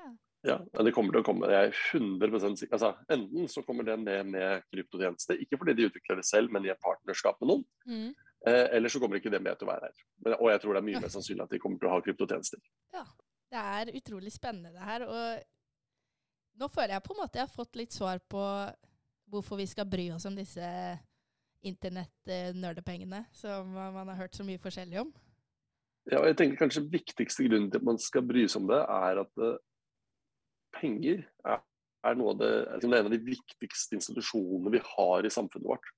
Ja. 0.00 0.08
Ja, 0.48 0.56
det 0.80 0.94
kommer 0.96 1.12
til 1.12 1.20
å 1.20 1.26
komme. 1.26 1.50
Jeg 1.52 1.68
er 1.68 2.00
100 2.00 2.56
sikker. 2.56 2.72
Altså, 2.78 2.94
enten 3.12 3.48
så 3.52 3.60
kommer 3.66 3.84
DNB 3.84 4.08
med 4.32 4.64
kryptotjenester, 4.72 5.36
ikke 5.44 5.58
fordi 5.60 5.74
de 5.76 5.90
utvikler 5.90 6.22
det 6.22 6.24
selv, 6.24 6.48
men 6.54 6.64
i 6.64 6.72
et 6.72 6.80
partnerskap 6.80 7.36
med 7.42 7.50
noen. 7.52 7.64
Mm. 7.84 8.29
Eh, 8.46 8.66
eller 8.76 8.88
så 8.88 9.00
kommer 9.00 9.20
ikke 9.20 9.32
DNB 9.32 9.50
til 9.52 9.68
å 9.68 9.70
være 9.70 9.90
her. 9.90 10.04
Men, 10.24 10.36
og 10.38 10.48
jeg 10.52 10.62
tror 10.62 10.76
det 10.76 10.80
er 10.80 10.88
mye 10.88 11.02
mer 11.04 11.12
sannsynlig 11.12 11.44
at 11.44 11.52
de 11.52 11.60
kommer 11.60 11.80
til 11.80 11.90
å 11.90 11.94
ha 11.94 12.04
kryptotjenester. 12.04 12.62
Ja, 12.96 13.04
Det 13.50 13.60
er 13.60 13.96
utrolig 13.98 14.32
spennende 14.32 14.70
det 14.72 14.86
her. 14.86 15.04
Og 15.10 16.60
nå 16.60 16.68
føler 16.70 16.94
jeg 16.94 17.04
på 17.06 17.14
en 17.16 17.20
måte 17.20 17.40
jeg 17.40 17.48
har 17.48 17.54
fått 17.54 17.78
litt 17.80 17.96
svar 17.96 18.20
på 18.30 18.42
hvorfor 19.30 19.60
vi 19.60 19.66
skal 19.70 19.88
bry 19.90 20.08
oss 20.14 20.26
om 20.26 20.36
disse 20.38 20.66
internettnerdepengene 21.66 23.24
som 23.36 23.68
man 23.74 24.08
har 24.08 24.22
hørt 24.22 24.38
så 24.38 24.46
mye 24.46 24.60
forskjellig 24.62 25.02
om. 25.02 25.10
Ja, 26.08 26.22
og 26.22 26.30
jeg 26.30 26.38
tenker 26.38 26.62
kanskje 26.62 26.86
viktigste 26.90 27.44
grunnen 27.46 27.68
til 27.70 27.82
at 27.82 27.86
man 27.86 28.00
skal 28.00 28.24
bry 28.26 28.46
seg 28.48 28.62
om 28.62 28.70
det, 28.70 28.80
er 28.80 29.20
at 29.20 29.42
uh, 29.44 29.58
penger 30.78 31.20
er, 31.44 31.60
er, 32.08 32.16
noe 32.18 32.32
av 32.32 32.40
det, 32.40 32.50
liksom, 32.72 32.90
det 32.90 32.96
er 32.96 33.04
en 33.04 33.10
av 33.10 33.14
de 33.14 33.22
viktigste 33.28 33.98
institusjonene 33.98 34.72
vi 34.74 34.80
har 34.94 35.26
i 35.28 35.32
samfunnet 35.34 35.68
vårt. 35.68 35.90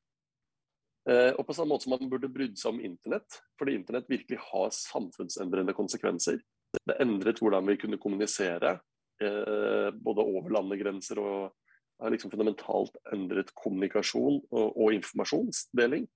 Eh, 1.10 1.32
og 1.34 1.46
på 1.46 1.54
samme 1.56 1.74
måte 1.74 1.88
som 1.88 1.96
man 1.96 2.10
burde 2.10 2.30
brydd 2.30 2.58
seg 2.58 2.74
om 2.74 2.82
internett, 2.84 3.40
fordi 3.58 3.74
internett 3.74 4.10
virkelig 4.10 4.38
har 4.52 4.74
samfunnsendrende 4.76 5.74
konsekvenser. 5.74 6.38
Det 6.78 6.98
endret 7.02 7.40
hvordan 7.42 7.66
vi 7.68 7.78
kunne 7.80 8.00
kommunisere, 8.00 8.76
eh, 9.22 9.90
både 9.92 10.24
over 10.24 10.54
landegrenser 10.54 11.18
og 11.22 11.52
har 12.02 12.10
liksom 12.10 12.32
fundamentalt 12.32 12.96
endret 13.14 13.52
kommunikasjon 13.58 14.40
og, 14.50 14.68
og 14.76 14.94
informasjonsdeling. 14.96 16.06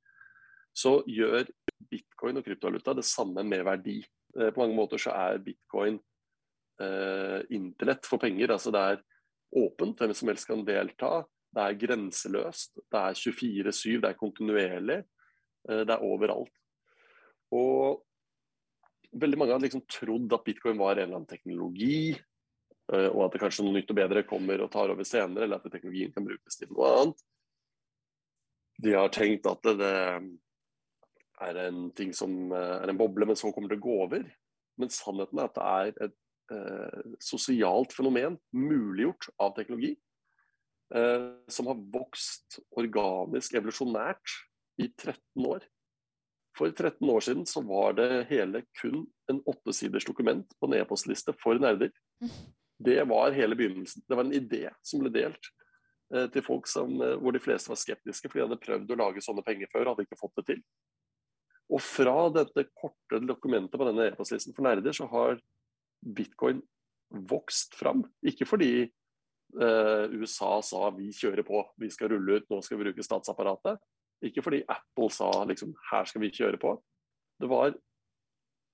Så 0.77 1.01
gjør 1.09 1.47
bitcoin 1.91 2.41
og 2.41 2.47
kryptovaluta 2.47 2.95
det 2.97 3.07
samme 3.09 3.45
med 3.47 3.65
verdi. 3.67 4.01
Eh, 4.39 4.51
på 4.51 4.63
mange 4.63 4.77
måter 4.77 5.01
så 5.01 5.15
er 5.17 5.43
bitcoin 5.45 5.99
eh, 6.83 7.41
internett 7.57 8.07
for 8.09 8.23
penger. 8.23 8.53
altså 8.53 8.73
Det 8.75 8.83
er 8.83 9.05
åpent, 9.57 9.99
hvem 9.99 10.15
som 10.15 10.29
helst 10.33 10.49
kan 10.51 10.65
delta. 10.67 11.25
Det 11.57 11.65
er 11.65 11.79
grenseløst. 11.81 12.75
Det 12.85 13.01
er 13.01 13.17
24-7, 13.17 14.01
det 14.03 14.11
er 14.11 14.19
kontinuerlig. 14.21 14.99
Eh, 15.69 15.83
det 15.89 15.95
er 15.95 16.05
overalt. 16.05 16.53
Og 17.57 18.03
veldig 19.17 19.39
mange 19.41 19.55
har 19.55 19.63
liksom 19.63 19.85
trodd 19.89 20.33
at 20.37 20.45
bitcoin 20.47 20.81
var 20.81 20.97
en 20.97 21.07
eller 21.07 21.21
annen 21.21 21.31
teknologi, 21.31 22.13
eh, 22.93 23.09
og 23.09 23.27
at 23.27 23.37
det 23.37 23.43
kanskje 23.43 23.67
noe 23.67 23.79
nytt 23.79 23.93
og 23.95 24.01
bedre 24.01 24.27
kommer 24.29 24.65
og 24.65 24.73
tar 24.75 24.93
over 24.93 25.07
senere, 25.09 25.47
eller 25.47 25.61
at 25.61 25.73
teknologien 25.73 26.13
kan 26.15 26.27
brukes 26.27 26.61
til 26.61 26.73
noe 26.73 26.93
annet. 26.93 27.25
De 28.83 28.93
har 28.93 29.09
tenkt 29.15 29.49
at 29.49 29.63
det, 29.65 29.77
det 29.81 31.49
er 31.49 31.63
en 31.67 31.87
ting 31.97 32.13
som 32.17 32.53
eh, 32.53 32.77
er 32.83 32.93
en 32.93 33.01
boble, 33.01 33.29
men 33.29 33.39
så 33.39 33.53
kommer 33.55 33.73
det 33.73 33.81
å 33.81 33.87
gå 33.87 33.99
over. 34.05 34.27
Men 34.77 34.93
sannheten 34.93 35.41
er 35.41 35.49
at 35.49 35.57
det 35.57 35.69
er 35.73 36.09
et 36.09 36.19
eh, 36.53 37.15
sosialt 37.25 37.97
fenomen 37.97 38.37
muliggjort 38.53 39.31
av 39.41 39.55
teknologi. 39.57 39.95
Eh, 40.95 41.31
som 41.49 41.67
har 41.67 41.81
vokst 41.93 42.61
organisk, 42.79 43.55
evolusjonært, 43.59 44.37
i 44.79 44.91
13 44.93 45.47
år. 45.49 45.65
For 46.57 46.71
13 46.71 47.11
år 47.11 47.25
siden 47.25 47.47
så 47.49 47.63
var 47.65 47.97
det 47.97 48.27
hele 48.31 48.63
kun 48.81 49.07
en 49.31 49.41
åttesiders 49.49 50.05
dokument 50.05 50.53
på 50.61 50.69
en 50.69 50.77
e-postliste 50.79 51.35
for 51.41 51.59
nerder. 51.61 51.93
Det 52.77 52.99
var 53.09 53.33
hele 53.33 53.57
begynnelsen. 53.57 54.03
Det 54.05 54.17
var 54.19 54.27
en 54.27 54.35
idé 54.37 54.67
som 54.85 55.01
ble 55.01 55.09
delt 55.09 55.47
eh, 56.13 56.27
til 56.29 56.43
folk 56.45 56.67
som, 56.69 56.91
eh, 57.01 57.15
hvor 57.17 57.33
de 57.33 57.41
fleste 57.41 57.71
var 57.73 57.79
skeptiske, 57.81 58.29
fordi 58.29 58.43
de 58.43 58.45
hadde 58.45 58.59
prøvd 58.67 58.93
å 58.93 58.99
lage 59.01 59.23
sånne 59.25 59.45
penger 59.47 59.71
før 59.73 59.87
og 59.87 59.95
hadde 59.95 60.05
ikke 60.05 60.19
fått 60.21 60.35
det 60.43 60.45
til. 60.51 60.61
Og 61.73 61.81
fra 61.81 62.27
dette 62.35 62.67
korte 62.77 63.23
dokumentet 63.25 63.81
på 63.81 63.89
denne 63.89 64.11
e-postlisten 64.11 64.53
for 64.53 64.69
nerder, 64.69 64.93
så 64.93 65.09
har 65.09 65.41
bitcoin 66.05 66.61
vokst 67.33 67.79
fram. 67.81 68.05
Ikke 68.29 68.45
fordi 68.45 68.91
USA 69.55 70.59
sa 70.67 70.89
vi 70.97 71.07
kjører 71.15 71.47
på, 71.47 71.61
vi 71.81 71.89
skal 71.93 72.11
rulle 72.13 72.41
ut, 72.41 72.49
nå 72.51 72.59
skal 72.65 72.77
vi 72.77 72.89
bruke 72.89 73.05
statsapparatet. 73.07 73.79
Ikke 74.27 74.43
fordi 74.45 74.59
Apple 74.69 75.09
sa 75.15 75.31
liksom 75.49 75.71
her 75.91 76.09
skal 76.11 76.25
vi 76.25 76.33
kjøre 76.35 76.61
på. 76.61 76.75
Det 77.41 77.49
var 77.49 77.73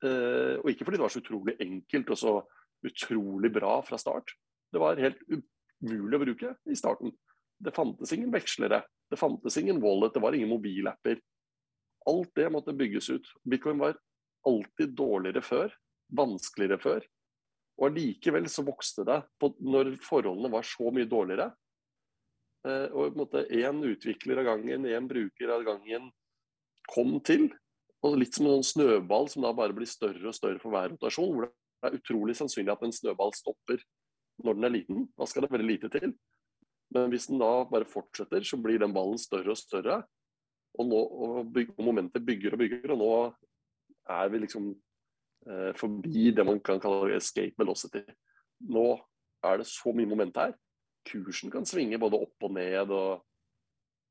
Eh, 0.03 0.59
og 0.59 0.71
ikke 0.71 0.87
fordi 0.87 0.99
det 0.99 1.05
var 1.05 1.15
så 1.15 1.23
utrolig 1.23 1.57
enkelt 1.63 2.11
og 2.11 2.19
så 2.19 2.33
utrolig 2.87 3.53
bra 3.55 3.77
fra 3.87 3.99
start. 4.01 4.35
Det 4.73 4.81
var 4.83 5.01
helt 5.03 5.21
umulig 5.31 6.19
å 6.19 6.23
bruke 6.25 6.55
i 6.67 6.79
starten. 6.79 7.13
Det 7.63 7.75
fantes 7.77 8.11
ingen 8.15 8.33
vekslere, 8.35 8.83
det 9.13 9.21
fantes 9.21 9.59
ingen 9.61 9.79
wallet, 9.83 10.15
det 10.15 10.23
var 10.25 10.35
ingen 10.35 10.51
mobilapper. 10.51 11.21
Alt 12.11 12.33
det 12.35 12.49
måtte 12.51 12.75
bygges 12.75 13.13
ut. 13.15 13.29
Bitcoin 13.47 13.79
var 13.79 13.95
alltid 14.49 14.97
dårligere 14.99 15.45
før, 15.47 15.77
vanskeligere 16.11 16.81
før. 16.83 17.07
Og 17.83 17.89
allikevel 17.89 18.47
så 18.47 18.63
vokste 18.63 19.03
det 19.09 19.19
på, 19.43 19.51
når 19.59 19.97
forholdene 20.07 20.53
var 20.53 20.67
så 20.67 20.93
mye 20.95 21.09
dårligere. 21.11 21.49
Eh, 22.63 22.93
og 22.95 23.17
på 23.19 23.43
én 23.51 23.81
utvikler 23.89 24.39
av 24.39 24.53
gangen, 24.53 24.87
én 24.87 25.09
bruker 25.11 25.51
av 25.51 25.65
gangen 25.67 26.13
kom 26.93 27.17
til. 27.27 27.49
Og 28.07 28.15
litt 28.19 28.39
som 28.39 28.47
en 28.51 28.63
snøball 28.67 29.27
som 29.31 29.43
da 29.43 29.51
bare 29.55 29.75
blir 29.75 29.91
større 29.91 30.31
og 30.31 30.37
større 30.37 30.63
for 30.63 30.75
hver 30.75 30.95
rotasjon. 30.95 31.35
hvor 31.35 31.49
det 31.49 31.91
er 31.91 31.99
utrolig 31.99 32.37
sannsynlig 32.39 32.71
at 32.71 32.85
en 32.87 32.95
snøball 32.95 33.35
stopper 33.35 33.83
når 34.43 34.55
den 34.55 34.65
er 34.69 34.75
liten. 34.77 35.09
Da 35.19 35.27
skal 35.27 35.43
det 35.43 35.51
veldig 35.51 35.67
lite 35.67 35.91
til. 35.91 36.15
Men 36.95 37.11
hvis 37.11 37.27
den 37.27 37.43
da 37.43 37.65
bare 37.67 37.89
fortsetter, 37.89 38.45
så 38.47 38.59
blir 38.63 38.79
den 38.79 38.95
ballen 38.95 39.19
større 39.19 39.55
og 39.55 39.59
større. 39.59 40.03
Og, 40.79 40.87
nå, 40.87 40.99
og, 40.99 41.51
byg, 41.53 41.75
og 41.75 41.85
momentet 41.85 42.25
bygger 42.25 42.55
og 42.55 42.63
bygger, 42.63 42.95
og 42.95 43.01
nå 43.03 43.11
er 44.13 44.31
vi 44.33 44.41
liksom 44.45 44.71
forbi 45.79 46.31
det 46.37 46.45
man 46.47 46.61
kan 46.63 46.79
kalle 46.83 47.17
escape 47.17 47.59
velocity. 47.59 48.03
Nå 48.71 48.85
er 49.43 49.59
det 49.59 49.67
så 49.67 49.93
mye 49.97 50.07
moment 50.07 50.37
her. 50.39 50.53
Kursen 51.09 51.51
kan 51.51 51.67
svinge 51.67 51.99
både 51.99 52.21
opp 52.23 52.47
og 52.47 52.55
ned 52.55 52.93
og 52.95 53.25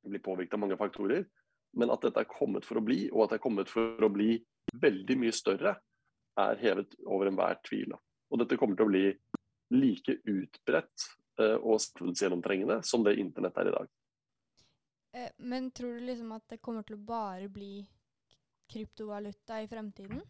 bli 0.07 0.19
påvirket 0.23 0.57
av 0.57 0.63
mange 0.65 0.79
faktorer. 0.79 1.23
Men 1.77 1.93
at 1.93 2.03
dette 2.03 2.25
er 2.25 2.31
kommet 2.31 2.67
for 2.67 2.81
å 2.81 2.83
bli, 2.83 3.05
og 3.13 3.25
at 3.25 3.33
det 3.33 3.39
er 3.39 3.45
kommet 3.45 3.71
for 3.71 4.03
å 4.03 4.11
bli 4.11 4.35
veldig 4.81 5.17
mye 5.21 5.35
større, 5.35 5.77
er 6.39 6.59
hevet 6.63 6.97
over 7.05 7.29
enhver 7.29 7.59
tvil. 7.67 7.95
Og 8.31 8.41
dette 8.41 8.57
kommer 8.59 8.79
til 8.79 8.87
å 8.87 8.91
bli 8.91 9.05
like 9.71 10.17
utbredt 10.27 11.07
uh, 11.39 11.57
og 11.59 11.79
samfunnsgjennomtrengende 11.83 12.81
som 12.87 13.05
det 13.07 13.17
internett 13.23 13.57
er 13.61 13.71
i 13.71 13.75
dag. 13.75 13.89
Eh, 15.15 15.31
men 15.43 15.71
tror 15.75 15.95
du 15.95 16.05
liksom 16.07 16.31
at 16.35 16.47
det 16.51 16.61
kommer 16.63 16.87
til 16.87 16.97
å 16.99 17.05
bare 17.07 17.47
bli 17.51 17.81
kryptovaluta 18.71 19.59
i 19.63 19.67
fremtiden? 19.71 20.21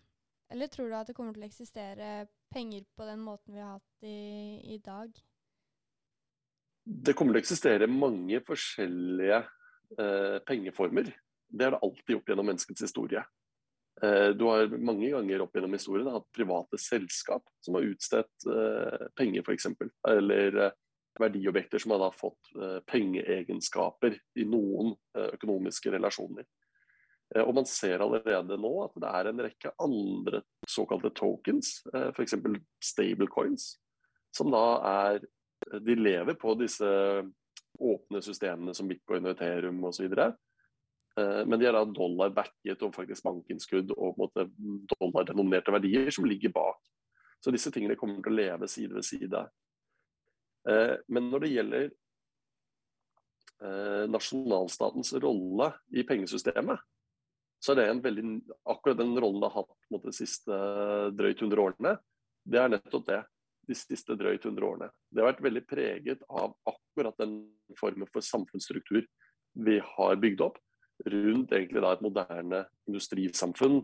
Eller 0.52 0.68
tror 0.68 0.90
du 0.90 0.96
at 0.98 1.08
det 1.08 1.16
kommer 1.16 1.36
til 1.36 1.46
å 1.46 1.50
eksistere 1.50 2.12
penger 2.52 2.84
på 2.98 3.08
den 3.08 3.22
måten 3.24 3.56
vi 3.56 3.64
har 3.64 3.78
hatt 3.78 4.08
i, 4.08 4.76
i 4.76 4.80
dag? 4.84 5.14
Det 6.84 7.14
kommer 7.16 7.36
til 7.36 7.42
å 7.42 7.46
eksistere 7.46 7.88
mange 7.88 8.42
forskjellige 8.44 9.38
eh, 9.40 10.40
pengeformer. 10.48 11.14
Det 11.52 11.68
har 11.68 11.76
det 11.76 11.84
alltid 11.86 12.16
gjort 12.18 12.34
gjennom 12.34 12.52
menneskets 12.52 12.84
historie. 12.88 13.24
Eh, 14.04 14.30
du 14.30 14.46
har 14.46 14.72
mange 14.82 15.10
ganger 15.14 15.44
opp 15.44 15.56
gjennom 15.56 15.76
historien 15.76 16.10
hatt 16.10 16.30
private 16.34 16.80
selskap 16.82 17.44
som 17.62 17.78
har 17.78 17.86
utstedt 17.86 18.48
eh, 18.50 19.04
penger, 19.20 19.44
f.eks. 19.46 19.68
Eller 20.10 20.58
eh, 20.68 20.78
verdiobjekter 21.20 21.82
som 21.84 21.92
har 21.92 22.00
da 22.06 22.08
fått 22.16 22.54
pengeegenskaper 22.88 24.14
i 24.40 24.46
noen 24.48 24.94
økonomiske 25.20 25.92
relasjoner. 25.92 26.46
Og 27.40 27.54
man 27.56 27.68
ser 27.70 28.02
allerede 28.04 28.58
nå 28.60 28.72
at 28.84 28.98
det 29.00 29.10
er 29.16 29.30
en 29.30 29.42
rekke 29.46 29.70
andre 29.80 30.42
såkalte 30.68 31.14
tokens, 31.16 31.78
f.eks. 31.88 32.36
stablecoins, 32.84 33.68
som 34.36 34.52
da 34.52 34.66
er 34.90 35.22
De 35.86 35.96
lever 35.96 36.36
på 36.36 36.56
disse 36.60 36.90
åpne 37.80 38.22
systemene 38.26 38.74
som 38.76 38.90
bitcoin 38.90 39.30
og 39.30 39.36
ethereum 39.36 39.84
osv. 39.88 40.12
Eh, 41.20 41.42
men 41.46 41.60
de 41.60 41.68
er 41.68 41.76
da 41.76 41.84
dollar-backet 41.86 42.86
og 42.86 42.96
faktisk 42.96 43.26
bankinnskudd 43.28 43.94
og 43.98 44.20
på 44.20 44.46
dollardenominerte 44.94 45.74
verdier 45.76 46.12
som 46.14 46.28
ligger 46.28 46.54
bak. 46.56 46.80
Så 47.42 47.54
disse 47.54 47.72
tingene 47.74 47.98
kommer 48.00 48.22
til 48.22 48.34
å 48.34 48.40
leve 48.40 48.70
side 48.70 48.96
ved 48.96 49.08
side. 49.08 49.44
Eh, 50.70 50.96
men 51.10 51.30
når 51.32 51.46
det 51.46 51.52
gjelder 51.56 51.86
eh, 53.66 54.06
nasjonalstatens 54.12 55.14
rolle 55.24 55.72
i 55.98 56.06
pengesystemet, 56.08 56.80
så 57.62 57.74
er 57.74 57.78
det 57.78 57.90
en 57.92 58.02
veldig, 58.02 58.26
akkurat 58.74 58.98
den 58.98 59.14
rollen 59.22 59.44
det 59.44 59.52
har 59.54 59.68
hatt 59.68 60.06
de 60.08 60.16
siste 60.16 60.56
drøyt 61.14 61.44
100 61.44 61.62
årene. 61.62 61.94
Det 62.42 62.58
er 62.58 62.72
nettopp 62.74 63.06
det. 63.10 63.22
De 63.70 63.78
siste 63.78 64.18
drøyt 64.18 64.48
100 64.48 64.66
årene. 64.66 64.90
Det 65.12 65.22
har 65.22 65.30
vært 65.30 65.44
veldig 65.46 65.64
preget 65.70 66.24
av 66.28 66.56
akkurat 66.68 67.18
den 67.22 67.36
formen 67.78 68.10
for 68.10 68.26
samfunnsstruktur 68.26 69.06
vi 69.62 69.78
har 69.84 70.20
bygd 70.22 70.42
opp 70.46 70.58
rundt 71.06 71.54
egentlig 71.54 71.82
da 71.84 71.92
et 71.94 72.04
moderne 72.06 72.62
industrisamfunn 72.90 73.82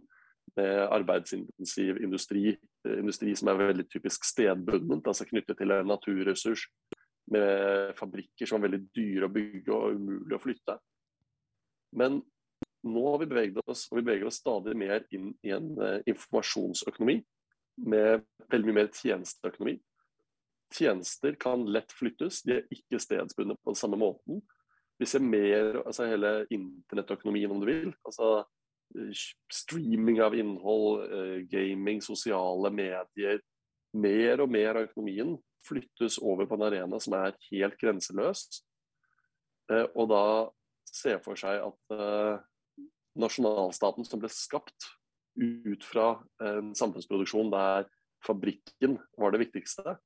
med 0.58 0.80
arbeidsintensiv 0.96 2.00
industri, 2.02 2.54
industri 2.88 3.34
som 3.36 3.52
er 3.52 3.60
veldig 3.60 3.86
typisk 3.92 4.26
stedbundet, 4.26 5.06
altså 5.06 5.28
knyttet 5.28 5.60
til 5.60 5.74
en 5.76 5.90
naturressurs, 5.92 6.68
med 7.28 7.92
fabrikker 8.00 8.48
som 8.48 8.62
er 8.62 8.70
veldig 8.70 8.86
dyre 8.96 9.28
å 9.28 9.34
bygge 9.34 9.74
og 9.76 9.98
umulig 10.00 10.38
å 10.38 10.40
flytte. 10.40 10.78
Men 12.00 12.22
nå 12.90 13.04
har 13.12 13.22
vi 13.22 13.30
beveget 13.30 13.62
oss, 13.66 13.86
og 13.92 14.00
vi 14.00 14.06
beveger 14.06 14.30
oss 14.30 14.42
stadig 14.42 14.76
mer 14.80 15.06
inn 15.16 15.32
i 15.46 15.54
en 15.56 15.74
uh, 15.80 16.00
informasjonsøkonomi 16.10 17.20
med 17.88 18.26
veldig 18.52 18.70
mye 18.70 18.80
mer 18.82 18.92
tjenesteøkonomi. 18.96 19.78
Tjenester 20.74 21.38
kan 21.40 21.64
lett 21.72 21.94
flyttes, 21.96 22.42
de 22.44 22.58
er 22.58 22.72
ikke 22.74 23.00
stedsbundet 23.00 23.60
på 23.62 23.72
den 23.72 23.80
samme 23.80 24.00
måten 24.02 24.42
vi 24.98 25.06
ser 25.06 25.22
mer 25.22 25.82
altså 25.86 26.08
hele 26.10 26.32
internettøkonomien, 26.54 27.52
om 27.52 27.62
du 27.62 27.68
vil. 27.70 27.92
Altså 28.06 28.30
eh, 28.98 29.26
streaming 29.54 30.22
av 30.24 30.36
innhold, 30.38 31.06
uh, 31.12 31.38
gaming, 31.52 32.02
sosiale 32.04 32.72
medier. 32.74 33.42
Mer 33.98 34.44
og 34.44 34.52
mer 34.52 34.74
av 34.76 34.90
økonomien 34.90 35.36
flyttes 35.68 36.20
over 36.22 36.48
på 36.48 36.58
en 36.58 36.68
arena 36.70 37.00
som 37.04 37.18
er 37.18 37.38
helt 37.52 37.78
grenseløs. 37.82 38.48
Uh, 39.72 39.86
og 39.94 40.10
da 40.14 40.24
se 40.88 41.18
for 41.22 41.38
seg 41.38 41.62
at 41.62 42.47
nasjonalstaten 43.20 44.08
som 44.08 44.22
ble 44.22 44.30
skapt 44.34 44.92
ut 45.38 45.84
fra 45.86 46.16
en 46.42 46.72
samfunnsproduksjon 46.78 47.52
der 47.54 47.90
fabrikken 48.26 48.98
var 49.20 49.34
det 49.34 49.44
viktigste, 49.44 49.98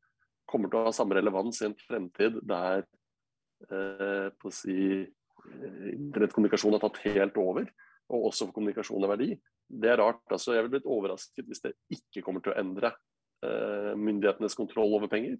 kommer 0.49 0.71
til 0.71 0.81
å 0.81 0.89
ha 0.89 0.95
samme 0.95 1.15
relevans 1.15 1.61
i 1.61 1.69
en 1.69 1.77
fremtid 1.79 2.41
der 2.43 2.83
Eh, 3.69 4.27
på 4.41 4.49
å 4.49 4.53
si, 4.53 4.75
eh, 5.05 5.87
internettkommunikasjon 5.93 6.73
har 6.73 6.81
tatt 6.81 7.01
helt 7.05 7.37
over, 7.37 7.67
og 8.09 8.27
også 8.31 8.47
for 8.47 8.57
kommunikasjon 8.57 9.03
er 9.05 9.11
verdi. 9.13 9.29
Det 9.69 9.89
er 9.91 10.01
rart. 10.01 10.23
altså 10.29 10.53
Jeg 10.53 10.63
ville 10.63 10.79
blitt 10.79 10.89
overrasket 10.89 11.45
hvis 11.45 11.61
det 11.61 11.73
ikke 11.91 12.23
kommer 12.25 12.41
til 12.41 12.53
å 12.53 12.59
endre 12.59 12.93
eh, 13.43 13.93
myndighetenes 13.95 14.57
kontroll 14.57 14.95
over 14.97 15.07
penger. 15.07 15.37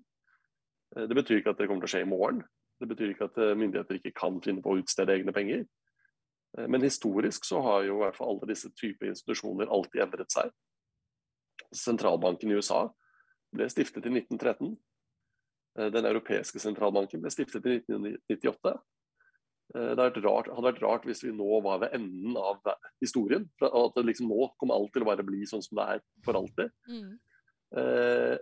Uh, 0.96 1.08
det 1.08 1.16
betyr 1.16 1.40
ikke 1.40 1.52
at 1.52 1.58
det 1.58 1.68
kommer 1.70 1.86
til 1.86 1.90
å 1.90 1.94
skje 1.96 2.06
i 2.06 2.10
morgen. 2.10 2.44
Det 2.82 2.88
betyr 2.90 3.14
ikke 3.14 3.30
at 3.30 3.38
uh, 3.40 3.56
myndigheter 3.56 3.96
ikke 3.96 4.12
kan 4.12 4.42
finne 4.44 4.62
på 4.62 4.74
å 4.74 4.80
utstede 4.82 5.14
egne 5.16 5.32
penger. 5.32 5.66
Men 6.58 6.84
historisk 6.84 7.46
så 7.48 7.62
har 7.64 7.86
jo 7.88 7.94
i 7.96 8.02
hvert 8.02 8.18
fall 8.18 8.34
alle 8.34 8.50
disse 8.50 8.68
typer 8.76 9.08
institusjoner 9.08 9.70
alltid 9.72 10.02
endret 10.04 10.34
seg. 10.34 10.50
Sentralbanken 11.72 12.52
i 12.52 12.58
USA 12.60 12.82
ble 13.56 13.68
stiftet 13.72 14.08
i 14.08 14.12
1913. 14.12 14.74
Eh, 15.80 15.90
den 15.94 16.08
europeiske 16.08 16.60
sentralbanken 16.60 17.24
ble 17.24 17.32
stiftet 17.34 17.68
i 17.68 17.78
1998. 17.80 18.76
Eh, 19.76 19.92
det 19.96 20.04
hadde 20.04 20.24
vært, 20.26 20.52
hadde 20.52 20.68
vært 20.68 20.84
rart 20.84 21.08
hvis 21.08 21.24
vi 21.26 21.34
nå 21.36 21.62
var 21.66 21.82
ved 21.84 21.96
enden 21.98 22.38
av 22.40 22.64
historien. 23.04 23.48
At 23.64 23.98
det 23.98 24.08
liksom 24.10 24.32
nå 24.32 24.52
kommer 24.60 24.80
alt 24.80 24.94
til 24.96 25.06
å 25.06 25.12
bare 25.12 25.28
bli 25.28 25.44
sånn 25.50 25.64
som 25.66 25.80
det 25.80 25.90
er 25.96 26.06
for 26.26 26.40
alltid. 26.40 26.74
Mm. 26.92 27.12
Eh, 27.82 28.38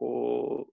og, 0.00 0.70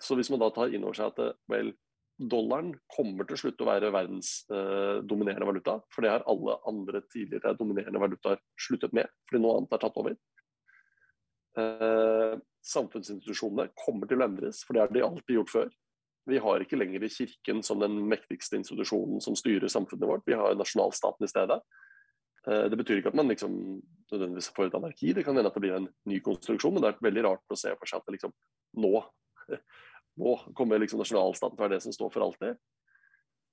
så 0.00 0.16
hvis 0.16 0.32
man 0.32 0.40
da 0.40 0.48
tar 0.54 0.72
inn 0.72 0.86
over 0.86 0.96
seg 0.96 1.12
at 1.12 1.20
det, 1.20 1.32
vel, 1.52 1.74
dollaren 2.16 2.72
kommer 2.92 3.26
til 3.28 3.38
slutt 3.40 3.60
å 3.60 3.68
være 3.68 3.92
verdens 3.92 4.30
eh, 4.48 5.02
dominerende 5.04 5.48
valuta, 5.48 5.76
for 5.92 6.04
det 6.04 6.14
har 6.14 6.24
alle 6.30 6.56
andre 6.68 7.02
tidligere 7.12 7.56
dominerende 7.58 8.00
valutaer 8.00 8.40
sluttet 8.60 8.94
med, 8.96 9.10
fordi 9.28 9.42
noe 9.42 9.58
annet 9.60 9.76
er 9.76 9.82
tatt 9.82 9.98
over. 10.00 10.16
Eh, 11.60 12.36
samfunnsinstitusjonene 12.66 13.68
kommer 13.84 14.08
til 14.08 14.22
å 14.22 14.28
endres, 14.28 14.62
for 14.64 14.76
det 14.76 14.84
har 14.84 14.94
de 14.94 15.04
alltid 15.04 15.38
gjort 15.38 15.52
før. 15.52 15.74
Vi 16.26 16.40
har 16.42 16.62
ikke 16.62 16.78
lenger 16.80 17.04
Kirken 17.12 17.62
som 17.62 17.82
den 17.84 18.00
mektigste 18.10 18.58
institusjonen 18.58 19.20
som 19.22 19.36
styrer 19.38 19.70
samfunnet 19.70 20.08
vårt. 20.10 20.24
Vi 20.26 20.34
har 20.34 20.56
nasjonalstaten 20.58 21.28
i 21.28 21.30
stedet. 21.30 21.60
Eh, 22.48 22.64
det 22.72 22.78
betyr 22.80 23.00
ikke 23.00 23.12
at 23.12 23.18
man 23.18 23.30
liksom 23.30 23.54
nødvendigvis 24.12 24.52
får 24.56 24.70
et 24.70 24.78
anarki, 24.78 25.12
det 25.12 25.26
kan 25.26 25.36
hende 25.36 25.50
at 25.52 25.56
det 25.58 25.64
blir 25.66 25.76
en 25.76 25.90
ny 26.08 26.20
konstruksjon, 26.24 26.74
men 26.74 26.84
det 26.84 26.94
er 26.94 27.08
veldig 27.10 27.26
rart 27.28 27.52
å 27.52 27.58
se 27.58 27.72
for 27.76 27.90
seg 27.90 28.00
at 28.00 28.08
det 28.08 28.16
liksom 28.16 28.34
nå, 28.82 28.92
nå 30.20 30.36
kommer 30.56 30.80
liksom 30.80 31.00
nasjonalstaten 31.02 31.56
til 31.56 31.62
å 31.62 31.66
være 31.66 31.76
det 31.76 31.84
som 31.84 31.94
står 31.94 32.12
for 32.14 32.24
alltid. 32.26 32.56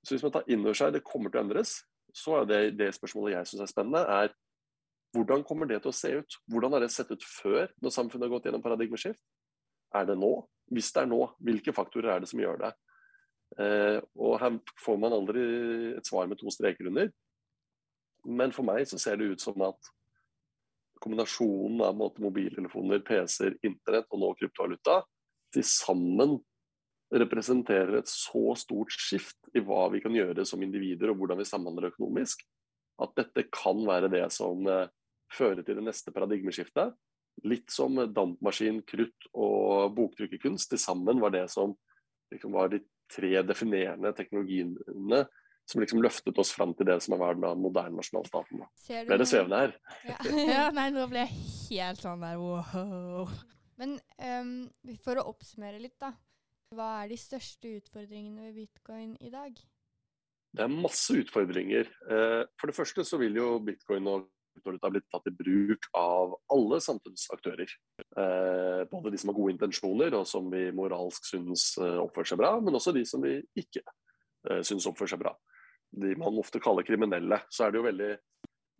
Så 0.04 0.16
hvis 0.16 0.24
man 0.26 0.34
tar 0.36 0.48
inn 0.52 0.64
over 0.64 0.78
seg 0.78 0.96
det 0.96 1.04
kommer 1.08 1.32
til 1.32 1.42
å 1.42 1.44
endres, 1.46 1.76
så 2.14 2.40
er 2.42 2.50
det, 2.50 2.62
det 2.80 2.94
spørsmålet 2.96 3.38
jeg 3.38 3.52
syns 3.52 3.66
er 3.66 3.72
spennende, 3.72 4.04
er 4.04 4.34
hvordan 5.14 5.44
kommer 5.46 5.70
det 5.70 5.80
til 5.84 5.92
å 5.92 5.96
se 5.96 6.10
ut? 6.18 6.38
Hvordan 6.50 6.74
har 6.74 6.84
det 6.84 6.92
sett 6.94 7.12
ut 7.14 7.26
før, 7.26 7.68
når 7.84 7.94
samfunnet 7.94 8.26
har 8.26 8.34
gått 8.34 8.48
gjennom 8.50 8.64
paradigmeskift? 8.66 9.20
Er 9.94 10.08
det 10.10 10.18
nå? 10.18 10.32
Hvis 10.74 10.90
det 10.96 11.04
er 11.04 11.12
nå, 11.12 11.20
hvilke 11.44 11.74
faktorer 11.76 12.16
er 12.16 12.24
det 12.24 12.30
som 12.32 12.42
gjør 12.42 12.64
det? 12.64 12.72
Eh, 13.62 14.00
og 14.18 14.40
Her 14.42 14.58
får 14.82 14.98
man 15.02 15.14
aldri 15.14 15.44
et 16.00 16.10
svar 16.10 16.30
med 16.30 16.40
to 16.42 16.50
streker 16.54 16.90
under. 16.90 17.12
Men 18.26 18.56
for 18.56 18.66
meg 18.66 18.88
så 18.90 18.98
ser 19.02 19.20
det 19.20 19.34
ut 19.36 19.44
som 19.44 19.62
at 19.68 19.92
kombinasjonen 21.04 21.84
av 21.84 22.00
mobiltelefoner, 22.00 23.04
PC-er, 23.06 23.60
internett 23.68 24.10
og 24.10 24.22
nå 24.22 24.32
kryptovaluta 24.40 25.02
til 25.54 25.66
sammen 25.68 26.38
representerer 27.14 28.00
et 28.00 28.10
så 28.10 28.56
stort 28.60 28.94
skift 28.94 29.38
i 29.54 29.62
hva 29.64 29.86
vi 29.94 30.02
kan 30.04 30.16
gjøre 30.16 30.46
som 30.50 30.62
individer 30.66 31.12
og 31.12 31.22
hvordan 31.22 31.42
vi 31.42 31.48
samhandler 31.48 31.92
økonomisk, 31.92 32.44
at 33.04 33.16
dette 33.18 33.48
kan 33.54 33.82
være 33.88 34.10
det 34.14 34.26
som 34.34 34.66
eh, 34.70 34.90
fører 35.34 35.64
til 35.66 35.80
det 35.80 35.86
neste 35.88 36.14
paradigmeskiftet. 36.16 36.94
Litt 37.50 37.72
som 37.74 37.98
dampmaskin, 38.14 38.84
krutt 38.86 39.30
og 39.34 39.96
boktrykkerkunst 39.98 40.74
til 40.74 40.82
sammen 40.82 41.22
var 41.22 41.34
det 41.34 41.48
som 41.54 41.74
liksom, 42.34 42.54
var 42.54 42.70
de 42.74 42.84
tre 43.14 43.40
definerende 43.46 44.14
teknologiene 44.18 45.26
som 45.66 45.82
liksom 45.82 46.02
løftet 46.04 46.38
oss 46.42 46.52
fram 46.54 46.74
til 46.76 46.90
det 46.90 47.00
som 47.06 47.16
er 47.16 47.40
den 47.40 47.64
moderne 47.64 47.98
nasjonalstaten. 47.98 48.66
Ser 48.80 49.06
du 49.06 49.14
Ble 49.14 49.20
det 49.22 49.30
svevende 49.30 49.64
her? 49.64 49.76
Ja. 50.10 50.20
Ja, 50.54 50.68
nei, 50.76 50.90
nå 50.94 51.08
ble 51.12 51.26
jeg 51.26 51.42
helt 51.72 52.04
sånn 52.04 52.24
der 52.26 52.42
wow. 52.42 53.32
Men 53.82 53.98
um, 54.20 54.54
for 55.02 55.18
å 55.18 55.28
oppsummere 55.32 55.82
litt, 55.82 55.98
da. 56.02 56.14
Hva 56.74 56.90
er 57.04 57.12
de 57.12 57.18
største 57.20 57.76
utfordringene 57.80 58.48
ved 58.48 58.64
bitcoin 58.64 59.16
i 59.22 59.32
dag? 59.34 59.58
Det 60.54 60.64
er 60.64 60.72
masse 60.74 61.16
utfordringer. 61.18 61.90
Eh, 62.10 62.44
For 62.60 62.70
det 62.70 62.78
første 62.78 63.06
så 63.06 63.20
vil 63.22 63.38
jo 63.38 63.58
bitcoin 63.66 64.10
og 64.10 64.28
kryptovaluta 64.54 64.92
blitt 64.94 65.08
tatt 65.10 65.30
i 65.32 65.34
bruk 65.34 65.88
av 65.98 66.36
alle 66.54 66.80
samfunnsaktører. 66.86 67.74
Eh, 68.02 68.84
Både 68.92 69.14
de 69.14 69.22
som 69.22 69.32
har 69.32 69.38
gode 69.40 69.56
intensjoner 69.56 70.14
og 70.18 70.28
som 70.30 70.50
vi 70.54 70.68
moralsk 70.76 71.26
syns 71.26 71.72
eh, 71.82 71.98
oppfører 72.02 72.34
seg 72.34 72.42
bra, 72.42 72.54
men 72.62 72.78
også 72.78 72.94
de 72.94 73.06
som 73.08 73.24
vi 73.24 73.40
ikke 73.58 73.86
syns 74.68 74.84
oppfører 74.90 75.14
seg 75.14 75.22
bra. 75.22 75.32
De 75.94 76.16
man 76.20 76.36
ofte 76.42 76.60
kaller 76.60 76.84
kriminelle. 76.84 77.38
Så 77.54 77.64
er 77.64 77.72
det 77.72 77.80
jo 77.80 77.86
veldig 77.88 78.14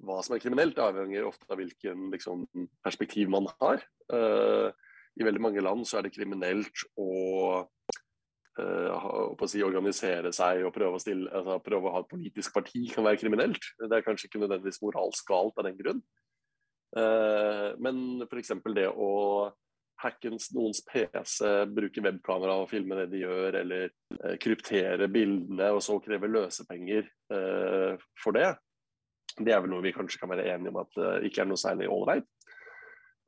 Hva 0.04 0.18
som 0.26 0.34
er 0.36 0.42
kriminelt, 0.44 0.80
avhenger 0.84 1.24
ofte 1.30 1.48
av 1.48 1.62
hvilken 1.62 2.10
liksom, 2.12 2.42
perspektiv 2.84 3.30
man 3.32 3.48
har. 3.62 3.86
Eh, 4.12 4.83
I 5.20 5.28
veldig 5.28 5.42
mange 5.44 5.64
land 5.64 5.86
så 5.88 6.00
er 6.00 6.08
det 6.08 6.16
kriminelt 6.16 6.86
å 6.98 7.10
eh, 8.58 8.90
å 8.94 9.50
si, 9.50 9.62
organisere 9.66 10.34
seg 10.36 10.64
og 10.66 10.74
prøve 10.76 10.98
å, 10.98 11.02
stille, 11.02 11.30
altså, 11.30 11.60
prøve 11.66 11.90
å 11.90 11.96
ha 11.96 12.04
et 12.04 12.12
politisk 12.12 12.56
parti 12.56 12.86
kan 12.94 13.06
være 13.06 13.22
kriminelt. 13.22 13.74
Det 13.82 13.98
er 13.98 14.06
kanskje 14.06 14.30
ikke 14.30 14.44
nødvendigvis 14.44 14.82
moralsk 14.86 15.30
galt 15.30 15.60
av 15.60 15.70
den 15.70 15.80
grunn. 15.80 16.04
Uh, 16.94 17.74
men 17.82 18.22
f.eks. 18.28 18.52
det 18.76 18.86
å 18.86 19.14
hacke 20.04 20.30
noens 20.30 20.82
PC, 20.86 21.48
bruke 21.74 22.04
webkamera 22.06 22.60
og 22.62 22.68
filme 22.70 23.00
det 23.00 23.08
de 23.16 23.24
gjør, 23.24 23.58
eller 23.64 23.88
uh, 24.20 24.36
kryptere 24.42 25.08
bildene 25.10 25.72
og 25.74 25.82
så 25.82 25.98
kreve 26.04 26.30
løsepenger 26.30 27.08
uh, 27.34 27.98
for 28.22 28.38
det, 28.38 28.52
det 29.40 29.56
er 29.56 29.64
vel 29.64 29.74
noe 29.74 29.82
vi 29.82 29.96
kanskje 29.96 30.22
kan 30.22 30.30
være 30.30 30.46
enige 30.54 30.70
om 30.70 30.84
at 30.84 30.94
det 31.00 31.32
ikke 31.32 31.42
er 31.42 31.50
noe 31.50 31.58
særlig 31.58 31.90
ålreit. 31.90 32.28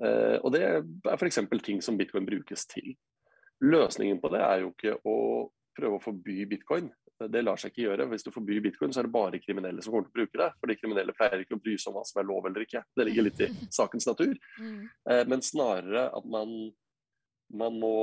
Eh, 0.04 0.38
og 0.44 0.52
det 0.52 0.62
er 0.66 0.82
f.eks. 1.16 1.40
ting 1.64 1.82
som 1.84 1.98
bitcoin 1.98 2.28
brukes 2.28 2.68
til. 2.72 2.96
Løsningen 3.64 4.20
på 4.20 4.32
det 4.34 4.44
er 4.44 4.64
jo 4.66 4.74
ikke 4.74 4.98
å 5.08 5.18
prøve 5.76 6.00
å 6.00 6.04
forby 6.04 6.44
bitcoin. 6.50 6.90
Det 7.16 7.42
lar 7.46 7.60
seg 7.60 7.72
ikke 7.72 7.86
gjøre. 7.86 8.08
Hvis 8.12 8.26
du 8.28 8.32
forbyr 8.36 8.64
bitcoin, 8.64 8.92
så 8.92 9.02
er 9.02 9.08
det 9.08 9.16
bare 9.16 9.40
kriminelle 9.40 9.84
som 9.84 9.94
kommer 9.94 10.10
til 10.10 10.16
å 10.16 10.20
bruke 10.20 10.40
det. 10.42 10.50
For 10.60 10.72
de 10.72 10.76
kriminelle 10.80 11.16
pleier 11.16 11.44
ikke 11.44 11.56
å 11.56 11.62
bry 11.64 11.76
seg 11.80 11.92
om 11.92 12.00
hva 12.00 12.08
som 12.08 12.20
er 12.20 12.28
lov 12.28 12.48
eller 12.50 12.66
ikke. 12.66 12.82
Det 12.92 13.06
ligger 13.08 13.28
litt 13.30 13.44
i 13.46 13.52
sakens 13.78 14.08
natur. 14.10 14.34
Mm. 14.60 14.82
Eh, 15.12 15.24
Men 15.32 15.46
snarere 15.46 16.10
at 16.18 16.28
man, 16.28 16.52
man 17.56 17.80
må 17.80 17.96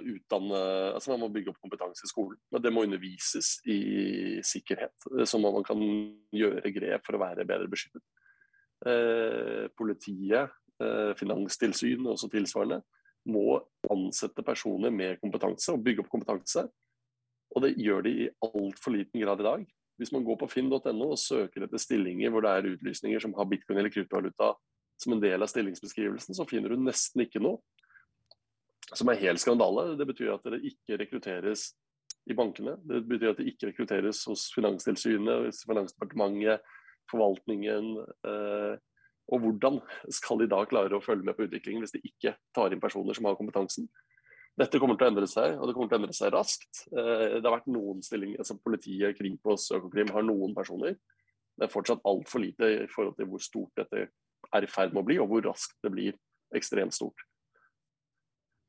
utdanne 0.00 0.62
Altså 0.94 1.12
man 1.12 1.26
må 1.26 1.30
bygge 1.34 1.52
opp 1.52 1.60
kompetanse 1.60 2.08
i 2.08 2.12
skolen. 2.12 2.40
Det 2.56 2.72
må 2.72 2.86
undervises 2.88 3.58
i 3.68 3.78
sikkerhet, 4.40 4.96
eh, 5.12 5.28
sånn 5.28 5.44
at 5.44 5.60
man 5.60 5.68
kan 5.68 5.84
gjøre 6.32 6.72
grep 6.72 7.04
for 7.04 7.18
å 7.18 7.24
være 7.26 7.48
bedre 7.48 7.68
beskyttet. 7.72 8.04
Politiet, 9.78 10.50
eh, 10.82 11.12
finanstilsyn 11.18 12.04
og 12.06 12.14
også 12.16 12.30
tilsvarende 12.32 12.80
må 13.30 13.58
ansette 13.90 14.44
personer 14.44 14.92
med 14.92 15.20
kompetanse 15.22 15.72
og 15.72 15.84
bygge 15.84 16.04
opp 16.04 16.10
kompetanse. 16.12 16.66
Og 17.54 17.64
det 17.64 17.76
gjør 17.80 18.04
de 18.04 18.12
i 18.24 18.30
altfor 18.44 18.96
liten 18.96 19.22
grad 19.22 19.40
i 19.40 19.46
dag. 19.46 19.64
Hvis 20.00 20.12
man 20.12 20.24
går 20.26 20.40
på 20.40 20.50
finn.no 20.50 21.06
og 21.06 21.20
søker 21.20 21.64
etter 21.64 21.80
stillinger 21.80 22.32
hvor 22.34 22.44
det 22.44 22.52
er 22.52 22.72
utlysninger 22.74 23.22
som 23.22 23.34
har 23.38 23.48
bitcoin 23.48 23.78
eller 23.78 23.92
kryptovaluta 23.94 24.52
som 25.00 25.14
en 25.14 25.22
del 25.22 25.42
av 25.42 25.50
stillingsbeskrivelsen, 25.50 26.36
så 26.36 26.46
finner 26.46 26.74
du 26.74 26.82
nesten 26.82 27.24
ikke 27.24 27.42
noe. 27.42 27.60
Som 28.94 29.08
er 29.10 29.22
helt 29.22 29.42
skandale. 29.42 29.94
Det 29.98 30.06
betyr 30.06 30.34
at 30.34 30.44
det 30.52 30.60
ikke 30.68 30.98
rekrutteres 31.00 31.70
i 32.30 32.36
bankene. 32.36 32.76
Det 32.84 33.02
betyr 33.08 33.32
at 33.32 33.40
det 33.40 33.48
ikke 33.50 33.70
rekrutteres 33.70 34.22
hos 34.28 34.46
Finanstilsynet, 34.54 35.56
Finansdepartementet, 35.66 36.62
forvaltningen. 37.10 37.94
Eh, 38.28 38.74
og 39.32 39.40
hvordan 39.40 39.78
skal 40.12 40.42
de 40.42 40.48
da 40.50 40.60
klare 40.68 40.98
å 40.98 41.04
følge 41.04 41.24
med 41.24 41.36
på 41.36 41.46
utviklingen 41.46 41.84
hvis 41.84 41.94
de 41.94 42.02
ikke 42.04 42.34
tar 42.56 42.74
inn 42.74 42.82
personer 42.82 43.16
som 43.16 43.28
har 43.28 43.38
kompetansen? 43.38 43.88
Dette 44.54 44.78
kommer 44.78 44.98
til 44.98 45.08
å 45.08 45.10
endre 45.10 45.26
seg, 45.26 45.56
og 45.58 45.66
det 45.66 45.74
kommer 45.74 45.90
til 45.90 45.98
å 45.98 46.02
endre 46.02 46.14
seg 46.14 46.30
raskt. 46.34 46.84
Eh, 46.92 47.40
det 47.40 47.42
har 47.42 47.56
vært 47.56 47.72
noen 47.74 48.04
stillinger, 48.06 48.42
altså 48.44 48.58
Politiet, 48.62 49.16
Kripos, 49.18 49.66
Økokrim 49.74 50.12
har 50.14 50.26
noen 50.26 50.54
personer. 50.54 50.94
Det 51.54 51.66
er 51.66 51.72
fortsatt 51.72 52.04
altfor 52.06 52.42
lite 52.44 52.68
i 52.84 52.90
forhold 52.90 53.16
til 53.18 53.30
hvor 53.30 53.42
stort 53.42 53.82
dette 53.82 54.08
er 54.54 54.66
i 54.66 54.70
ferd 54.70 54.94
med 54.94 55.02
å 55.02 55.08
bli, 55.08 55.18
og 55.22 55.30
hvor 55.32 55.42
raskt 55.48 55.80
det 55.82 55.90
blir 55.94 56.18
ekstremt 56.54 56.94
stort. 56.94 57.26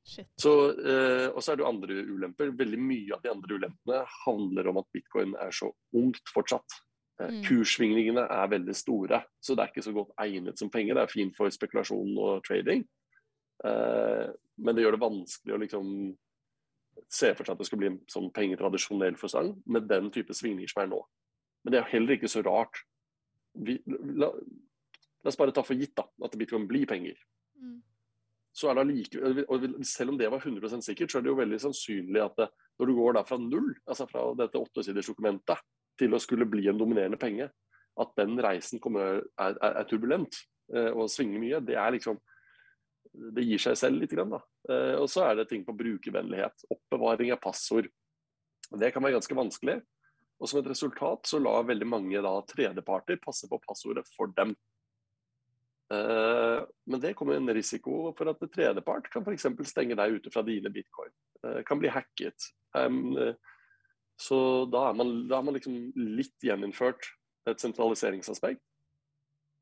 Shit. 0.06 0.30
Så, 0.38 0.51
eh, 0.86 1.28
og 1.32 1.41
så 1.41 1.51
er 1.51 1.58
det 1.58 1.66
jo 1.66 1.70
andre 1.70 2.01
ulemper. 2.06 2.51
Veldig 2.58 2.82
mye 2.82 3.16
av 3.16 3.24
de 3.24 3.32
andre 3.34 3.58
ulempene 3.58 4.03
handler 4.24 4.70
om 4.70 4.82
at 4.82 4.89
bitcoin 4.93 5.34
er 5.41 5.53
så 5.53 5.72
ungt 5.97 6.34
fortsatt. 6.34 6.78
Eh, 7.20 7.30
Mm. 7.32 7.43
Kurssvingningene 7.47 8.26
er 8.30 8.47
veldig 8.51 8.76
store, 8.76 9.24
så 9.41 9.55
det 9.55 9.63
er 9.63 9.72
ikke 9.72 9.84
så 9.86 9.93
godt 9.95 10.11
egnet 10.20 10.59
som 10.59 10.70
penger. 10.70 10.95
Det 10.95 11.03
er 11.03 11.13
fint 11.13 11.36
for 11.36 11.47
spekulasjon 11.49 12.18
og 12.18 12.43
trading, 12.43 12.82
eh, 13.63 14.28
men 14.57 14.76
det 14.76 14.84
gjør 14.84 14.91
det 14.97 14.99
vanskelig 15.05 15.55
å 15.55 15.59
liksom 15.61 16.18
se 17.09 17.34
for 17.36 17.43
seg 17.45 17.53
at 17.53 17.57
det 17.59 17.68
skal 17.68 17.80
bli 17.80 17.88
en 17.88 17.99
sånn 18.11 18.32
pengetradisjonell 18.34 19.16
forstand 19.20 19.61
med 19.68 19.88
den 19.88 20.11
type 20.11 20.34
svingninger 20.34 20.70
som 20.72 20.84
er 20.84 20.88
nå. 20.91 21.01
Men 21.63 21.72
det 21.72 21.80
er 21.80 21.91
heller 21.91 22.16
ikke 22.16 22.32
så 22.32 22.43
rart. 22.43 22.84
Vi, 23.55 23.82
la, 23.88 24.30
la 24.32 25.28
oss 25.32 25.38
bare 25.39 25.51
ta 25.55 25.63
for 25.63 25.76
gitt 25.76 25.95
da, 25.95 26.03
at 26.24 26.38
bitcoin 26.38 26.68
blir 26.68 26.86
penger 26.88 27.16
Mm. 27.55 27.82
så 28.53 28.68
er 28.70 28.74
det 28.76 28.88
like, 28.88 29.45
og 29.47 29.86
Selv 29.86 30.09
om 30.09 30.18
det 30.18 30.30
var 30.30 30.39
100 30.39 30.82
sikkert, 30.84 31.09
så 31.09 31.18
er 31.18 31.22
det 31.22 31.30
jo 31.30 31.36
veldig 31.39 31.59
sannsynlig 31.61 32.22
at 32.22 32.36
det, 32.36 32.49
når 32.78 32.86
du 32.86 32.93
går 32.95 33.13
da 33.13 33.24
fra 33.24 33.38
null, 33.38 33.74
altså 33.88 34.05
fra 34.09 34.34
dette 34.36 34.59
åttesidersdokumentet, 34.59 35.57
til 36.00 36.16
å 36.16 36.22
skulle 36.22 36.48
bli 36.50 36.68
en 36.70 36.80
dominerende 36.80 37.20
penge, 37.20 37.50
at 37.96 38.14
den 38.20 38.36
reisen 38.43 38.82
kommer, 38.84 39.22
er, 39.39 39.56
er, 39.56 39.80
er 39.82 39.88
turbulent 39.89 40.38
eh, 40.74 40.91
og 40.91 41.10
svinger 41.12 41.41
mye, 41.41 41.62
det 41.64 41.78
er 41.80 41.96
liksom 41.96 42.22
Det 43.16 43.43
gir 43.46 43.62
seg 43.62 43.78
selv 43.80 44.02
litt. 44.02 44.12
Grann, 44.12 44.34
da. 44.34 44.41
Eh, 44.68 44.96
og 45.00 45.06
så 45.08 45.24
er 45.24 45.38
det 45.39 45.46
ting 45.48 45.62
på 45.64 45.76
brukervennlighet. 45.78 46.66
Oppbevaring 46.74 47.32
av 47.32 47.39
passord. 47.39 47.88
Det 48.76 48.89
kan 48.91 49.06
være 49.06 49.16
ganske 49.16 49.38
vanskelig. 49.38 49.78
Og 50.36 50.50
som 50.52 50.60
et 50.60 50.68
resultat 50.68 51.30
så 51.30 51.39
lar 51.39 51.64
veldig 51.70 51.88
mange 51.88 52.24
da 52.26 52.34
tredjeparter 52.50 53.22
passe 53.24 53.48
på 53.48 53.62
passordet 53.64 54.04
for 54.18 54.34
dem. 54.36 54.52
Eh, 55.96 56.60
men 56.91 57.04
det 57.06 57.14
kommer 57.16 57.39
en 57.39 57.56
risiko 57.56 58.12
for 58.18 58.34
at 58.34 58.43
tredjepart 58.43 59.08
kan 59.14 59.24
f.eks. 59.24 59.48
stenge 59.72 59.96
deg 59.96 60.20
ute 60.20 60.34
fra 60.34 60.43
dine 60.43 60.74
bitcoin. 60.76 61.16
Kan 61.64 61.80
bli 61.80 61.93
hacket. 61.93 62.50
Så 64.22 64.38
da 64.72 64.89
er 64.89 64.97
man, 64.97 65.13
da 65.30 65.39
er 65.39 65.45
man 65.45 65.57
liksom 65.57 65.76
litt 65.95 66.36
gjeninnført 66.43 67.11
et 67.49 67.61
sentraliseringsaspekt. 67.61 68.61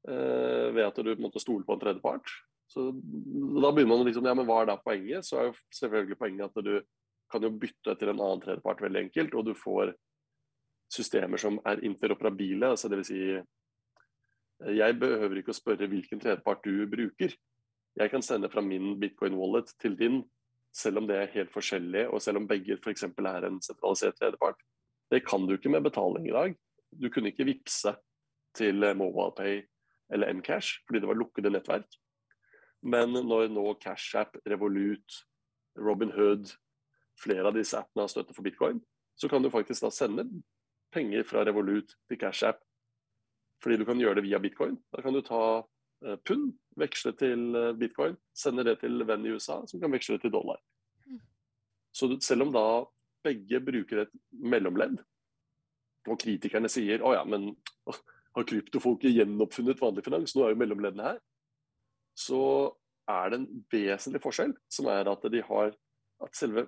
eh, 0.08 0.68
ved 0.76 0.84
at 0.84 0.98
du 1.00 1.16
måtte 1.22 1.40
stole 1.40 1.64
på 1.64 1.74
en 1.74 1.80
tredjepart. 1.80 2.28
Så 2.68 2.90
da 2.92 3.72
begynner 3.72 3.96
man 3.96 4.06
liksom, 4.08 4.26
ja, 4.26 4.34
men 4.36 4.48
hva 4.48 4.62
er 4.62 4.72
da 4.72 4.78
poenget? 4.82 5.26
Så 5.26 5.38
er 5.40 5.50
jo 5.50 5.54
selvfølgelig 5.78 6.18
poenget 6.20 6.50
at 6.50 6.66
du 6.66 6.74
kan 7.32 7.46
jo 7.46 7.54
bytte 7.56 7.94
etter 7.94 8.12
en 8.12 8.20
annen 8.20 8.42
tredjepart 8.44 8.82
veldig 8.84 9.06
enkelt, 9.06 9.36
og 9.38 9.48
du 9.48 9.54
får 9.58 9.94
systemer 10.94 11.42
som 11.42 11.60
er 11.66 11.82
interoperabile. 11.86 12.74
altså 12.74 12.90
det 12.90 13.00
vil 13.00 13.08
si 13.08 13.22
jeg 14.64 15.00
behøver 15.00 15.40
ikke 15.40 15.52
å 15.52 15.58
spørre 15.58 15.90
hvilken 15.92 16.22
tredjepart 16.22 16.64
du 16.64 16.86
bruker. 16.88 17.34
Jeg 18.00 18.12
kan 18.12 18.24
sende 18.26 18.50
fra 18.50 18.62
min 18.62 18.96
bitcoin 19.02 19.36
wallet 19.38 19.74
til 19.82 19.98
din, 20.00 20.22
selv 20.74 21.02
om 21.02 21.08
det 21.08 21.18
er 21.20 21.34
helt 21.36 21.52
forskjellig, 21.54 22.08
og 22.10 22.22
selv 22.22 22.42
om 22.42 22.48
begge 22.50 22.80
f.eks. 22.80 23.04
er 23.06 23.48
en 23.48 23.62
sentralisert 23.62 24.18
tredjepart. 24.20 24.62
Det 25.12 25.22
kan 25.26 25.46
du 25.46 25.54
ikke 25.56 25.70
med 25.70 25.86
betaling 25.86 26.28
i 26.28 26.34
dag. 26.34 26.56
Du 26.92 27.10
kunne 27.14 27.30
ikke 27.30 27.46
vippse 27.46 27.94
til 28.58 28.86
MobilePay 28.98 29.62
eller 30.14 30.34
Mcash, 30.34 30.82
fordi 30.88 31.00
det 31.00 31.10
var 31.10 31.20
lukkede 31.20 31.52
nettverk. 31.54 32.00
Men 32.84 33.14
når 33.14 33.48
nå 33.54 33.78
CashApp, 33.82 34.38
Revolut, 34.50 35.22
Robinhood, 35.80 36.52
flere 37.22 37.48
av 37.48 37.56
disse 37.56 37.78
appene 37.78 38.04
har 38.04 38.12
støtte 38.12 38.36
for 38.36 38.46
bitcoin, 38.46 38.82
så 39.16 39.30
kan 39.30 39.44
du 39.44 39.52
faktisk 39.54 39.86
da 39.86 39.92
sende 39.94 40.26
penger 40.94 41.24
fra 41.26 41.46
Revolut 41.46 41.96
til 42.10 42.20
CashApp 42.20 42.62
fordi 43.64 43.78
du 43.80 43.86
kan 43.88 43.96
gjøre 43.96 44.18
det 44.20 44.26
via 44.26 44.42
bitcoin. 44.44 44.76
Da 44.92 45.00
kan 45.00 45.16
du 45.16 45.22
ta 45.24 45.64
pund, 46.28 46.54
veksle 46.80 47.14
til 47.20 47.56
eh, 47.60 47.72
bitcoin, 47.80 48.18
sende 48.36 48.66
det 48.68 48.80
til 48.82 49.04
venn 49.08 49.26
i 49.26 49.34
USA, 49.36 49.62
som 49.70 49.82
kan 49.82 49.94
veksle 49.94 50.18
det 50.18 50.26
til 50.26 50.34
dollar. 50.34 50.60
Mm. 51.08 51.22
Så 51.96 52.10
selv 52.24 52.48
om 52.48 52.54
da 52.56 52.66
begge 53.24 53.62
bruker 53.64 54.04
et 54.04 54.16
mellomledd, 54.32 55.00
og 56.10 56.20
kritikerne 56.20 56.72
sier 56.72 57.04
å 57.06 57.14
ja, 57.16 57.24
men 57.24 57.54
har 58.36 58.48
kryptofolket 58.50 59.14
gjenoppfunnet 59.14 59.82
vanlig 59.82 60.04
finans? 60.06 60.34
Nå 60.36 60.44
er 60.44 60.54
jo 60.54 60.60
mellomleddene 60.64 61.14
her. 61.14 61.22
så 62.14 62.74
er 63.10 63.30
det 63.30 63.38
en 63.40 63.48
vesentlig 63.74 64.22
forskjell, 64.22 64.54
som 64.72 64.88
er 64.92 65.08
at 65.10 65.24
de 65.32 65.42
har 65.44 65.74
at 66.24 66.38
selve 66.38 66.68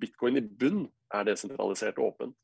bitcoin 0.00 0.40
i 0.40 0.42
bunn 0.42 0.86
er 1.14 1.26
desentralisert 1.28 1.98
og 2.00 2.14
åpent. 2.14 2.36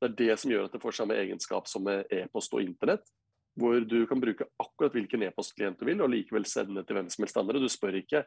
Det 0.00 0.10
er 0.10 0.16
det 0.18 0.38
som 0.40 0.50
gjør 0.50 0.66
at 0.66 0.74
det 0.74 0.82
får 0.82 0.96
samme 0.98 1.16
egenskap 1.16 1.68
som 1.70 1.86
med 1.86 2.10
e-post 2.12 2.52
og 2.52 2.64
internett. 2.64 3.06
Hvor 3.56 3.84
du 3.86 4.06
kan 4.10 4.20
bruke 4.20 4.48
akkurat 4.58 4.92
hvilken 4.96 5.22
e-postklient 5.28 5.78
du 5.78 5.84
vil, 5.86 6.00
og 6.02 6.10
likevel 6.10 6.44
sende 6.44 6.82
til 6.84 6.96
hvem 6.96 7.08
som 7.12 7.22
helst 7.22 7.36
andre. 7.38 7.60
Du 7.62 7.68
spør 7.70 8.00
ikke 8.00 8.24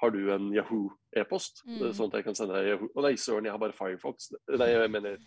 har 0.00 0.10
du 0.14 0.30
en 0.32 0.46
Yahoo-e-post, 0.54 1.62
Mm. 1.66 1.92
sånn 1.92 2.08
at 2.08 2.14
jeg 2.14 2.24
kan 2.24 2.34
sende 2.34 2.54
deg 2.56 2.68
Yahoo. 2.70 2.88
Å 2.96 3.02
nei, 3.04 3.12
søren, 3.20 3.44
jeg 3.44 3.52
har 3.52 3.58
bare 3.60 3.76
Firefox. 3.76 4.30
Nei, 4.48 4.68
jeg 4.72 4.90
mener 4.90 5.18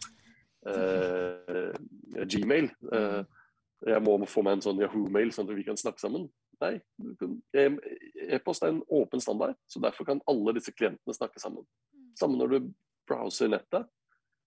eh, 0.66 2.26
Gmail. 2.26 2.72
Eh, 2.92 3.24
jeg 3.86 4.02
må 4.02 4.16
få 4.26 4.42
meg 4.44 4.54
en 4.58 4.62
sånn 4.66 4.80
Yahoo-mail, 4.82 5.30
sånn 5.36 5.50
at 5.50 5.56
vi 5.56 5.64
kan 5.68 5.78
snakke 5.78 6.00
sammen. 6.02 6.30
Nei, 6.62 6.80
e-post 7.54 8.64
er 8.64 8.72
en 8.72 8.84
åpen 8.90 9.22
standard, 9.22 9.56
så 9.68 9.82
derfor 9.84 10.06
kan 10.08 10.22
alle 10.30 10.54
disse 10.56 10.72
klientene 10.72 11.14
snakke 11.14 11.42
sammen. 11.42 11.66
Samme 12.18 12.38
når 12.40 12.50
du 12.54 12.74
browser 13.10 13.50
nettet. 13.52 13.88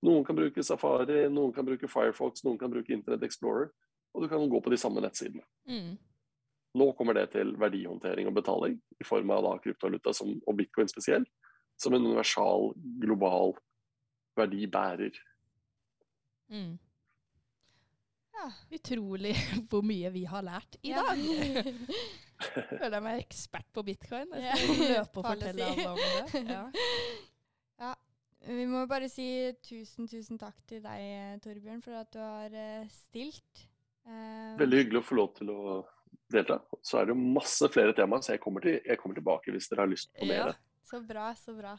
Noen 0.02 0.24
kan 0.24 0.36
bruke 0.36 0.62
Safari, 0.64 1.28
noen 1.28 1.52
kan 1.54 1.66
bruke 1.66 1.88
Firefox, 1.90 2.44
noen 2.44 2.58
kan 2.58 2.70
bruke 2.72 2.90
Internet 2.94 3.22
Explorer. 3.22 3.70
Og 4.16 4.24
du 4.24 4.28
kan 4.32 4.48
gå 4.48 4.60
på 4.64 4.72
de 4.72 4.78
samme 4.80 5.02
nettsidene. 5.04 5.44
Mm. 5.68 5.92
Nå 6.76 6.86
kommer 6.96 7.16
det 7.16 7.26
til 7.34 7.52
verdihåndtering 7.60 8.28
og 8.30 8.34
betaling 8.36 8.78
i 9.00 9.04
form 9.04 9.30
av 9.32 9.44
da 9.44 9.52
kryptovaluta 9.64 10.12
som, 10.16 10.32
og 10.46 10.56
bitcoin 10.58 10.88
spesielt, 10.88 11.28
som 11.80 11.92
en 11.96 12.04
universal, 12.08 12.70
global 13.00 13.52
verdibærer. 14.36 15.16
Mm. 16.52 16.74
Ja. 18.36 18.48
Utrolig 18.76 19.34
hvor 19.70 19.84
mye 19.84 20.10
vi 20.14 20.24
har 20.28 20.44
lært 20.44 20.76
i 20.82 20.92
Ja. 20.92 21.02
dag. 21.04 21.20
Føler 22.68 22.98
jeg 22.98 23.04
meg 23.06 23.22
ekspert 23.24 23.68
på 23.72 23.84
bitcoin. 23.84 24.32
Jeg 24.36 24.44
Ja. 24.44 24.56
skal 24.60 24.82
løpe 24.96 25.22
og 25.22 25.30
fortelle 25.30 25.70
alle 25.70 25.88
om 25.92 26.02
det. 26.02 26.42
Ja. 26.56 26.64
Ja. 27.80 27.94
Vi 28.46 28.66
må 28.70 28.84
bare 28.86 29.08
si 29.10 29.24
tusen, 29.64 30.06
tusen 30.08 30.38
takk 30.38 30.60
til 30.68 30.82
deg, 30.84 31.40
Torbjørn, 31.42 31.80
for 31.82 31.96
at 31.98 32.12
du 32.14 32.20
har 32.20 32.52
eh, 32.54 32.84
stilt. 32.92 33.64
Eh, 34.06 34.56
Veldig 34.60 34.78
hyggelig 34.84 35.02
å 35.02 35.06
få 35.08 35.18
lov 35.18 35.32
til 35.36 35.50
å 35.52 35.76
delta. 36.32 36.60
Så 36.82 37.00
er 37.00 37.10
det 37.10 37.16
masse 37.18 37.68
flere 37.74 37.94
temaer, 37.96 38.22
så 38.22 38.34
jeg 38.34 38.42
kommer, 38.42 38.64
til, 38.64 38.80
jeg 38.86 38.98
kommer 39.02 39.18
tilbake 39.18 39.54
hvis 39.54 39.68
dere 39.72 39.84
har 39.84 39.90
lyst 39.92 40.12
på 40.14 40.28
mer. 40.28 40.52
Ja, 40.54 40.80
Så 40.86 41.00
bra, 41.02 41.32
så 41.34 41.54
bra. 41.56 41.76